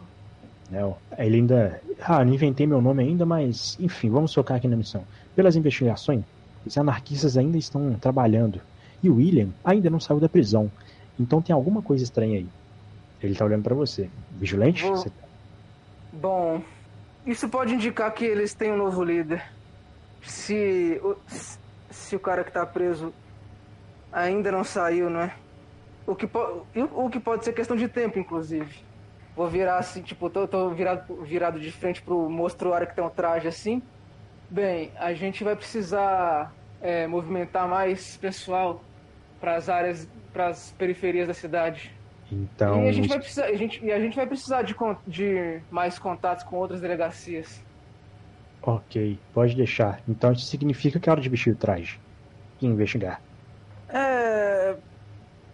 né? 0.70 0.82
Ele 1.18 1.38
ainda. 1.38 1.82
Ah, 2.02 2.24
não 2.24 2.34
inventei 2.34 2.68
meu 2.68 2.82
nome 2.82 3.04
ainda, 3.04 3.26
mas 3.26 3.78
enfim, 3.80 4.10
vamos 4.10 4.34
focar 4.34 4.58
aqui 4.58 4.68
na 4.68 4.76
missão. 4.76 5.04
Pelas 5.36 5.56
investigações, 5.56 6.24
os 6.66 6.78
anarquistas 6.78 7.38
ainda 7.38 7.58
estão 7.58 7.94
trabalhando. 7.96 8.62
E 9.04 9.10
o 9.10 9.16
William 9.18 9.50
ainda 9.64 9.90
não 9.90 10.00
saiu 10.00 10.20
da 10.20 10.28
prisão. 10.30 10.72
Então 11.20 11.42
tem 11.42 11.54
alguma 11.54 11.82
coisa 11.82 12.04
estranha 12.04 12.38
aí. 12.40 12.48
Ele 13.22 13.36
tá 13.36 13.46
olhando 13.46 13.64
pra 13.64 13.76
você. 13.76 14.10
Vigilante? 14.32 14.84
Vou- 14.84 14.96
Você- 14.98 15.12
Bom, 16.14 16.62
isso 17.26 17.48
pode 17.50 17.74
indicar 17.74 18.12
que 18.14 18.26
eles 18.26 18.54
têm 18.54 18.72
um 18.72 18.78
novo 18.78 19.04
líder. 19.04 19.44
se 20.24 21.00
o, 21.04 21.16
se 21.90 22.16
o 22.16 22.20
cara 22.20 22.44
que 22.44 22.52
tá 22.52 22.66
preso 22.66 23.14
ainda 24.12 24.52
não 24.52 24.64
saiu, 24.64 25.10
não 25.10 25.22
é? 25.22 25.34
O 26.06 26.16
que, 26.16 26.26
po- 26.28 26.66
o 26.96 27.10
que 27.10 27.20
pode 27.20 27.46
ser 27.46 27.54
questão 27.54 27.76
de 27.78 27.88
tempo, 27.88 28.18
inclusive. 28.20 28.80
Vou 29.36 29.48
virar 29.48 29.78
assim, 29.78 30.02
tipo, 30.02 30.30
tô, 30.30 30.48
tô 30.48 30.70
virado, 30.72 31.16
virado 31.24 31.60
de 31.60 31.72
frente 31.72 32.02
pro 32.02 32.30
monstruário 32.30 32.88
que 32.88 32.96
tem 32.96 33.04
um 33.04 33.10
traje 33.10 33.48
assim. 33.48 33.82
Bem, 34.50 34.92
a 34.98 35.14
gente 35.14 35.44
vai 35.44 35.56
precisar 35.56 36.52
é, 36.82 37.08
movimentar 37.08 37.68
mais 37.68 38.18
pessoal 38.18 38.82
para 39.40 39.56
as 39.56 39.70
áreas, 39.70 40.08
para 40.34 40.48
as 40.48 40.72
periferias 40.78 41.28
da 41.28 41.34
cidade. 41.34 41.92
Então, 42.32 42.84
e 42.84 42.90
a 42.90 42.92
gente 42.92 43.08
vai 43.08 43.20
precisar, 43.20 43.46
a 43.46 43.56
gente, 43.56 43.84
e 43.84 43.92
a 43.92 44.00
gente 44.00 44.16
vai 44.16 44.28
precisar 44.28 44.62
de, 44.62 44.76
de 45.08 45.62
mais 45.72 45.98
contatos 45.98 46.44
com 46.44 46.58
outras 46.58 46.82
delegacias. 46.82 47.64
ok, 48.62 49.18
pode 49.34 49.56
deixar. 49.56 50.02
Então 50.08 50.32
isso 50.34 50.46
significa 50.46 51.00
que 51.00 51.08
é 51.08 51.12
hora 51.12 51.22
de 51.22 51.30
vestir 51.30 51.54
o 51.54 51.56
traje 51.56 52.00
e 52.62 52.66
investigar. 52.68 53.22
É, 53.88 54.76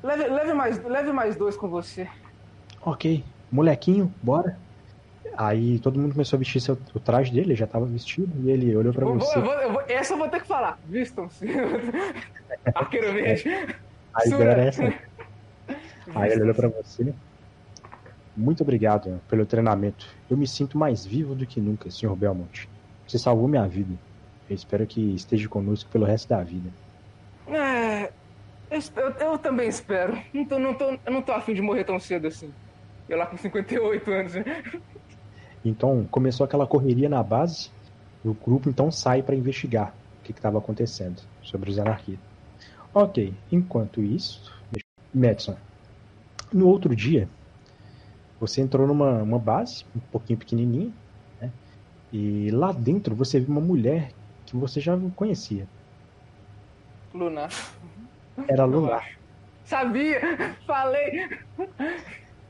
leve, 0.01 0.27
leve 0.27 0.53
mais, 0.53 0.83
leve 0.83 1.11
mais 1.11 1.35
dois 1.35 1.55
com 1.55 1.67
você. 1.67 2.07
Ok, 2.81 3.23
molequinho, 3.51 4.11
bora. 4.21 4.57
Aí 5.37 5.79
todo 5.79 5.99
mundo 5.99 6.11
começou 6.13 6.37
a 6.37 6.39
vestir 6.39 6.61
seu, 6.61 6.77
o 6.93 6.99
traje 6.99 7.31
dele, 7.31 7.47
ele 7.47 7.55
já 7.55 7.65
tava 7.67 7.85
vestido, 7.85 8.31
e 8.47 8.51
ele 8.51 8.75
olhou 8.75 8.93
pra 8.93 9.05
Eu 9.05 9.15
você. 9.19 9.39
vou- 9.39 9.53
eu 9.53 9.71
vou- 9.73 9.83
essa 9.87 10.13
eu 10.13 10.17
vou 10.17 10.29
ter 10.29 10.41
que 10.41 10.47
falar. 10.47 10.79
Vistam-se. 10.87 11.45
Arqueiro 12.75 13.13
verde. 13.13 13.49
Aí 14.13 14.29
Sura. 14.29 14.43
era 14.51 14.61
essa. 14.65 14.83
Aí 16.15 16.31
ele 16.31 16.43
olhou 16.43 16.55
pra 16.55 16.67
você. 16.67 17.13
Muito 18.35 18.61
obrigado 18.63 19.19
pelo 19.29 19.45
treinamento. 19.45 20.07
Eu 20.29 20.35
me 20.37 20.47
sinto 20.47 20.77
mais 20.77 21.05
vivo 21.05 21.33
do 21.35 21.45
que 21.45 21.59
nunca, 21.59 21.89
Sr. 21.89 22.15
Belmont. 22.15 22.67
Você 23.07 23.17
salvou 23.19 23.47
minha 23.47 23.67
vida. 23.67 23.93
Eu 24.49 24.55
espero 24.55 24.85
que 24.85 25.01
esteja 25.15 25.47
conosco 25.47 25.89
pelo 25.89 26.05
resto 26.05 26.27
da 26.29 26.43
vida. 26.43 26.69
É, 27.47 28.11
eu, 28.71 28.81
eu- 29.19 29.37
também 29.37 29.67
espero. 29.67 30.17
Não 30.33 30.45
tô, 30.45 30.59
não 30.59 30.73
tô, 30.73 30.91
eu 31.05 31.11
não 31.11 31.21
tô 31.21 31.31
afim 31.31 31.53
de 31.53 31.61
morrer 31.61 31.83
tão 31.83 31.99
cedo 31.99 32.27
assim. 32.27 32.51
Eu 33.07 33.17
lá 33.17 33.25
com 33.25 33.37
58 33.37 34.11
anos. 34.11 34.33
Então 35.63 36.05
começou 36.09 36.43
aquela 36.43 36.67
correria 36.67 37.07
na 37.09 37.23
base. 37.23 37.69
E 38.23 38.27
o 38.27 38.33
grupo 38.33 38.69
então 38.69 38.91
sai 38.91 39.21
para 39.21 39.35
investigar 39.35 39.93
o 40.19 40.23
que 40.23 40.31
estava 40.31 40.57
acontecendo 40.57 41.21
sobre 41.41 41.69
os 41.69 41.77
anarquistas. 41.77 42.25
Ok, 42.93 43.33
enquanto 43.51 44.01
isso, 44.01 44.53
Madison, 45.13 45.55
no 46.51 46.67
outro 46.67 46.95
dia, 46.95 47.27
você 48.39 48.61
entrou 48.61 48.85
numa 48.85 49.23
uma 49.23 49.39
base, 49.39 49.85
um 49.95 49.99
pouquinho 49.99 50.37
pequenininha, 50.37 50.91
né? 51.41 51.51
e 52.11 52.51
lá 52.51 52.71
dentro 52.71 53.15
você 53.15 53.39
viu 53.39 53.49
uma 53.49 53.61
mulher 53.61 54.11
que 54.45 54.55
você 54.55 54.79
já 54.79 54.97
conhecia. 55.15 55.67
Lunar. 57.13 57.49
Era 58.47 58.63
a 58.63 58.67
eu 58.67 58.71
Lunar. 58.71 58.99
acho. 58.99 59.17
Sabia! 59.65 60.19
Falei! 60.67 61.29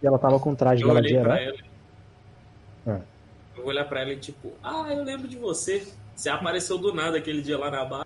E 0.01 0.05
ela 0.07 0.19
tava 0.19 0.39
com 0.39 0.51
o 0.51 0.55
traje 0.55 0.83
dela 0.83 1.01
de 1.01 1.15
herói. 1.15 1.53
Ah. 2.85 3.01
Eu 3.55 3.61
vou 3.61 3.67
olhar 3.67 3.85
pra 3.85 4.01
ela 4.01 4.11
e 4.13 4.17
tipo, 4.17 4.51
ah, 4.63 4.85
eu 4.91 5.03
lembro 5.03 5.27
de 5.27 5.37
você. 5.37 5.87
Você 6.15 6.29
apareceu 6.29 6.77
do 6.77 6.93
nada 6.93 7.17
aquele 7.17 7.41
dia 7.41 7.57
lá 7.57 7.69
na 7.71 7.85
barra. 7.85 8.05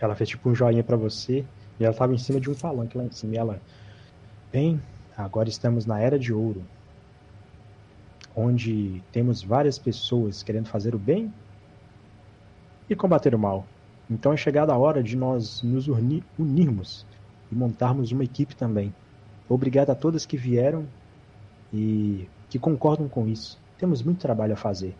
Ela 0.00 0.14
fez 0.14 0.28
tipo 0.30 0.48
um 0.50 0.54
joinha 0.54 0.82
pra 0.82 0.96
você 0.96 1.44
e 1.78 1.84
ela 1.84 1.94
tava 1.94 2.14
em 2.14 2.18
cima 2.18 2.40
de 2.40 2.50
um 2.50 2.54
palanque 2.54 2.96
lá 2.98 3.04
em 3.04 3.10
cima. 3.12 3.34
E 3.34 3.38
ela, 3.38 3.60
bem, 4.52 4.80
agora 5.16 5.48
estamos 5.48 5.86
na 5.86 6.00
era 6.00 6.18
de 6.18 6.32
ouro, 6.32 6.62
onde 8.34 9.02
temos 9.12 9.42
várias 9.42 9.78
pessoas 9.78 10.42
querendo 10.42 10.68
fazer 10.68 10.94
o 10.94 10.98
bem 10.98 11.32
e 12.88 12.96
combater 12.96 13.34
o 13.34 13.38
mal. 13.38 13.66
Então 14.10 14.32
é 14.32 14.36
chegada 14.36 14.72
a 14.72 14.78
hora 14.78 15.02
de 15.02 15.16
nós 15.16 15.62
nos 15.62 15.86
uni- 15.88 16.24
unirmos 16.38 17.06
e 17.50 17.54
montarmos 17.54 18.10
uma 18.10 18.24
equipe 18.24 18.56
também. 18.56 18.92
Obrigado 19.48 19.90
a 19.90 19.94
todas 19.94 20.26
que 20.26 20.36
vieram 20.36 20.86
e 21.72 22.26
que 22.50 22.58
concordam 22.58 23.08
com 23.08 23.28
isso. 23.28 23.58
Temos 23.82 24.00
muito 24.00 24.20
trabalho 24.20 24.52
a 24.52 24.56
fazer. 24.56 24.94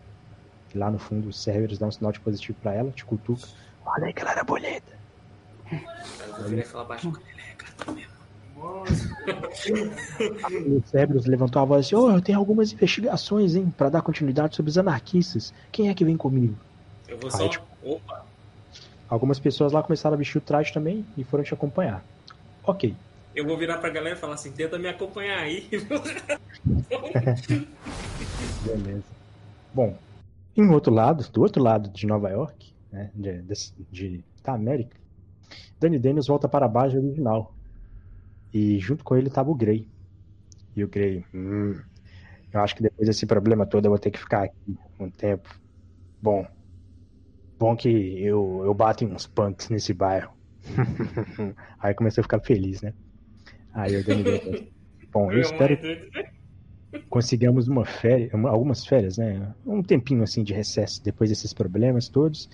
E 0.75 0.77
lá 0.77 0.91
no 0.91 0.99
fundo, 0.99 1.29
o 1.29 1.33
Cerberus 1.33 1.77
dá 1.77 1.87
um 1.87 1.91
sinal 1.91 2.11
de 2.11 2.19
positivo 2.19 2.57
pra 2.61 2.73
ela, 2.73 2.91
te 2.91 3.05
cutuca. 3.05 3.47
Olha 3.85 4.07
aí, 4.07 4.11
galera 4.11 4.43
bonita. 4.43 4.91
Eu 5.71 6.33
vou 6.35 6.49
virar 6.49 6.61
e 6.63 6.65
falar 6.65 6.83
baixo. 6.83 7.07
Ele 7.07 7.17
é 7.87 7.91
mesmo. 7.93 8.11
O 10.67 10.83
Cerberus 10.85 11.25
levantou 11.27 11.61
a 11.61 11.65
voz 11.65 11.85
assim: 11.85 11.95
Ô, 11.95 12.11
eu 12.11 12.19
tenho 12.21 12.37
algumas 12.37 12.73
investigações, 12.73 13.55
hein, 13.55 13.73
pra 13.77 13.87
dar 13.87 14.01
continuidade 14.01 14.53
sobre 14.53 14.69
os 14.69 14.77
anarquistas. 14.77 15.53
Quem 15.71 15.87
é 15.87 15.93
que 15.93 16.03
vem 16.03 16.17
comigo? 16.17 16.57
Eu 17.07 17.17
vou 17.17 17.29
Aí, 17.31 17.37
só. 17.37 17.47
tipo- 17.47 17.65
Opa! 17.83 18.25
Algumas 19.07 19.39
pessoas 19.39 19.71
lá 19.71 19.81
começaram 19.81 20.15
a 20.15 20.17
vestir 20.17 20.39
o 20.39 20.41
traje 20.41 20.73
também 20.73 21.05
e 21.17 21.23
foram 21.23 21.41
te 21.45 21.53
acompanhar. 21.53 22.03
Ok. 22.65 22.93
Eu 23.33 23.45
vou 23.45 23.57
virar 23.57 23.77
pra 23.77 23.89
galera 23.89 24.17
e 24.17 24.19
falar 24.19 24.33
assim: 24.33 24.51
tenta 24.51 24.77
me 24.77 24.89
acompanhar 24.89 25.39
aí. 25.39 25.69
Beleza. 28.59 29.15
Bom, 29.73 30.01
em 30.55 30.69
outro 30.71 30.93
lado, 30.93 31.29
do 31.31 31.41
outro 31.41 31.63
lado 31.63 31.91
de 31.91 32.07
Nova 32.07 32.29
York, 32.31 32.73
né, 32.91 33.11
de, 33.15 33.43
de- 33.91 34.25
da 34.43 34.53
América, 34.53 34.99
Danny 35.79 35.99
Daniels 35.99 36.27
volta 36.27 36.49
para 36.49 36.65
a 36.65 36.69
base 36.69 36.97
original. 36.97 37.57
E 38.53 38.79
junto 38.79 39.03
com 39.03 39.15
ele 39.17 39.27
estava 39.29 39.51
o 39.51 39.55
Grey. 39.55 39.91
E 40.75 40.83
o 40.83 40.89
Grey, 40.89 41.25
hum, 41.33 41.73
eu 42.53 42.61
acho 42.61 42.75
que 42.75 42.83
depois 42.83 43.07
desse 43.07 43.25
problema 43.27 43.67
todo 43.67 43.85
eu 43.85 43.91
vou 43.91 43.99
ter 43.99 44.11
que 44.11 44.19
ficar 44.19 44.43
aqui 44.45 44.77
um 44.99 45.11
tempo. 45.11 45.49
Bom, 46.21 46.47
bom 47.59 47.75
que 47.75 47.87
eu, 48.23 48.61
eu 48.65 48.73
bato 48.73 49.03
em 49.03 49.13
uns 49.13 49.27
punks 49.27 49.69
nesse 49.69 49.93
bairro. 49.93 50.31
Aí 51.79 51.93
comecei 51.95 52.21
a 52.21 52.23
ficar 52.23 52.41
feliz, 52.41 52.81
né? 52.81 52.93
Aí 53.73 53.97
o 53.97 54.03
Danny 54.03 54.25
Daniels, 54.25 54.63
bom, 55.13 55.33
eu 55.33 55.41
espero 55.41 55.77
consigamos 57.13 57.67
uma 57.67 57.85
férias, 57.85 58.33
uma- 58.33 58.49
algumas 58.49 58.87
férias, 58.87 59.19
né? 59.19 59.53
Um 59.63 59.83
tempinho 59.83 60.23
assim 60.23 60.43
de 60.43 60.51
recesso 60.51 61.03
depois 61.03 61.29
desses 61.29 61.53
problemas 61.53 62.09
todos. 62.09 62.49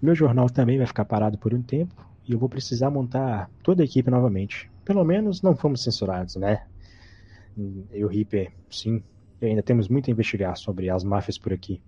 Meu 0.00 0.14
jornal 0.14 0.48
também 0.48 0.78
vai 0.78 0.86
ficar 0.86 1.04
parado 1.04 1.36
por 1.36 1.52
um 1.52 1.60
tempo 1.60 1.94
e 2.26 2.32
eu 2.32 2.38
vou 2.38 2.48
precisar 2.48 2.88
montar 2.88 3.50
toda 3.62 3.82
a 3.82 3.84
equipe 3.84 4.10
novamente. 4.10 4.70
Pelo 4.86 5.04
menos 5.04 5.42
não 5.42 5.54
fomos 5.54 5.82
censurados, 5.82 6.36
né? 6.36 6.62
Eu, 7.90 8.08
Reaper, 8.08 8.50
sim. 8.70 9.02
E 9.38 9.44
ainda 9.44 9.62
temos 9.62 9.86
muito 9.86 10.08
a 10.08 10.12
investigar 10.12 10.56
sobre 10.56 10.88
as 10.88 11.04
máfias 11.04 11.36
por 11.36 11.52
aqui. 11.52 11.82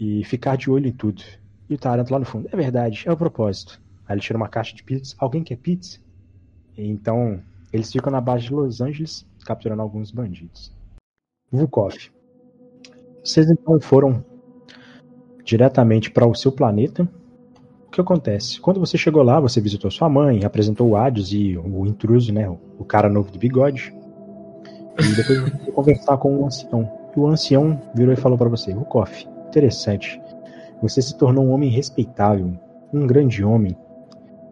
E 0.00 0.24
ficar 0.24 0.56
de 0.56 0.70
olho 0.70 0.86
em 0.86 0.92
tudo. 0.92 1.22
E 1.68 1.74
o 1.74 1.78
Taranto 1.78 2.14
lá 2.14 2.18
no 2.18 2.24
fundo. 2.24 2.48
É 2.50 2.56
verdade, 2.56 3.02
é 3.04 3.12
o 3.12 3.16
propósito. 3.16 3.78
Aí 4.08 4.14
ele 4.14 4.22
tira 4.22 4.38
uma 4.38 4.48
caixa 4.48 4.74
de 4.74 4.82
pizza. 4.82 5.14
Alguém 5.18 5.44
quer 5.44 5.56
pizza? 5.56 5.98
Então, 6.78 7.42
eles 7.70 7.92
ficam 7.92 8.10
na 8.10 8.22
base 8.22 8.44
de 8.44 8.54
Los 8.54 8.80
Angeles, 8.80 9.26
capturando 9.44 9.82
alguns 9.82 10.10
bandidos. 10.10 10.79
Vukov. 11.50 11.94
Vocês 13.24 13.50
então 13.50 13.80
foram 13.80 14.24
diretamente 15.44 16.10
para 16.10 16.26
o 16.26 16.34
seu 16.34 16.52
planeta. 16.52 17.08
O 17.86 17.90
que 17.90 18.00
acontece? 18.00 18.60
Quando 18.60 18.78
você 18.78 18.96
chegou 18.96 19.22
lá, 19.22 19.40
você 19.40 19.60
visitou 19.60 19.90
sua 19.90 20.08
mãe, 20.08 20.44
apresentou 20.44 20.88
o 20.88 20.96
Hades 20.96 21.32
e 21.32 21.56
o 21.58 21.84
intruso, 21.86 22.32
né? 22.32 22.48
O 22.78 22.84
cara 22.84 23.08
novo 23.08 23.32
do 23.32 23.38
bigode. 23.38 23.92
E 24.98 25.16
depois 25.16 25.40
você 25.40 25.58
foi 25.64 25.72
conversar 25.72 26.16
com 26.18 26.36
o 26.36 26.46
ancião. 26.46 26.88
E 27.16 27.18
o 27.18 27.26
ancião 27.26 27.80
virou 27.94 28.14
e 28.14 28.16
falou 28.16 28.38
para 28.38 28.48
você: 28.48 28.72
Vukov, 28.72 29.10
interessante. 29.48 30.20
Você 30.80 31.02
se 31.02 31.18
tornou 31.18 31.44
um 31.44 31.50
homem 31.50 31.68
respeitável, 31.68 32.52
um 32.92 33.06
grande 33.06 33.44
homem. 33.44 33.76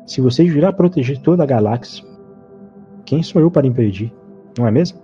Se 0.05 0.21
você 0.21 0.47
jurar 0.47 0.73
proteger 0.73 1.21
toda 1.21 1.43
a 1.45 1.47
galáxia, 1.47 2.05
quem 3.05 3.23
sou 3.23 3.41
eu 3.41 3.51
para 3.51 3.67
impedir? 3.67 4.13
Não 4.59 4.67
é 4.67 4.71
mesmo? 4.71 4.99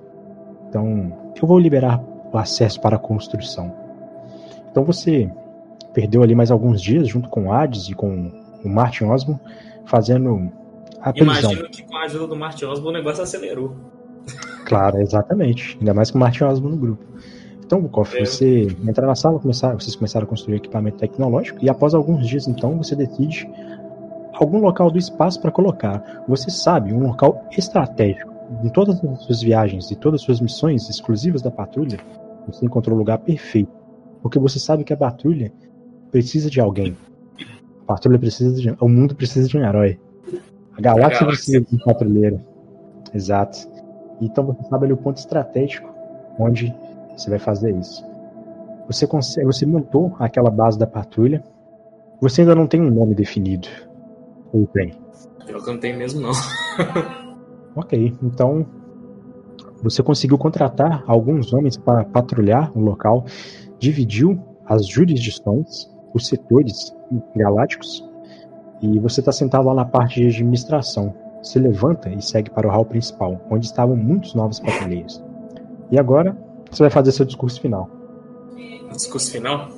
Então, 0.69 1.24
eu 1.43 1.49
vou 1.49 1.59
liberar 1.59 2.03
o 2.33 2.39
acesso 2.39 2.81
para 2.81 2.97
a 2.97 2.99
construção. 2.99 3.73
Então 4.71 4.85
você 4.85 5.31
perdeu 5.93 6.23
ali 6.23 6.35
mais 6.35 6.51
alguns 6.51 6.83
dias 6.83 7.07
junto 7.09 7.29
com 7.29 7.47
o 7.47 7.53
Hades 7.53 7.89
e 7.89 7.95
com 7.95 8.33
o 8.65 8.69
Martin 8.69 9.05
Osmo 9.05 9.39
fazendo 9.87 10.51
a 11.01 11.13
prisão. 11.13 11.53
Imagino 11.53 11.69
que 11.71 11.83
com 11.83 11.97
a 11.97 12.03
ajuda 12.05 12.27
do 12.27 12.37
Martin 12.37 12.65
Osborn 12.65 12.99
o 12.99 13.01
negócio 13.01 13.23
acelerou. 13.23 13.75
Claro, 14.65 14.99
exatamente. 15.01 15.77
Ainda 15.79 15.95
mais 15.95 16.11
com 16.11 16.19
o 16.19 16.21
Martin 16.21 16.45
Osmo 16.45 16.69
no 16.71 16.77
grupo. 16.77 17.05
Então, 17.65 17.81
Bukov, 17.81 18.15
É. 18.17 18.25
você 18.25 18.67
entra 18.87 19.07
na 19.07 19.15
sala, 19.15 19.39
começar, 19.39 19.73
vocês 19.75 19.95
começaram 19.97 20.27
a 20.27 20.29
construir 20.29 20.57
equipamento 20.57 20.99
tecnológico 20.99 21.59
e 21.63 21.69
após 21.71 21.95
alguns 21.95 22.27
dias, 22.27 22.47
então, 22.47 22.77
você 22.77 22.95
decide 22.95 23.49
algum 24.35 24.59
local 24.59 24.91
do 24.91 24.99
espaço 24.99 25.41
para 25.41 25.51
colocar. 25.51 26.25
Você 26.29 26.51
sabe, 26.51 26.93
um 26.93 27.07
local 27.07 27.47
estratégico. 27.57 28.34
Em 28.63 28.69
todas 28.69 29.03
as 29.03 29.23
suas 29.23 29.43
viagens 29.43 29.91
e 29.91 29.97
todas 29.97 30.21
as 30.21 30.25
suas 30.25 30.41
missões 30.41 30.89
exclusivas 30.89 31.43
da 31.43 31.51
patrulha, 31.51 31.99
você 32.47 32.65
encontrou 32.65 32.95
o 32.95 32.99
lugar 32.99 33.19
perfeito. 33.19 33.73
Porque 34.23 34.39
você 34.39 34.59
sabe 34.59 34.85
que 34.85 34.93
a 34.93 34.97
patrulha 34.97 35.53
precisa 36.11 36.51
de 36.51 36.61
alguém. 36.61 36.97
A 37.83 37.87
patrulha 37.87 38.19
precisa 38.19 38.61
de. 38.61 38.75
O 38.81 38.89
mundo 38.89 39.15
precisa 39.15 39.49
de 39.49 39.57
um 39.57 39.65
herói. 39.65 39.99
A 40.77 40.81
galáxia, 40.81 41.21
galáxia. 41.21 41.27
precisa 41.27 41.61
de 41.61 41.75
um 41.75 41.79
patrulheiro. 41.79 42.41
Exato. 43.13 43.59
Então 44.21 44.45
você 44.45 44.63
sabe 44.69 44.85
ali 44.87 44.93
o 44.93 44.97
ponto 44.97 45.19
estratégico 45.19 45.93
onde 46.39 46.75
você 47.17 47.31
vai 47.31 47.39
fazer 47.39 47.77
isso. 47.77 48.05
Você 48.87 49.07
consegue, 49.07 49.47
você 49.47 49.65
montou 49.65 50.15
aquela 50.19 50.51
base 50.51 50.79
da 50.79 50.87
patrulha. 50.87 51.43
Você 52.21 52.43
ainda 52.43 52.55
não 52.55 52.67
tem 52.67 52.81
um 52.81 52.91
nome 52.91 53.15
definido. 53.15 53.69
Ou 54.53 54.67
tem? 54.67 54.95
Pior 55.47 55.63
que 55.63 55.69
eu 55.69 55.75
não 55.75 55.81
tenho 55.81 55.99
mesmo, 55.99 56.21
não. 56.21 56.33
Ok, 57.77 58.15
então 58.23 58.67
você 59.83 60.03
conseguiu 60.03 60.39
contratar 60.39 61.05
alguns 61.07 61.53
homens 61.53 61.77
para 61.77 62.05
patrulhar 62.05 62.71
o 62.77 62.81
local, 62.81 63.25
dividiu 63.79 64.41
as 64.65 64.87
jurisdições, 64.87 65.91
os 66.15 66.27
setores 66.27 66.95
galácticos, 67.37 68.09
e 68.81 68.99
você 68.99 69.21
está 69.21 69.33
sentado 69.33 69.67
lá 69.67 69.75
na 69.75 69.85
parte 69.85 70.21
de 70.21 70.29
administração. 70.29 71.15
Se 71.43 71.59
levanta 71.59 72.09
e 72.09 72.23
segue 72.23 72.51
para 72.51 72.67
o 72.67 72.71
hall 72.71 72.85
principal, 72.85 73.41
onde 73.51 73.67
estavam 73.67 73.95
muitos 73.95 74.35
novos 74.35 74.59
patrulheiros. 74.59 75.23
E 75.91 75.99
agora 75.99 76.37
você 76.71 76.83
vai 76.83 76.91
fazer 76.91 77.13
seu 77.13 77.27
discurso 77.27 77.61
final. 77.61 77.91
Discurso 78.91 79.31
final? 79.31 79.69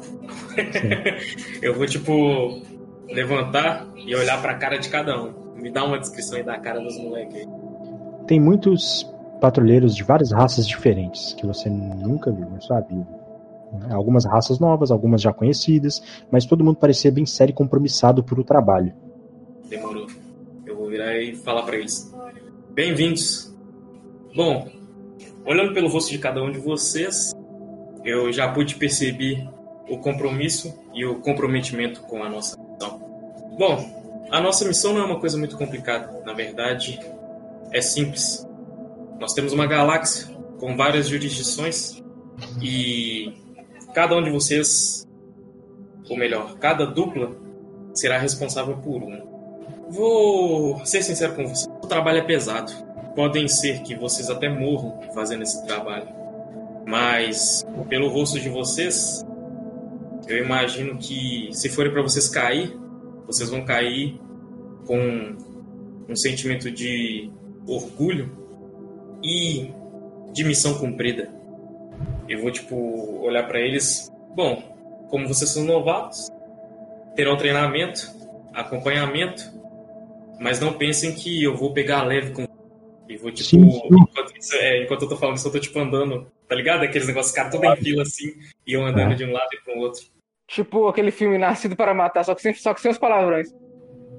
eu 1.62 1.74
vou, 1.74 1.86
tipo, 1.86 2.62
levantar 3.08 3.86
e 3.96 4.14
olhar 4.14 4.40
pra 4.40 4.54
cara 4.54 4.78
de 4.78 4.88
cada 4.88 5.20
um. 5.20 5.32
Me 5.56 5.70
dá 5.70 5.84
uma 5.84 5.98
descrição 5.98 6.36
aí 6.36 6.44
da 6.44 6.58
cara 6.58 6.80
dos 6.80 6.96
moleques 6.98 7.34
aí. 7.36 7.46
Tem 8.26 8.40
muitos 8.40 9.08
patrulheiros 9.40 9.94
de 9.94 10.02
várias 10.02 10.32
raças 10.32 10.66
diferentes 10.66 11.32
que 11.34 11.46
você 11.46 11.70
nunca 11.70 12.32
viu 12.32 12.48
na 12.50 12.60
sua 12.60 12.80
vida. 12.80 13.06
Algumas 13.90 14.24
raças 14.24 14.58
novas, 14.58 14.90
algumas 14.90 15.22
já 15.22 15.32
conhecidas, 15.32 16.02
mas 16.30 16.44
todo 16.44 16.64
mundo 16.64 16.76
parecia 16.76 17.10
bem 17.12 17.24
sério 17.24 17.52
e 17.52 17.54
compromissado 17.54 18.24
por 18.24 18.38
o 18.38 18.44
trabalho. 18.44 18.92
Demorou. 19.68 20.06
Eu 20.64 20.76
vou 20.76 20.88
virar 20.88 21.16
e 21.16 21.36
falar 21.36 21.62
pra 21.62 21.76
eles. 21.76 22.12
Bem-vindos. 22.70 23.54
Bom, 24.34 24.68
olhando 25.44 25.72
pelo 25.72 25.88
rosto 25.88 26.10
de 26.10 26.18
cada 26.18 26.42
um 26.42 26.50
de 26.50 26.58
vocês, 26.58 27.32
eu 28.04 28.32
já 28.32 28.50
pude 28.52 28.74
perceber 28.74 29.48
o 29.88 29.98
compromisso 29.98 30.74
e 30.92 31.04
o 31.04 31.20
comprometimento 31.20 32.00
com 32.02 32.24
a 32.24 32.28
nossa 32.28 32.56
missão. 32.58 32.98
Bom, 33.56 34.26
a 34.30 34.40
nossa 34.40 34.64
missão 34.66 34.92
não 34.94 35.02
é 35.02 35.04
uma 35.04 35.20
coisa 35.20 35.38
muito 35.38 35.56
complicada. 35.56 36.22
Na 36.24 36.32
verdade, 36.32 36.98
é 37.72 37.80
simples. 37.80 38.46
Nós 39.20 39.32
temos 39.32 39.52
uma 39.52 39.66
galáxia 39.66 40.26
com 40.58 40.76
várias 40.76 41.08
jurisdições 41.08 42.02
e 42.62 43.32
cada 43.94 44.16
um 44.16 44.22
de 44.22 44.30
vocês, 44.30 45.06
ou 46.08 46.16
melhor, 46.16 46.58
cada 46.58 46.84
dupla 46.84 47.36
será 47.94 48.18
responsável 48.18 48.76
por 48.78 49.02
um. 49.02 49.36
Vou 49.88 50.84
ser 50.84 51.02
sincero 51.02 51.34
com 51.34 51.46
vocês, 51.46 51.68
o 51.82 51.86
trabalho 51.86 52.18
é 52.18 52.22
pesado. 52.22 52.72
Podem 53.14 53.48
ser 53.48 53.80
que 53.82 53.94
vocês 53.94 54.28
até 54.28 54.48
morram 54.48 55.00
fazendo 55.14 55.42
esse 55.42 55.64
trabalho. 55.66 56.08
Mas, 56.86 57.64
pelo 57.88 58.08
rosto 58.08 58.38
de 58.38 58.50
vocês, 58.50 59.24
eu 60.28 60.44
imagino 60.44 60.98
que 60.98 61.48
se 61.52 61.68
forem 61.68 61.90
para 61.90 62.02
vocês 62.02 62.28
cair, 62.28 62.76
vocês 63.26 63.48
vão 63.48 63.64
cair 63.64 64.20
com 64.86 65.36
um 66.08 66.14
sentimento 66.14 66.70
de 66.70 67.30
orgulho 67.66 68.30
e 69.22 69.70
de 70.32 70.44
missão 70.44 70.78
cumprida. 70.78 71.30
Eu 72.28 72.40
vou, 72.42 72.50
tipo, 72.50 73.20
olhar 73.22 73.46
para 73.46 73.60
eles. 73.60 74.10
Bom, 74.34 74.62
como 75.08 75.26
vocês 75.26 75.50
são 75.50 75.64
novatos, 75.64 76.28
terão 77.14 77.36
treinamento, 77.36 78.10
acompanhamento, 78.52 79.42
mas 80.38 80.60
não 80.60 80.72
pensem 80.74 81.14
que 81.14 81.42
eu 81.42 81.56
vou 81.56 81.72
pegar 81.72 82.02
leve 82.02 82.32
com. 82.32 82.46
E 83.08 83.16
vou, 83.16 83.30
tipo, 83.30 83.48
Sim, 83.48 83.70
sim. 83.70 83.80
enquanto, 83.92 84.36
isso- 84.36 84.56
é, 84.56 84.82
enquanto 84.82 85.02
eu 85.02 85.08
tô 85.08 85.16
falando 85.16 85.36
isso, 85.36 85.46
eu 85.46 85.52
tô, 85.52 85.60
tipo, 85.60 85.78
andando, 85.78 86.26
tá 86.48 86.54
ligado? 86.56 86.82
Aqueles 86.82 87.06
negócios, 87.06 87.32
cara, 87.34 87.48
tudo 87.50 87.64
em 87.64 87.76
fila 87.76 88.02
assim, 88.02 88.34
e 88.66 88.72
eu 88.72 88.84
andando 88.84 89.12
É. 89.12 89.14
de 89.14 89.24
um 89.24 89.32
lado 89.32 89.48
e 89.52 89.62
pro 89.64 89.78
outro. 89.78 90.02
Tipo 90.48 90.88
aquele 90.88 91.10
filme 91.12 91.38
Nascido 91.38 91.76
para 91.76 91.94
Matar, 91.94 92.24
só 92.24 92.34
que 92.34 92.42
sem, 92.42 92.52
só 92.54 92.74
que 92.74 92.80
sem 92.80 92.90
os 92.90 92.98
palavrões. 92.98 93.54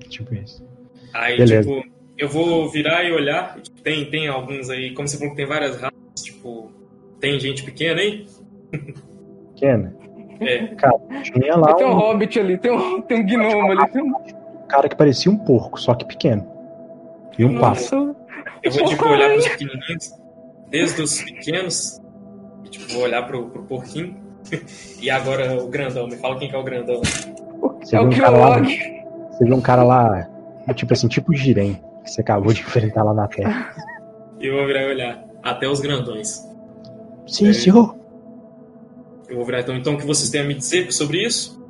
Tipo 0.10 0.34
isso. 0.36 0.66
Aí, 1.14 1.38
Beleza. 1.38 1.70
tipo, 1.70 1.97
eu 2.18 2.28
vou 2.28 2.70
virar 2.70 3.04
e 3.04 3.12
olhar. 3.12 3.60
tipo, 3.62 3.82
Tem, 3.82 4.10
tem 4.10 4.28
alguns 4.28 4.70
aí, 4.70 4.94
como 4.94 5.08
você 5.08 5.18
falou 5.18 5.32
que 5.32 5.38
tem 5.38 5.46
várias 5.46 5.80
raças, 5.80 6.24
tipo, 6.24 6.72
tem 7.20 7.40
gente 7.40 7.64
pequena 7.64 8.02
aí? 8.02 8.26
Pequena. 9.54 9.96
É. 10.40 10.68
Cara, 10.76 10.98
tinha 11.24 11.56
lá 11.56 11.74
Tem 11.74 11.86
um 11.86 11.92
um 11.92 11.94
hobbit 11.94 12.40
ali, 12.40 12.58
tem 12.58 12.72
um, 12.72 13.02
tem 13.02 13.20
um 13.20 13.26
gnomo 13.26 13.72
ali. 13.72 13.92
Tem 13.92 14.04
um... 14.04 14.14
cara 14.68 14.88
que 14.88 14.96
parecia 14.96 15.32
um 15.32 15.38
porco, 15.38 15.80
só 15.80 15.96
que 15.96 16.06
pequeno. 16.06 16.46
E 17.38 17.46
um 17.46 17.60
pássaro. 17.60 18.08
Nossa, 18.08 18.20
Eu 18.64 18.72
vou, 18.72 18.86
tipo, 18.86 19.08
olhar 19.08 19.32
pros 19.32 19.48
pequenininhos, 19.48 20.14
desde 20.70 21.02
os 21.02 21.22
pequenos, 21.22 22.02
e, 22.66 22.70
tipo, 22.70 22.94
vou 22.94 23.04
olhar 23.04 23.26
pro, 23.26 23.50
pro 23.50 23.64
porquinho. 23.64 24.16
E 25.00 25.12
agora 25.12 25.62
o 25.62 25.68
grandão, 25.68 26.08
me 26.08 26.16
fala 26.16 26.40
quem 26.40 26.50
que 26.50 26.56
é 26.56 26.58
o 26.58 26.64
grandão. 26.64 27.02
Você 27.82 27.96
é 27.96 28.00
viu 28.00 28.08
o 28.08 28.12
um 28.12 28.18
cara 28.18 28.38
lá, 28.38 28.62
Kilowog. 28.62 29.04
você 29.30 29.46
viu 29.46 29.56
um 29.56 29.62
cara 29.62 29.84
lá, 29.84 30.28
tipo 30.74 30.94
assim, 30.94 31.08
tipo 31.08 31.36
Jiren, 31.36 31.80
que 32.08 32.14
você 32.14 32.22
acabou 32.22 32.54
de 32.54 32.62
enfrentar 32.62 33.04
lá 33.04 33.14
na 33.14 33.28
Terra. 33.28 33.76
Eu 34.40 34.56
vou 34.56 34.66
virar 34.68 34.84
e 34.84 34.90
olhar. 34.92 35.24
Até 35.44 35.68
os 35.68 35.80
grandões. 35.80 36.42
Sim, 37.28 37.50
É. 37.50 37.54
senhor. 37.54 37.96
Eu 39.30 39.36
vou 39.38 39.46
virar 39.46 39.62
então, 39.62 39.76
então 39.76 39.96
o 39.96 39.98
que 39.98 40.06
vocês 40.06 40.30
têm 40.30 40.42
a 40.42 40.44
me 40.44 40.54
dizer 40.54 40.92
sobre 40.94 41.26
isso? 41.26 41.62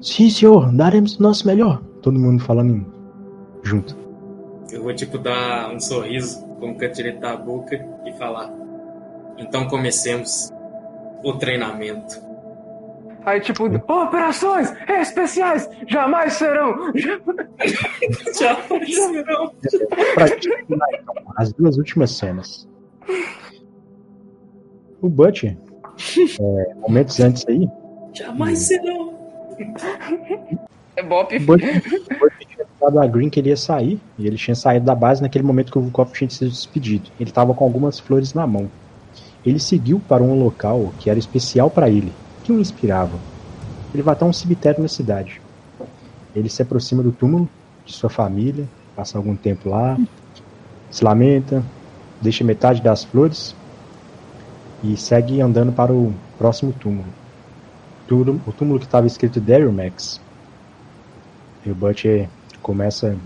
Sim, 0.00 0.30
senhor. 0.30 0.72
Daremos 0.72 1.16
o 1.18 1.22
nosso 1.22 1.46
melhor. 1.46 1.82
Todo 2.02 2.18
mundo 2.18 2.42
falando 2.42 2.74
em- 2.76 2.86
junto. 3.62 3.96
Eu 4.70 4.82
vou, 4.82 4.94
tipo, 4.94 5.18
dar 5.18 5.72
um 5.74 5.80
sorriso 5.80 6.44
com 6.60 6.70
o 6.72 6.74
canto 6.76 6.94
direito 6.94 7.20
da 7.20 7.36
boca 7.36 7.74
e 8.06 8.12
falar. 8.12 8.52
Então 9.38 9.66
comecemos 9.68 10.50
o 11.24 11.32
treinamento. 11.34 12.20
Aí, 13.24 13.40
tipo, 13.40 13.64
operações 13.66 14.72
especiais 14.88 15.68
jamais 15.86 16.34
serão. 16.34 16.92
Tchau, 18.32 18.56
não. 19.26 19.52
Pra 20.14 20.26
então, 20.28 21.14
as 21.36 21.52
duas 21.52 21.78
últimas 21.78 22.10
cenas. 22.12 22.68
O 25.00 25.08
Butcher, 25.08 25.56
é, 26.40 26.74
momentos 26.74 27.18
antes 27.20 27.44
aí, 27.48 27.68
Jamais 28.14 28.58
serão. 28.58 29.14
É 30.96 31.02
Bop. 31.02 31.34
o 31.34 31.40
Butcher, 31.40 31.76
o 31.76 32.18
Butcher 32.18 32.46
tinha 32.46 32.66
falado 32.78 33.00
a 33.00 33.06
Green 33.06 33.30
que 33.30 33.40
ele 33.40 33.48
ia 33.48 33.56
sair, 33.56 33.98
e 34.18 34.26
ele 34.26 34.36
tinha 34.36 34.54
saído 34.54 34.84
da 34.84 34.94
base 34.94 35.22
naquele 35.22 35.44
momento 35.44 35.72
que 35.72 35.78
o 35.78 35.82
Vukov 35.82 36.12
tinha 36.12 36.28
se 36.28 36.44
despedido. 36.44 37.10
Ele 37.18 37.30
estava 37.30 37.54
com 37.54 37.64
algumas 37.64 37.98
flores 37.98 38.34
na 38.34 38.46
mão. 38.46 38.70
Ele 39.44 39.58
seguiu 39.58 40.00
para 40.06 40.22
um 40.22 40.38
local 40.42 40.92
que 40.98 41.08
era 41.08 41.18
especial 41.18 41.70
para 41.70 41.88
ele, 41.88 42.12
que 42.42 42.52
o 42.52 42.60
inspirava. 42.60 43.18
Ele 43.94 44.02
vai 44.02 44.14
até 44.14 44.24
um 44.24 44.32
cemitério 44.32 44.82
na 44.82 44.88
cidade. 44.88 45.40
Ele 46.34 46.48
se 46.48 46.62
aproxima 46.62 47.02
do 47.02 47.12
túmulo 47.12 47.48
de 47.84 47.92
sua 47.92 48.08
família, 48.08 48.66
passa 48.96 49.18
algum 49.18 49.36
tempo 49.36 49.68
lá, 49.68 49.98
se 50.90 51.04
lamenta, 51.04 51.62
deixa 52.20 52.44
metade 52.44 52.80
das 52.80 53.04
flores 53.04 53.54
e 54.82 54.96
segue 54.96 55.40
andando 55.40 55.72
para 55.72 55.92
o 55.92 56.12
próximo 56.38 56.72
túmulo. 56.72 57.08
O 58.46 58.52
túmulo 58.52 58.78
que 58.78 58.84
estava 58.84 59.06
escrito 59.06 59.40
Daryl 59.40 59.72
Max. 59.72 60.20
E 61.64 61.70
o 61.70 61.74
Butcher 61.74 62.28
começa 62.60 63.16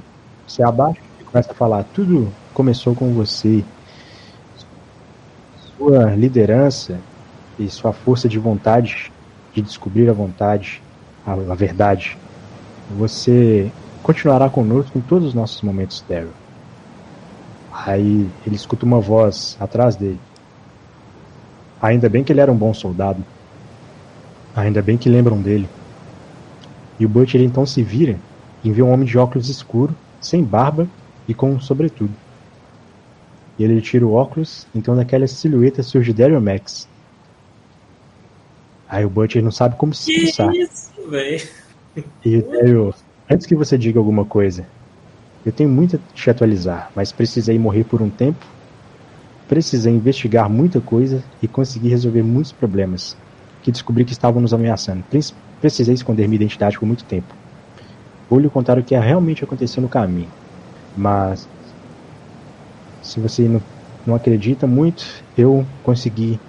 se 0.46 0.62
abaixo 0.62 1.00
e 1.20 1.24
começa 1.24 1.50
a 1.50 1.54
falar: 1.54 1.84
Tudo 1.92 2.32
começou 2.54 2.94
com 2.94 3.12
você. 3.12 3.64
Sua 5.76 6.14
liderança 6.14 7.00
e 7.59 7.68
sua 7.68 7.92
força 7.92 8.28
de 8.28 8.38
vontade 8.38 9.12
de 9.52 9.62
descobrir 9.62 10.09
a 10.09 10.12
vontade, 10.12 10.82
a, 11.26 11.32
a 11.32 11.54
verdade. 11.54 12.16
Você 12.98 13.70
continuará 14.02 14.50
conosco 14.50 14.98
em 14.98 15.00
todos 15.00 15.28
os 15.28 15.34
nossos 15.34 15.62
momentos, 15.62 16.04
Daryl. 16.07 16.30
Aí 17.72 18.28
ele 18.46 18.57
escuta 18.57 18.84
uma 18.84 19.00
voz 19.00 19.57
atrás 19.59 19.96
dele. 19.96 20.20
Ainda 21.80 22.09
bem 22.09 22.22
que 22.22 22.32
ele 22.32 22.40
era 22.40 22.52
um 22.52 22.57
bom 22.57 22.72
soldado. 22.72 23.24
Ainda 24.54 24.82
bem 24.82 24.96
que 24.96 25.09
lembram 25.09 25.40
dele. 25.40 25.68
E 26.98 27.04
o 27.04 27.09
Butcher 27.09 27.40
então 27.42 27.66
se 27.66 27.82
vira 27.82 28.18
e 28.64 28.70
vê 28.70 28.82
um 28.82 28.90
homem 28.90 29.07
de 29.07 29.18
óculos 29.18 29.48
escuro, 29.48 29.94
sem 30.20 30.42
barba 30.42 30.88
e 31.28 31.34
com 31.34 31.50
um 31.50 31.61
sobretudo. 31.61 32.12
E 33.59 33.64
ele 33.64 33.80
tira 33.80 34.07
o 34.07 34.14
óculos, 34.14 34.66
então 34.74 34.96
daquela 34.96 35.26
silhueta 35.26 35.82
surge 35.82 36.12
Daryl 36.12 36.40
Max. 36.40 36.88
Aí 38.89 39.05
o 39.05 39.11
Butcher 39.11 39.43
não 39.43 39.51
sabe 39.51 39.76
como 39.76 39.93
se 39.95 40.05
Que 40.05 40.12
expressar. 40.12 40.53
isso, 40.53 41.11
velho? 41.11 41.49
E 42.24 42.43
Daryl, 42.43 42.93
antes 43.30 43.47
que 43.47 43.55
você 43.55 43.78
diga 43.78 43.99
alguma 43.99 44.24
coisa, 44.26 44.68
eu 45.45 45.53
tenho 45.53 45.70
muito 45.70 45.97
a 45.97 45.99
te 45.99 46.30
atualizar, 46.30 46.91
mas 46.95 47.12
precisei 47.12 47.59
morrer 47.59 47.84
por 47.84 48.03
um 48.03 48.11
tempo. 48.11 48.45
Precisei 49.47 49.93
investigar 49.95 50.51
muita 50.51 50.80
coisa 50.80 51.24
e 51.41 51.47
conseguir 51.47 51.89
resolver 51.89 52.22
muitos 52.22 52.53
problemas 52.53 53.16
que 53.62 53.70
descobri 53.70 54.05
que 54.05 54.12
estavam 54.12 54.41
nos 54.43 54.53
ameaçando. 54.53 55.05
Pre- 55.05 55.20
Precisei 55.61 55.95
esconder 55.95 56.28
minha 56.28 56.37
identidade 56.37 56.78
por 56.78 56.87
muito 56.87 57.05
tempo. 57.07 57.34
Vou 58.28 58.39
lhe 58.41 58.51
contar 58.51 58.78
o 58.78 58.84
que 58.84 58.97
realmente 58.99 59.45
aconteceu 59.45 59.80
no 59.82 59.89
caminho. 59.89 60.32
Mas 60.95 61.49
se 63.01 63.20
você 63.20 63.49
não, 63.49 63.64
não 64.05 64.14
acredita 64.14 64.66
muito, 64.66 65.05
eu 65.37 65.66
consegui 65.82 66.41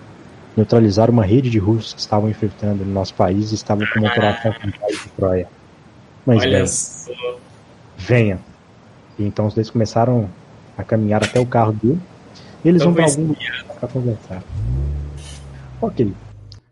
neutralizar 0.58 1.10
uma 1.12 1.24
rede 1.24 1.52
de 1.52 1.60
russos 1.60 1.94
que 1.94 2.00
estavam 2.00 2.28
infiltrando 2.28 2.84
no 2.84 2.92
nosso 2.92 3.14
país 3.14 3.52
e 3.52 3.56
estavam 3.56 3.86
com 3.94 4.00
uma 4.00 4.10
operação 4.10 4.52
contra 4.54 4.88
de 4.88 5.10
Troia. 5.16 5.48
Mas 6.26 6.42
Olha 6.42 6.50
venha, 6.52 6.68
só. 6.68 7.38
venha. 7.96 8.40
E 9.20 9.24
então 9.24 9.46
os 9.46 9.54
dois 9.54 9.70
começaram 9.70 10.28
a 10.76 10.84
caminhar 10.84 11.24
até 11.24 11.40
o 11.40 11.46
carro 11.46 11.74
dele. 11.74 12.00
E 12.66 12.70
eles 12.70 12.82
Então 12.82 12.94
vão 12.94 13.08
foi 13.08 13.22
algum 13.24 13.36
pra 13.80 13.88
conversar. 13.88 14.44
Ok. 15.80 16.12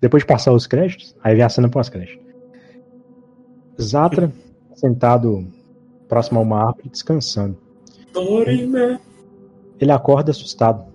Depois 0.02 0.24
de 0.24 0.28
passar 0.28 0.52
os 0.52 0.66
créditos, 0.66 1.16
aí 1.24 1.36
vem 1.36 1.44
a 1.44 1.50
cena 1.50 1.70
pós-crédito. 1.70 2.20
Zatra 3.80 4.32
sentado 4.74 5.48
próximo 6.10 6.40
a 6.40 6.42
uma 6.42 6.68
árvore 6.68 6.90
descansando. 6.90 7.56
Ele 9.80 9.92
acorda 9.92 10.32
assustado 10.32 10.86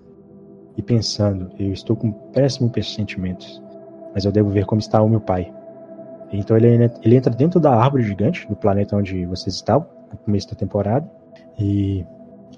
e 0.77 0.81
pensando: 0.81 1.51
eu 1.59 1.71
estou 1.71 1.95
com 1.95 2.11
péssimos 2.11 2.93
sentimentos, 2.93 3.61
mas 4.13 4.25
eu 4.25 4.31
devo 4.31 4.49
ver 4.49 4.65
como 4.65 4.79
está 4.79 5.01
o 5.01 5.09
meu 5.09 5.21
pai. 5.21 5.53
Então 6.31 6.55
ele, 6.55 6.89
ele 7.03 7.15
entra 7.15 7.33
dentro 7.33 7.59
da 7.59 7.75
árvore 7.75 8.03
gigante 8.03 8.47
do 8.47 8.55
planeta 8.55 8.95
onde 8.95 9.25
vocês 9.25 9.55
estavam 9.55 9.87
no 10.11 10.17
começo 10.17 10.49
da 10.49 10.55
temporada 10.55 11.09
e 11.59 12.05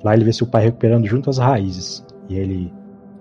lá 0.03 0.13
ele 0.13 0.25
vê 0.25 0.33
seu 0.33 0.45
pai 0.45 0.65
recuperando 0.65 1.07
junto 1.07 1.29
às 1.29 1.39
raízes 1.39 2.05
e 2.29 2.35
ele 2.35 2.71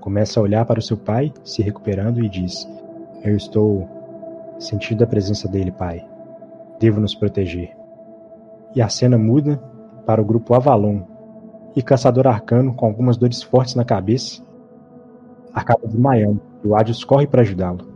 começa 0.01 0.38
a 0.38 0.43
olhar 0.43 0.64
para 0.66 0.78
o 0.78 0.82
seu 0.82 0.97
pai 0.97 1.32
se 1.43 1.62
recuperando 1.62 2.22
e 2.22 2.28
diz: 2.28 2.68
Eu 3.22 3.36
estou 3.36 3.88
sentindo 4.59 5.05
a 5.05 5.07
presença 5.07 5.49
dele, 5.49 5.70
pai. 5.70 6.07
Devo 6.78 7.01
nos 7.01 7.14
proteger. 7.14 7.74
E 8.74 8.82
a 8.82 8.88
cena 8.88 9.16
muda 9.16 9.57
para 10.05 10.20
o 10.20 10.24
grupo 10.24 10.55
Avalon, 10.55 11.03
e 11.74 11.82
Caçador 11.82 12.26
Arcano, 12.26 12.74
com 12.74 12.86
algumas 12.86 13.16
dores 13.16 13.43
fortes 13.43 13.74
na 13.74 13.84
cabeça, 13.84 14.43
acaba 15.55 15.86
desmaiando 15.86 16.40
e 16.64 16.68
o 16.68 16.76
Adios 16.76 17.05
corre 17.05 17.26
para 17.26 17.42
ajudá-lo. 17.42 17.86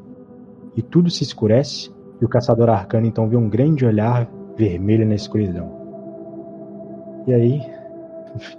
E 0.77 0.83
tudo 0.83 1.11
se 1.11 1.23
escurece 1.23 1.91
e 2.21 2.25
o 2.25 2.29
Caçador 2.29 2.69
Arcano 2.69 3.07
então 3.07 3.29
vê 3.29 3.37
um 3.37 3.49
grande 3.49 3.85
olhar 3.85 4.29
vermelho 4.57 5.07
na 5.07 5.15
escuridão. 5.15 5.75
E 7.27 7.35
aí 7.35 7.61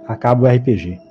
acaba 0.06 0.44
o 0.44 0.50
RPG. 0.50 1.07